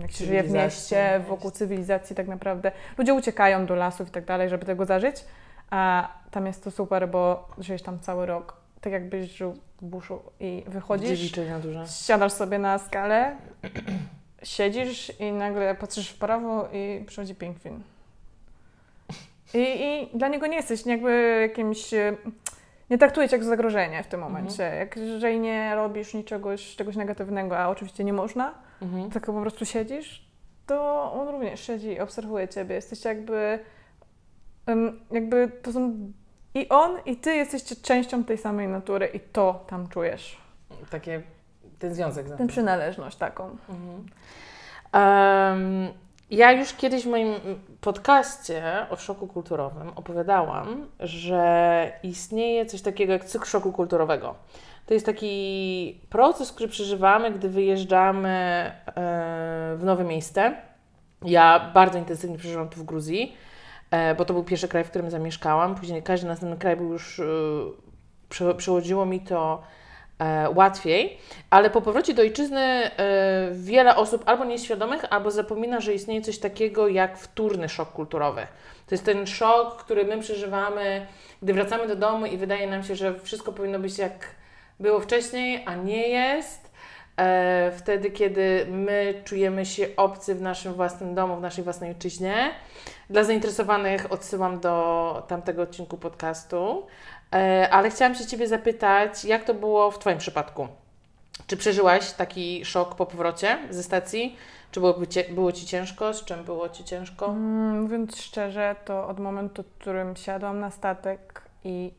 jak 0.01 0.11
się 0.11 0.25
żyje 0.25 0.43
w 0.43 0.51
mieście, 0.51 1.21
wokół 1.29 1.51
cywilizacji 1.51 2.17
tak 2.17 2.29
naprawdę. 2.29 2.73
Ludzie 2.99 3.15
uciekają 3.15 3.67
do 3.67 3.75
lasów 3.75 4.09
i 4.09 4.11
tak 4.11 4.25
dalej, 4.25 4.49
żeby 4.49 4.67
tego 4.67 4.87
zażyć, 4.87 5.25
a 5.71 6.09
tam 6.31 6.47
jest 6.47 6.65
to 6.65 6.71
super, 6.71 7.09
bo 7.09 7.49
żyjesz 7.59 7.83
tam 7.83 7.99
cały 7.99 8.27
rok, 8.27 8.57
tak 8.81 8.93
jakbyś 8.93 9.31
żył 9.31 9.57
w 9.81 9.85
buszu 9.85 10.23
i 10.41 10.65
wychodzisz, 10.67 11.33
siadasz 12.07 12.33
sobie 12.33 12.59
na 12.59 12.79
skalę, 12.79 13.37
siedzisz 14.43 15.21
i 15.21 15.33
nagle 15.33 15.75
patrzysz 15.75 16.11
w 16.11 16.19
prawo 16.19 16.69
i 16.73 17.05
przychodzi 17.07 17.35
pingwin. 17.35 17.83
I, 19.55 19.59
I 19.59 20.19
dla 20.19 20.29
niego 20.29 20.47
nie 20.47 20.57
jesteś 20.57 20.87
jakby 20.87 21.39
jakimś... 21.49 21.91
Nie 22.91 22.99
traktuje 22.99 23.29
cię 23.29 23.37
jak 23.37 23.45
zagrożenie 23.45 24.03
w 24.03 24.07
tym 24.07 24.21
momencie. 24.21 24.63
Jak 24.63 24.97
jeżeli 24.97 25.41
nie 25.41 25.75
robisz 25.75 26.15
niczegoś 26.15 26.77
czegoś 26.77 26.97
negatywnego, 26.97 27.59
a 27.59 27.69
oczywiście 27.69 28.05
nie 28.05 28.13
można, 28.13 28.55
Mhm. 28.83 29.11
tylko 29.11 29.33
po 29.33 29.41
prostu 29.41 29.65
siedzisz, 29.67 30.31
to 30.67 31.13
on 31.13 31.29
również 31.29 31.61
siedzi 31.61 31.89
i 31.89 32.01
obserwuje 32.01 32.49
ciebie. 32.49 32.75
Jesteście 32.75 33.09
jakby... 33.09 33.59
jakby 35.11 35.49
to 35.63 35.73
są... 35.73 36.13
I 36.55 36.69
on, 36.69 36.99
i 37.07 37.17
ty 37.17 37.35
jesteście 37.35 37.77
częścią 37.77 38.25
tej 38.25 38.39
samej 38.39 38.69
natury 38.69 39.07
i 39.07 39.21
to 39.21 39.65
tam 39.69 39.89
czujesz. 39.89 40.39
Takie, 40.91 41.23
ten 41.79 41.95
związek. 41.95 42.29
nami. 42.29 42.49
przynależność 42.49 43.17
taką. 43.17 43.57
Mhm. 43.69 44.07
Em, 44.93 45.89
ja 46.31 46.53
już 46.53 46.73
kiedyś 46.75 47.05
w 47.05 47.07
moim 47.11 47.35
podcaście 47.81 48.87
o 48.91 48.97
szoku 48.97 49.27
kulturowym 49.27 49.93
opowiadałam, 49.97 50.87
że 51.01 51.93
istnieje 52.03 52.67
coś 52.67 52.83
takiego 52.83 53.13
jak 53.13 53.25
cykl 53.25 53.47
szoku 53.47 53.73
kulturowego. 53.73 54.35
To 54.87 54.95
jest 54.95 55.07
taki 55.07 56.01
proces, 56.11 56.53
który 56.53 56.69
przeżywamy, 56.69 57.31
gdy 57.31 57.49
wyjeżdżamy 57.49 58.29
e, 58.29 58.93
w 59.77 59.81
nowe 59.85 60.05
miejsce. 60.05 60.57
Ja 61.25 61.71
bardzo 61.75 61.99
intensywnie 61.99 62.39
przeżyłam 62.39 62.69
to 62.69 62.77
w 62.77 62.83
Gruzji, 62.83 63.37
e, 63.91 64.15
bo 64.15 64.25
to 64.25 64.35
był 64.35 64.45
pierwszy 64.45 64.69
kraj, 64.69 64.85
w 64.85 64.91
którym 64.91 65.11
zamieszkałam. 65.11 65.75
Później 65.75 66.03
każdy 66.03 66.27
następny 66.27 66.57
kraj 66.59 66.77
był 66.77 66.93
już, 66.93 67.21
e, 67.21 67.25
prze- 68.29 68.55
przechodziło 68.55 69.07
mi 69.07 69.21
to 69.21 69.63
łatwiej, 70.55 71.19
ale 71.51 71.71
po 71.71 71.83
powrocie 71.83 72.15
do 72.15 72.23
ojczyzny 72.23 72.61
e, 72.61 72.91
wiele 73.53 73.97
osób 73.97 74.23
albo 74.27 74.45
nieświadomych, 74.45 75.05
albo 75.11 75.31
zapomina, 75.31 75.81
że 75.81 75.95
istnieje 75.95 76.23
coś 76.23 76.39
takiego 76.39 76.89
jak 76.89 77.19
wtórny 77.19 77.69
szok 77.69 77.93
kulturowy. 77.93 78.47
To 78.87 78.95
jest 78.95 79.05
ten 79.05 79.27
szok, 79.27 79.77
który 79.77 80.05
my 80.05 80.21
przeżywamy, 80.21 81.07
gdy 81.43 81.55
wracamy 81.55 81.89
do 81.89 81.97
domu 81.97 82.27
i 82.27 82.37
wydaje 82.37 82.67
nam 82.67 82.85
się, 82.85 82.97
że 82.97 83.21
wszystko 83.21 83.53
powinno 83.53 83.79
być 83.79 83.99
jak 83.99 84.27
było 84.81 85.01
wcześniej, 85.01 85.63
a 85.67 85.75
nie 85.75 86.09
jest. 86.09 86.71
E, 87.17 87.73
wtedy, 87.77 88.11
kiedy 88.11 88.67
my 88.71 89.23
czujemy 89.25 89.67
się 89.67 89.87
obcy 89.97 90.35
w 90.35 90.43
naszym 90.43 90.75
własnym 90.75 91.15
domu, 91.15 91.37
w 91.37 91.41
naszej 91.41 91.65
własnej 91.65 91.91
ojczyźnie. 91.91 92.51
Dla 93.11 93.25
zainteresowanych 93.25 94.13
odsyłam 94.13 94.61
do 94.61 95.25
tamtego 95.29 95.63
odcinku 95.63 95.99
podcastu. 95.99 96.87
E, 97.35 97.69
ale 97.71 97.91
chciałam 97.91 98.15
się 98.15 98.27
Ciebie 98.27 98.49
zapytać, 98.49 99.25
jak 99.25 99.45
to 99.45 99.55
było 99.55 99.91
w 99.91 99.99
Twoim 99.99 100.19
przypadku? 100.19 100.69
Czy 101.47 101.57
przeżyłaś 101.57 102.13
taki 102.13 102.65
szok 102.65 102.95
po 102.95 103.07
powrocie 103.07 103.59
ze 103.71 103.83
stacji? 103.83 104.37
Czy 104.71 104.81
było, 104.81 104.95
było 105.31 105.53
Ci 105.53 105.67
ciężko? 105.67 106.15
Z 106.15 106.25
czym 106.25 106.45
było 106.45 106.69
Ci 106.69 106.85
ciężko? 106.85 107.27
Mm, 107.27 107.83
Mówiąc 107.83 108.17
szczerze, 108.17 108.77
to 108.85 109.09
od 109.09 109.19
momentu, 109.21 109.63
w 109.63 109.67
którym 109.79 110.17
siadłam 110.17 110.61
na 110.61 110.71
statek 110.71 111.43
i 111.65 111.93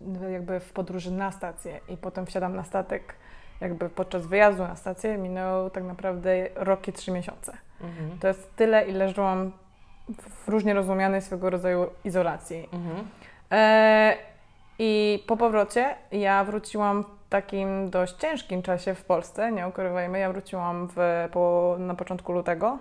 w, 0.00 0.30
jakby 0.30 0.60
w 0.60 0.72
podróży 0.72 1.10
na 1.10 1.32
stację 1.32 1.80
i 1.88 1.96
potem 1.96 2.26
wsiadam 2.26 2.56
na 2.56 2.64
statek 2.64 3.14
jakby 3.60 3.88
podczas 3.88 4.26
wyjazdu 4.26 4.62
na 4.62 4.76
stację 4.76 5.18
minęło 5.18 5.70
tak 5.70 5.84
naprawdę 5.84 6.48
rok 6.54 6.88
i 6.88 6.92
trzy 6.92 7.10
miesiące. 7.10 7.52
Mhm. 7.80 8.18
To 8.18 8.28
jest 8.28 8.56
tyle, 8.56 8.88
ile 8.88 9.08
żyłam 9.08 9.52
w 10.18 10.48
różnie 10.48 10.74
rozumianej 10.74 11.22
swego 11.22 11.50
rodzaju 11.50 11.86
izolacji. 12.04 12.68
Mhm. 12.72 13.08
E, 13.54 14.16
I 14.78 15.24
po 15.26 15.36
powrocie 15.36 15.94
ja 16.12 16.44
wróciłam 16.44 17.02
w 17.04 17.28
takim 17.28 17.90
dość 17.90 18.14
ciężkim 18.16 18.62
czasie 18.62 18.94
w 18.94 19.04
Polsce, 19.04 19.52
nie 19.52 19.68
ukrywajmy. 19.68 20.18
Ja 20.18 20.32
wróciłam 20.32 20.88
w, 20.96 21.28
po, 21.32 21.76
na 21.78 21.94
początku 21.94 22.32
lutego 22.32 22.78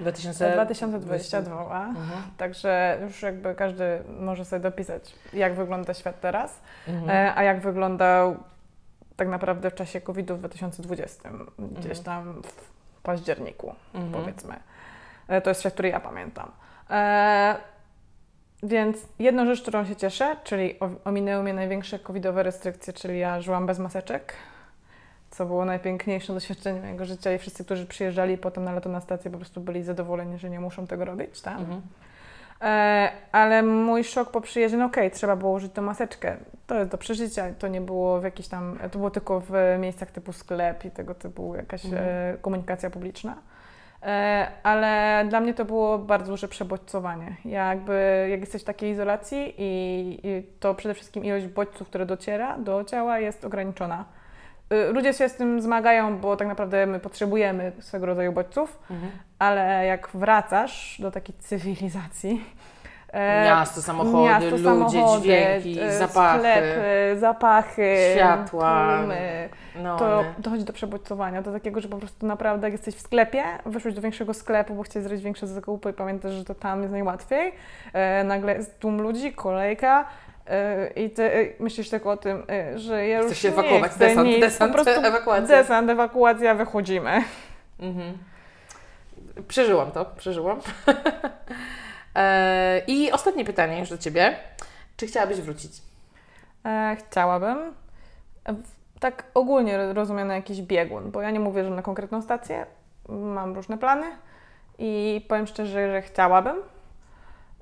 2000... 0.00 0.52
2022. 0.52 1.86
Mhm. 1.88 2.22
Także 2.36 2.98
już 3.02 3.22
jakby 3.22 3.54
każdy 3.54 4.02
może 4.20 4.44
sobie 4.44 4.60
dopisać, 4.60 5.14
jak 5.32 5.54
wygląda 5.54 5.94
świat 5.94 6.20
teraz, 6.20 6.60
Mhm. 6.88 7.10
e, 7.10 7.34
a 7.34 7.42
jak 7.42 7.60
wyglądał 7.60 8.36
tak 9.16 9.28
naprawdę 9.28 9.70
w 9.70 9.74
czasie 9.74 10.00
COVID-u 10.00 10.34
w 10.36 10.38
2020, 10.38 11.28
gdzieś 11.58 11.98
Mhm. 11.98 12.04
tam 12.04 12.42
w 12.42 12.70
październiku, 13.02 13.74
Mhm. 13.94 14.12
powiedzmy. 14.12 14.54
E, 15.28 15.40
To 15.40 15.50
jest 15.50 15.60
świat, 15.60 15.72
który 15.74 15.88
ja 15.88 16.00
pamiętam. 16.00 16.50
E, 16.90 17.56
więc 18.62 18.96
jedną 19.18 19.46
rzecz, 19.46 19.62
którą 19.62 19.84
się 19.84 19.96
cieszę, 19.96 20.36
czyli 20.44 20.74
ominęły 21.04 21.42
mnie 21.42 21.54
największe 21.54 21.98
covidowe 21.98 22.42
restrykcje, 22.42 22.92
czyli 22.92 23.18
ja 23.18 23.40
żyłam 23.40 23.66
bez 23.66 23.78
maseczek, 23.78 24.32
co 25.30 25.46
było 25.46 25.64
najpiękniejszym 25.64 26.34
doświadczeniem 26.34 26.82
mojego 26.82 27.04
życia 27.04 27.32
i 27.32 27.38
wszyscy, 27.38 27.64
którzy 27.64 27.86
przyjeżdżali 27.86 28.38
potem 28.38 28.64
na 28.64 28.72
lato 28.72 28.88
na 28.88 29.00
stację, 29.00 29.30
po 29.30 29.36
prostu 29.36 29.60
byli 29.60 29.82
zadowoleni, 29.82 30.38
że 30.38 30.50
nie 30.50 30.60
muszą 30.60 30.86
tego 30.86 31.04
robić, 31.04 31.40
tak? 31.40 31.58
Mhm. 31.58 31.80
E, 32.62 33.10
ale 33.32 33.62
mój 33.62 34.04
szok 34.04 34.30
po 34.30 34.40
przyjeździe, 34.40 34.76
no 34.76 34.84
okej, 34.84 35.10
trzeba 35.10 35.36
było 35.36 35.52
użyć 35.52 35.72
tą 35.72 35.82
maseczkę. 35.82 36.36
To 36.66 36.78
jest 36.78 36.90
do 36.90 36.98
przeżycia. 36.98 37.44
To 37.58 37.68
nie 37.68 37.80
było 37.80 38.20
w 38.20 38.24
jakiś 38.24 38.48
tam, 38.48 38.78
to 38.92 38.98
było 38.98 39.10
tylko 39.10 39.40
w 39.40 39.52
miejscach 39.78 40.10
typu 40.10 40.32
sklep 40.32 40.84
i 40.84 40.90
tego 40.90 41.14
typu 41.14 41.54
jakaś 41.56 41.84
Mhm. 41.84 42.04
e, 42.08 42.36
komunikacja 42.40 42.90
publiczna. 42.90 43.36
E, 44.02 44.46
ale 44.62 45.24
dla 45.28 45.40
mnie 45.40 45.54
to 45.54 45.64
było 45.64 45.98
bardzo 45.98 46.32
duże 46.32 46.48
przebodźcowanie. 46.48 47.36
Ja 47.44 47.68
jakby, 47.68 48.26
jak 48.30 48.40
jesteś 48.40 48.62
w 48.62 48.64
takiej 48.64 48.90
izolacji 48.90 49.54
i, 49.58 50.20
i 50.24 50.42
to 50.60 50.74
przede 50.74 50.94
wszystkim 50.94 51.24
ilość 51.24 51.46
bodźców, 51.46 51.88
które 51.88 52.06
dociera 52.06 52.58
do 52.58 52.84
ciała 52.84 53.18
jest 53.18 53.44
ograniczona. 53.44 54.04
Y, 54.72 54.92
Ludzie 54.92 55.12
się 55.12 55.28
z 55.28 55.34
tym 55.36 55.62
zmagają, 55.62 56.18
bo 56.18 56.36
tak 56.36 56.48
naprawdę 56.48 56.86
my 56.86 57.00
potrzebujemy 57.00 57.72
swego 57.80 58.06
rodzaju 58.06 58.32
bodźców, 58.32 58.78
Mhm. 58.90 59.12
ale 59.38 59.86
jak 59.86 60.08
wracasz 60.14 61.00
do 61.00 61.10
takiej 61.10 61.34
cywilizacji. 61.38 62.44
E, 63.12 63.44
Miasto, 63.44 63.82
samochody, 63.82 64.24
miasto, 64.24 64.50
ludzie, 64.50 64.64
samochody, 64.64 65.22
dźwięki, 65.22 65.80
e, 65.80 65.92
zapachy, 65.92 66.38
sklepy, 66.38 67.16
zapachy, 67.20 67.96
światła, 68.14 68.98
tłumy, 68.98 69.48
no, 69.82 69.96
to 69.98 70.24
dochodzi 70.38 70.64
do 70.64 70.72
przebodźcowania, 70.72 71.42
do 71.42 71.52
takiego, 71.52 71.80
że 71.80 71.88
po 71.88 71.96
prostu 71.96 72.26
naprawdę 72.26 72.66
jak 72.66 72.72
jesteś 72.72 72.94
w 72.94 73.00
sklepie, 73.00 73.44
wyszłeś 73.66 73.94
do 73.94 74.00
większego 74.00 74.34
sklepu, 74.34 74.74
bo 74.74 74.82
chciałeś 74.82 75.04
zrobić 75.04 75.24
większe 75.24 75.46
zakupy 75.46 75.90
i 75.90 75.92
pamiętasz, 75.92 76.32
że 76.32 76.44
to 76.44 76.54
tam 76.54 76.80
jest 76.80 76.92
najłatwiej, 76.92 77.52
e, 77.92 78.24
nagle 78.24 78.54
jest 78.54 78.78
tłum 78.78 79.02
ludzi, 79.02 79.32
kolejka, 79.32 80.04
e, 80.46 80.86
i 80.86 81.10
ty 81.10 81.54
myślisz 81.60 81.90
tylko 81.90 82.10
o 82.10 82.16
tym, 82.16 82.42
że 82.74 83.06
ja 83.08 83.18
już 83.18 83.26
Chcesz 83.26 83.38
się 83.38 83.48
nie 83.48 83.54
ewakuować, 83.54 83.90
chcę 83.90 83.98
desant, 83.98 84.28
nic, 84.28 84.40
desant, 84.40 84.72
po 84.72 84.84
prostu 84.84 85.00
ewakuacja. 85.06 85.56
desant, 85.56 85.90
ewakuacja, 85.90 86.54
wychodzimy. 86.54 87.22
Mhm. 87.80 88.18
Przeżyłam 89.48 89.90
to, 89.90 90.04
przeżyłam. 90.16 90.60
e, 92.14 92.82
I 92.86 93.12
ostatnie 93.12 93.44
pytanie 93.44 93.78
już 93.80 93.90
do 93.90 93.98
Ciebie. 93.98 94.36
Czy 94.96 95.06
chciałabyś 95.06 95.40
wrócić? 95.40 95.72
E, 96.66 96.96
chciałabym. 96.98 97.74
Tak 99.00 99.24
ogólnie 99.34 99.76
ro- 99.76 99.92
rozumiany 99.92 100.34
jakiś 100.34 100.62
biegun, 100.62 101.10
bo 101.10 101.22
ja 101.22 101.30
nie 101.30 101.40
mówię, 101.40 101.64
że 101.64 101.70
na 101.70 101.82
konkretną 101.82 102.22
stację. 102.22 102.66
Mam 103.08 103.54
różne 103.54 103.78
plany 103.78 104.06
i 104.78 105.24
powiem 105.28 105.46
szczerze, 105.46 105.92
że 105.92 106.02
chciałabym. 106.02 106.56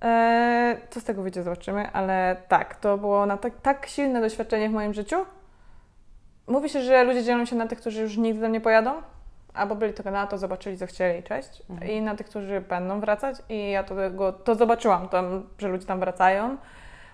E, 0.03 0.76
co 0.90 1.01
z 1.01 1.05
tego 1.05 1.22
wyjdzie, 1.22 1.42
zobaczymy, 1.42 1.90
ale 1.92 2.36
tak, 2.49 2.76
to 2.76 2.99
było 2.99 3.26
na 3.26 3.36
tak, 3.36 3.53
tak 3.62 3.86
silne 3.86 4.20
doświadczenie 4.20 4.68
w 4.68 4.72
moim 4.72 4.94
życiu. 4.94 5.16
Mówi 6.46 6.68
się, 6.68 6.82
że 6.82 7.05
ludzie 7.05 7.24
dzielą 7.24 7.44
się 7.44 7.57
na 7.57 7.66
tych, 7.66 7.80
którzy 7.80 8.03
już 8.03 8.16
nigdy 8.16 8.42
tam 8.42 8.53
nie 8.53 8.61
pojadą, 8.61 9.03
albo 9.59 9.74
byli 9.74 9.92
tylko 9.92 10.11
na 10.11 10.26
to, 10.26 10.38
zobaczyli, 10.38 10.78
co 10.78 10.86
chcieli, 10.86 11.22
cześć. 11.22 11.62
Mhm. 11.70 11.90
I 11.90 12.00
na 12.00 12.16
tych, 12.16 12.26
którzy 12.26 12.61
będą 12.61 13.00
wracać. 13.00 13.36
I 13.48 13.70
ja 13.70 13.84
to, 13.84 13.94
tego, 13.94 14.32
to 14.32 14.54
zobaczyłam, 14.54 15.09
tam, 15.09 15.46
że 15.59 15.68
ludzie 15.68 15.86
tam 15.86 16.00
wracają 16.00 16.56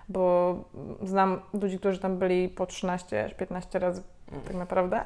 bo 0.08 0.54
znam 1.02 1.40
ludzi, 1.62 1.78
którzy 1.78 1.98
tam 1.98 2.18
byli 2.18 2.48
po 2.48 2.66
13 2.66 3.24
aż 3.24 3.34
15 3.34 3.78
razy 3.78 4.02
tak 4.46 4.56
naprawdę. 4.56 5.04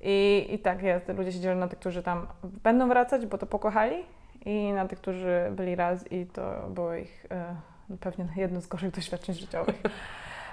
I, 0.00 0.46
I 0.50 0.58
tak 0.58 0.82
jest, 0.82 1.08
ludzie 1.08 1.32
się 1.32 1.40
dzielą 1.40 1.56
na 1.56 1.68
tych, 1.68 1.78
którzy 1.78 2.02
tam 2.02 2.26
będą 2.42 2.88
wracać, 2.88 3.26
bo 3.26 3.38
to 3.38 3.46
pokochali 3.46 3.96
i 4.44 4.72
na 4.72 4.88
tych, 4.88 4.98
którzy 4.98 5.48
byli 5.50 5.74
raz 5.74 6.12
i 6.12 6.26
to 6.26 6.68
było 6.68 6.94
ich 6.94 7.26
e, 7.30 7.56
pewnie 8.00 8.28
jedno 8.36 8.60
z 8.60 8.66
gorszych 8.66 8.90
doświadczeń 8.90 9.34
życiowych. 9.34 9.82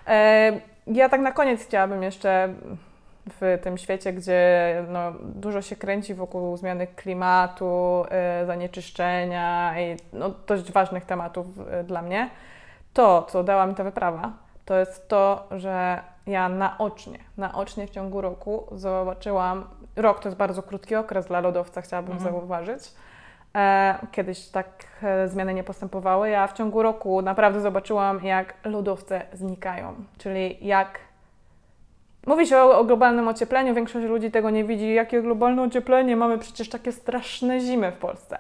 E, 0.08 0.60
ja 0.88 1.10
tak 1.10 1.22
na 1.22 1.32
koniec 1.32 1.66
chciałabym 1.66 2.04
jeszcze 2.04 2.54
w 3.30 3.60
tym 3.64 3.78
świecie, 3.78 4.14
gdzie 4.14 4.86
no, 4.90 5.12
dużo 5.22 5.62
się 5.62 5.76
kręci 5.76 6.14
wokół 6.14 6.58
zmiany 6.58 6.88
klimatu, 6.88 8.06
e, 8.10 8.46
zanieczyszczenia 8.46 9.80
i 9.82 9.98
no, 10.14 10.32
dość 10.48 10.72
ważnych 10.72 11.06
tematów 11.06 11.46
e, 11.72 11.84
dla 11.84 12.02
mnie, 12.02 12.30
to, 12.94 13.28
co 13.30 13.44
dała 13.44 13.66
mi 13.66 13.76
ta 13.76 13.84
wyprawa, 13.84 14.32
to 14.66 14.80
jest 14.80 15.08
to, 15.08 15.48
że 15.52 16.00
ja 16.28 16.50
naocznie, 16.50 17.20
naocznie 17.38 17.88
w 17.88 17.90
ciągu 17.90 18.22
roku 18.22 18.68
zobaczyłam, 18.72 19.68
rok 19.96 20.20
to 20.20 20.30
jest 20.30 20.38
bardzo 20.38 20.64
krótki 20.64 20.96
okres 20.96 21.26
dla 21.26 21.40
lodowca, 21.40 21.82
chciałabym 21.82 22.14
mhm. 22.14 22.34
zauważyć, 22.34 22.92
E, 23.56 23.98
kiedyś 24.12 24.48
tak 24.48 24.68
e, 25.04 25.28
zmiany 25.28 25.54
nie 25.54 25.64
postępowały. 25.64 26.30
Ja 26.30 26.48
w 26.48 26.54
ciągu 26.54 26.84
roku 26.84 27.22
naprawdę 27.22 27.62
zobaczyłam, 27.62 28.26
jak 28.26 28.54
lodowce 28.66 29.22
znikają, 29.34 29.96
czyli 30.18 30.68
jak 30.68 31.00
Mówi 32.26 32.48
się 32.48 32.58
o, 32.58 32.80
o, 32.80 32.84
globalnym 32.84 33.28
ociepleniu, 33.28 33.74
większość 33.74 34.08
ludzi 34.08 34.32
tego 34.32 34.50
nie 34.50 34.64
widzi. 34.64 34.94
Jakie 34.94 35.22
globalne 35.22 35.64
ocieplenie? 35.64 36.16
Mamy 36.16 36.38
przecież 36.38 36.70
takie 36.70 36.92
straszne 36.92 37.60
zimy 37.60 37.92
w 37.92 37.98
Polsce. 37.98 38.38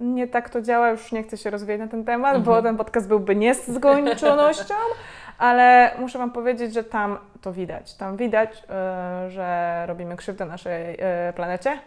Nie 0.00 0.28
tak 0.28 0.50
to 0.50 0.62
działa, 0.62 0.90
już 0.90 1.12
nie 1.12 1.22
chcę 1.22 1.36
się 1.36 1.50
rozwijać 1.50 1.80
na 1.80 1.88
ten 1.88 2.04
temat, 2.04 2.36
mhm. 2.36 2.44
bo 2.44 2.62
ten 2.62 2.76
podcast 2.76 3.08
byłby 3.08 3.36
nie 3.36 3.54
z 3.54 3.76
skończonością, 3.76 4.74
ale 5.38 5.90
muszę 5.98 6.18
Wam 6.18 6.30
powiedzieć, 6.30 6.74
że 6.74 6.84
tam 6.84 7.18
to 7.40 7.52
widać. 7.52 7.94
Tam 7.96 8.16
widać, 8.16 8.62
yy, 8.62 9.30
że 9.30 9.84
robimy 9.86 10.16
krzywdę 10.16 10.46
naszej 10.46 10.90
yy, 10.90 11.32
planecie 11.34 11.78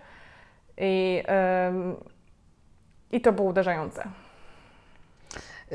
i 0.77 1.23
yy, 1.77 2.13
i 3.13 3.21
to 3.21 3.34
było 3.34 3.49
uderzające. 3.49 4.03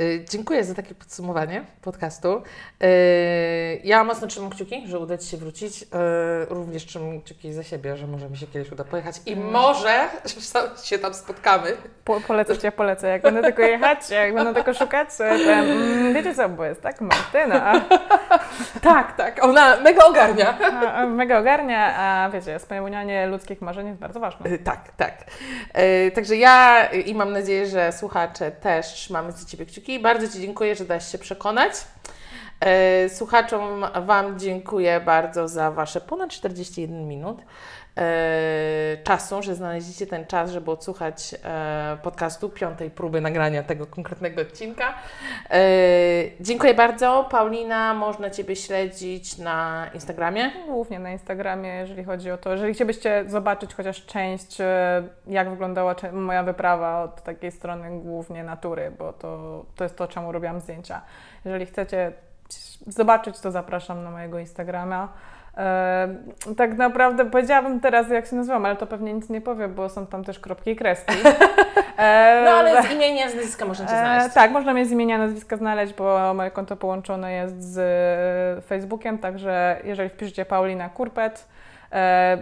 Y, 0.01 0.25
dziękuję 0.31 0.65
za 0.65 0.75
takie 0.75 0.95
podsumowanie 0.95 1.65
podcastu. 1.83 2.43
Y, 2.83 3.81
ja 3.85 4.05
mocno 4.05 4.27
trzymam 4.27 4.51
kciuki, 4.51 4.83
że 4.87 4.99
uda 4.99 5.19
Ci 5.19 5.29
się 5.29 5.37
wrócić. 5.37 5.83
Y, 5.83 5.87
również 6.49 6.87
trzymam 6.87 7.23
kciuki 7.23 7.53
za 7.53 7.63
siebie, 7.63 7.97
że 7.97 8.07
może 8.07 8.31
mi 8.31 8.37
się 8.37 8.47
kiedyś 8.47 8.73
uda 8.73 8.85
pojechać 8.85 9.21
i 9.27 9.33
mm. 9.33 9.51
może 9.51 10.09
się 10.85 10.99
tam 10.99 11.15
spotkamy. 11.15 11.77
Po, 12.05 12.21
polecę 12.21 12.59
Cię, 12.59 12.73
polecę. 12.73 13.09
Jak 13.09 13.23
będę 13.23 13.43
tylko 13.43 13.63
jechać, 13.63 14.11
jak 14.11 14.35
będę 14.35 14.55
tylko 14.55 14.75
szukać, 14.75 15.09
to 15.17 15.25
mm, 15.25 16.15
wiecie 16.15 16.35
co, 16.35 16.49
bo 16.49 16.65
jest 16.65 16.83
tak 16.83 17.01
Martyna. 17.01 17.81
tak, 18.83 19.17
tak. 19.17 19.45
Ona 19.45 19.81
mega 19.81 20.05
ogarnia. 20.05 20.59
A, 20.95 21.07
mega 21.07 21.39
ogarnia, 21.39 21.97
a 21.97 22.31
wiecie, 22.31 22.59
spełnianie 22.59 23.27
ludzkich 23.27 23.61
marzeń 23.61 23.87
jest 23.87 24.01
bardzo 24.01 24.21
ważne. 24.21 24.59
Tak, 24.59 24.93
tak. 24.97 25.25
Także 26.15 26.37
ja 26.37 26.87
i 26.87 27.15
mam 27.15 27.33
nadzieję, 27.33 27.67
że 27.67 27.93
słuchacze 27.93 28.51
też 28.51 28.87
trzymamy 28.87 29.33
za 29.33 29.47
Ciebie 29.47 29.67
kciuki 29.67 29.88
bardzo 30.01 30.29
Ci 30.29 30.41
dziękuję, 30.41 30.77
że 30.77 30.85
daś 30.85 31.13
się 31.13 31.19
przekonać. 31.19 31.73
E, 32.61 33.09
słuchaczom 33.09 33.87
Wam 34.07 34.39
dziękuję 34.39 35.01
bardzo 35.01 35.49
za 35.49 35.71
Wasze 35.71 36.01
ponad 36.01 36.31
41 36.31 37.09
minut 37.09 37.43
e, 37.97 38.97
czasu, 39.05 39.43
że 39.43 39.55
znaleźliście 39.55 40.07
ten 40.07 40.27
czas, 40.27 40.51
żeby 40.51 40.71
odsłuchać 40.71 41.35
e, 41.45 41.99
podcastu, 42.03 42.49
piątej 42.49 42.91
próby 42.91 43.21
nagrania 43.21 43.63
tego 43.63 43.87
konkretnego 43.87 44.43
odcinka. 44.43 44.95
Dziękuję 46.41 46.75
bardzo. 46.75 47.29
Paulina, 47.31 47.95
można 47.95 48.31
Ciebie 48.31 48.57
śledzić 48.57 49.39
na 49.39 49.87
Instagramie? 49.95 50.51
Głównie 50.69 50.99
na 50.99 51.11
Instagramie, 51.11 51.69
jeżeli 51.69 52.05
chodzi 52.05 52.31
o 52.31 52.39
to, 52.39 52.53
jeżeli 52.53 52.75
chcielibyście 52.75 53.25
zobaczyć 53.27 53.75
chociaż 53.75 54.07
część, 54.07 54.57
jak 55.27 55.51
wyglądała 55.51 55.95
moja 56.13 56.43
wyprawa 56.43 57.03
od 57.03 57.23
takiej 57.23 57.53
strony 57.53 58.01
głównie 58.01 58.45
natury, 58.45 58.93
bo 58.99 59.13
to, 59.13 59.65
to 59.77 59.85
jest 59.85 59.97
to, 59.97 60.09
czemu 60.09 60.33
robiłam 60.33 60.61
zdjęcia. 60.61 61.03
Jeżeli 61.45 61.67
chcecie 61.67 62.13
zobaczyć, 62.87 63.41
to 63.41 63.51
zapraszam 63.51 64.05
na 64.05 64.11
mojego 64.11 64.39
Instagrama. 64.39 65.09
E, 65.57 66.09
tak 66.57 66.77
naprawdę 66.77 67.31
powiedziałabym 67.31 67.81
teraz, 67.81 68.11
jak 68.11 68.27
się 68.27 68.37
nazywam, 68.37 68.67
ale 68.67 68.77
to 68.77 68.87
pewnie 68.87 69.13
nic 69.13 69.29
nie 69.29 69.41
powie, 69.41 69.69
bo 69.69 69.89
są 69.89 70.07
tam 70.07 70.25
też 70.25 70.39
kropki 70.39 70.71
i 70.71 70.77
kreski. 70.77 71.15
E, 71.99 72.43
no 72.45 72.51
ale 72.51 72.83
z 72.83 72.91
imienia, 72.91 73.31
z 73.31 73.35
nazwiska 73.35 73.65
można 73.65 73.87
Cię 73.87 73.95
e, 73.95 73.99
znaleźć. 73.99 74.35
tak, 74.35 74.51
można 74.51 74.75
mnie 74.75 74.87
z 74.87 74.91
imienia, 74.91 75.19
nazwiska 75.19 75.57
znaleźć, 75.57 75.95
bo 75.95 76.35
moje 76.35 76.51
konto 76.51 76.77
połączone 76.77 77.33
jest 77.33 77.63
z 77.63 78.65
Facebookiem, 78.65 79.19
także 79.19 79.81
jeżeli 79.85 80.09
wpiszecie 80.09 80.45
Paulina 80.45 80.89
Kurpet, 80.89 81.49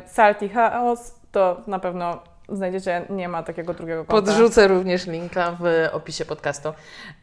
Salty 0.07 0.49
Chaos, 0.49 1.21
to 1.33 1.61
na 1.67 1.79
pewno 1.79 2.19
znajdziecie, 2.49 3.07
nie 3.11 3.29
ma 3.29 3.43
takiego 3.43 3.75
drugiego 3.75 4.05
konta. 4.05 4.13
Podrzucę 4.13 4.69
również 4.69 5.07
linka 5.07 5.57
w 5.61 5.89
opisie 5.93 6.25
podcastu. 6.25 6.73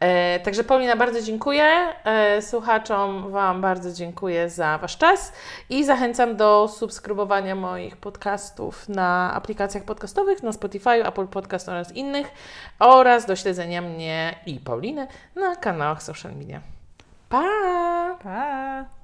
E, 0.00 0.40
także 0.40 0.64
Paulina, 0.64 0.96
bardzo 0.96 1.22
dziękuję. 1.22 1.64
E, 2.04 2.42
słuchaczom 2.42 3.30
Wam 3.30 3.60
bardzo 3.60 3.92
dziękuję 3.92 4.50
za 4.50 4.78
Wasz 4.78 4.98
czas 4.98 5.32
i 5.70 5.84
zachęcam 5.84 6.36
do 6.36 6.68
subskrybowania 6.68 7.54
moich 7.54 7.96
podcastów 7.96 8.88
na 8.88 9.34
aplikacjach 9.34 9.84
podcastowych, 9.84 10.42
na 10.42 10.52
Spotify, 10.52 11.06
Apple 11.06 11.26
Podcast 11.26 11.68
oraz 11.68 11.92
innych 11.92 12.26
oraz 12.78 13.26
do 13.26 13.36
śledzenia 13.36 13.82
mnie 13.82 14.34
i 14.46 14.60
Pauliny 14.60 15.06
na 15.36 15.56
kanałach 15.56 16.02
social 16.02 16.32
media. 16.34 16.60
Pa! 17.28 17.42
Pa! 18.22 19.03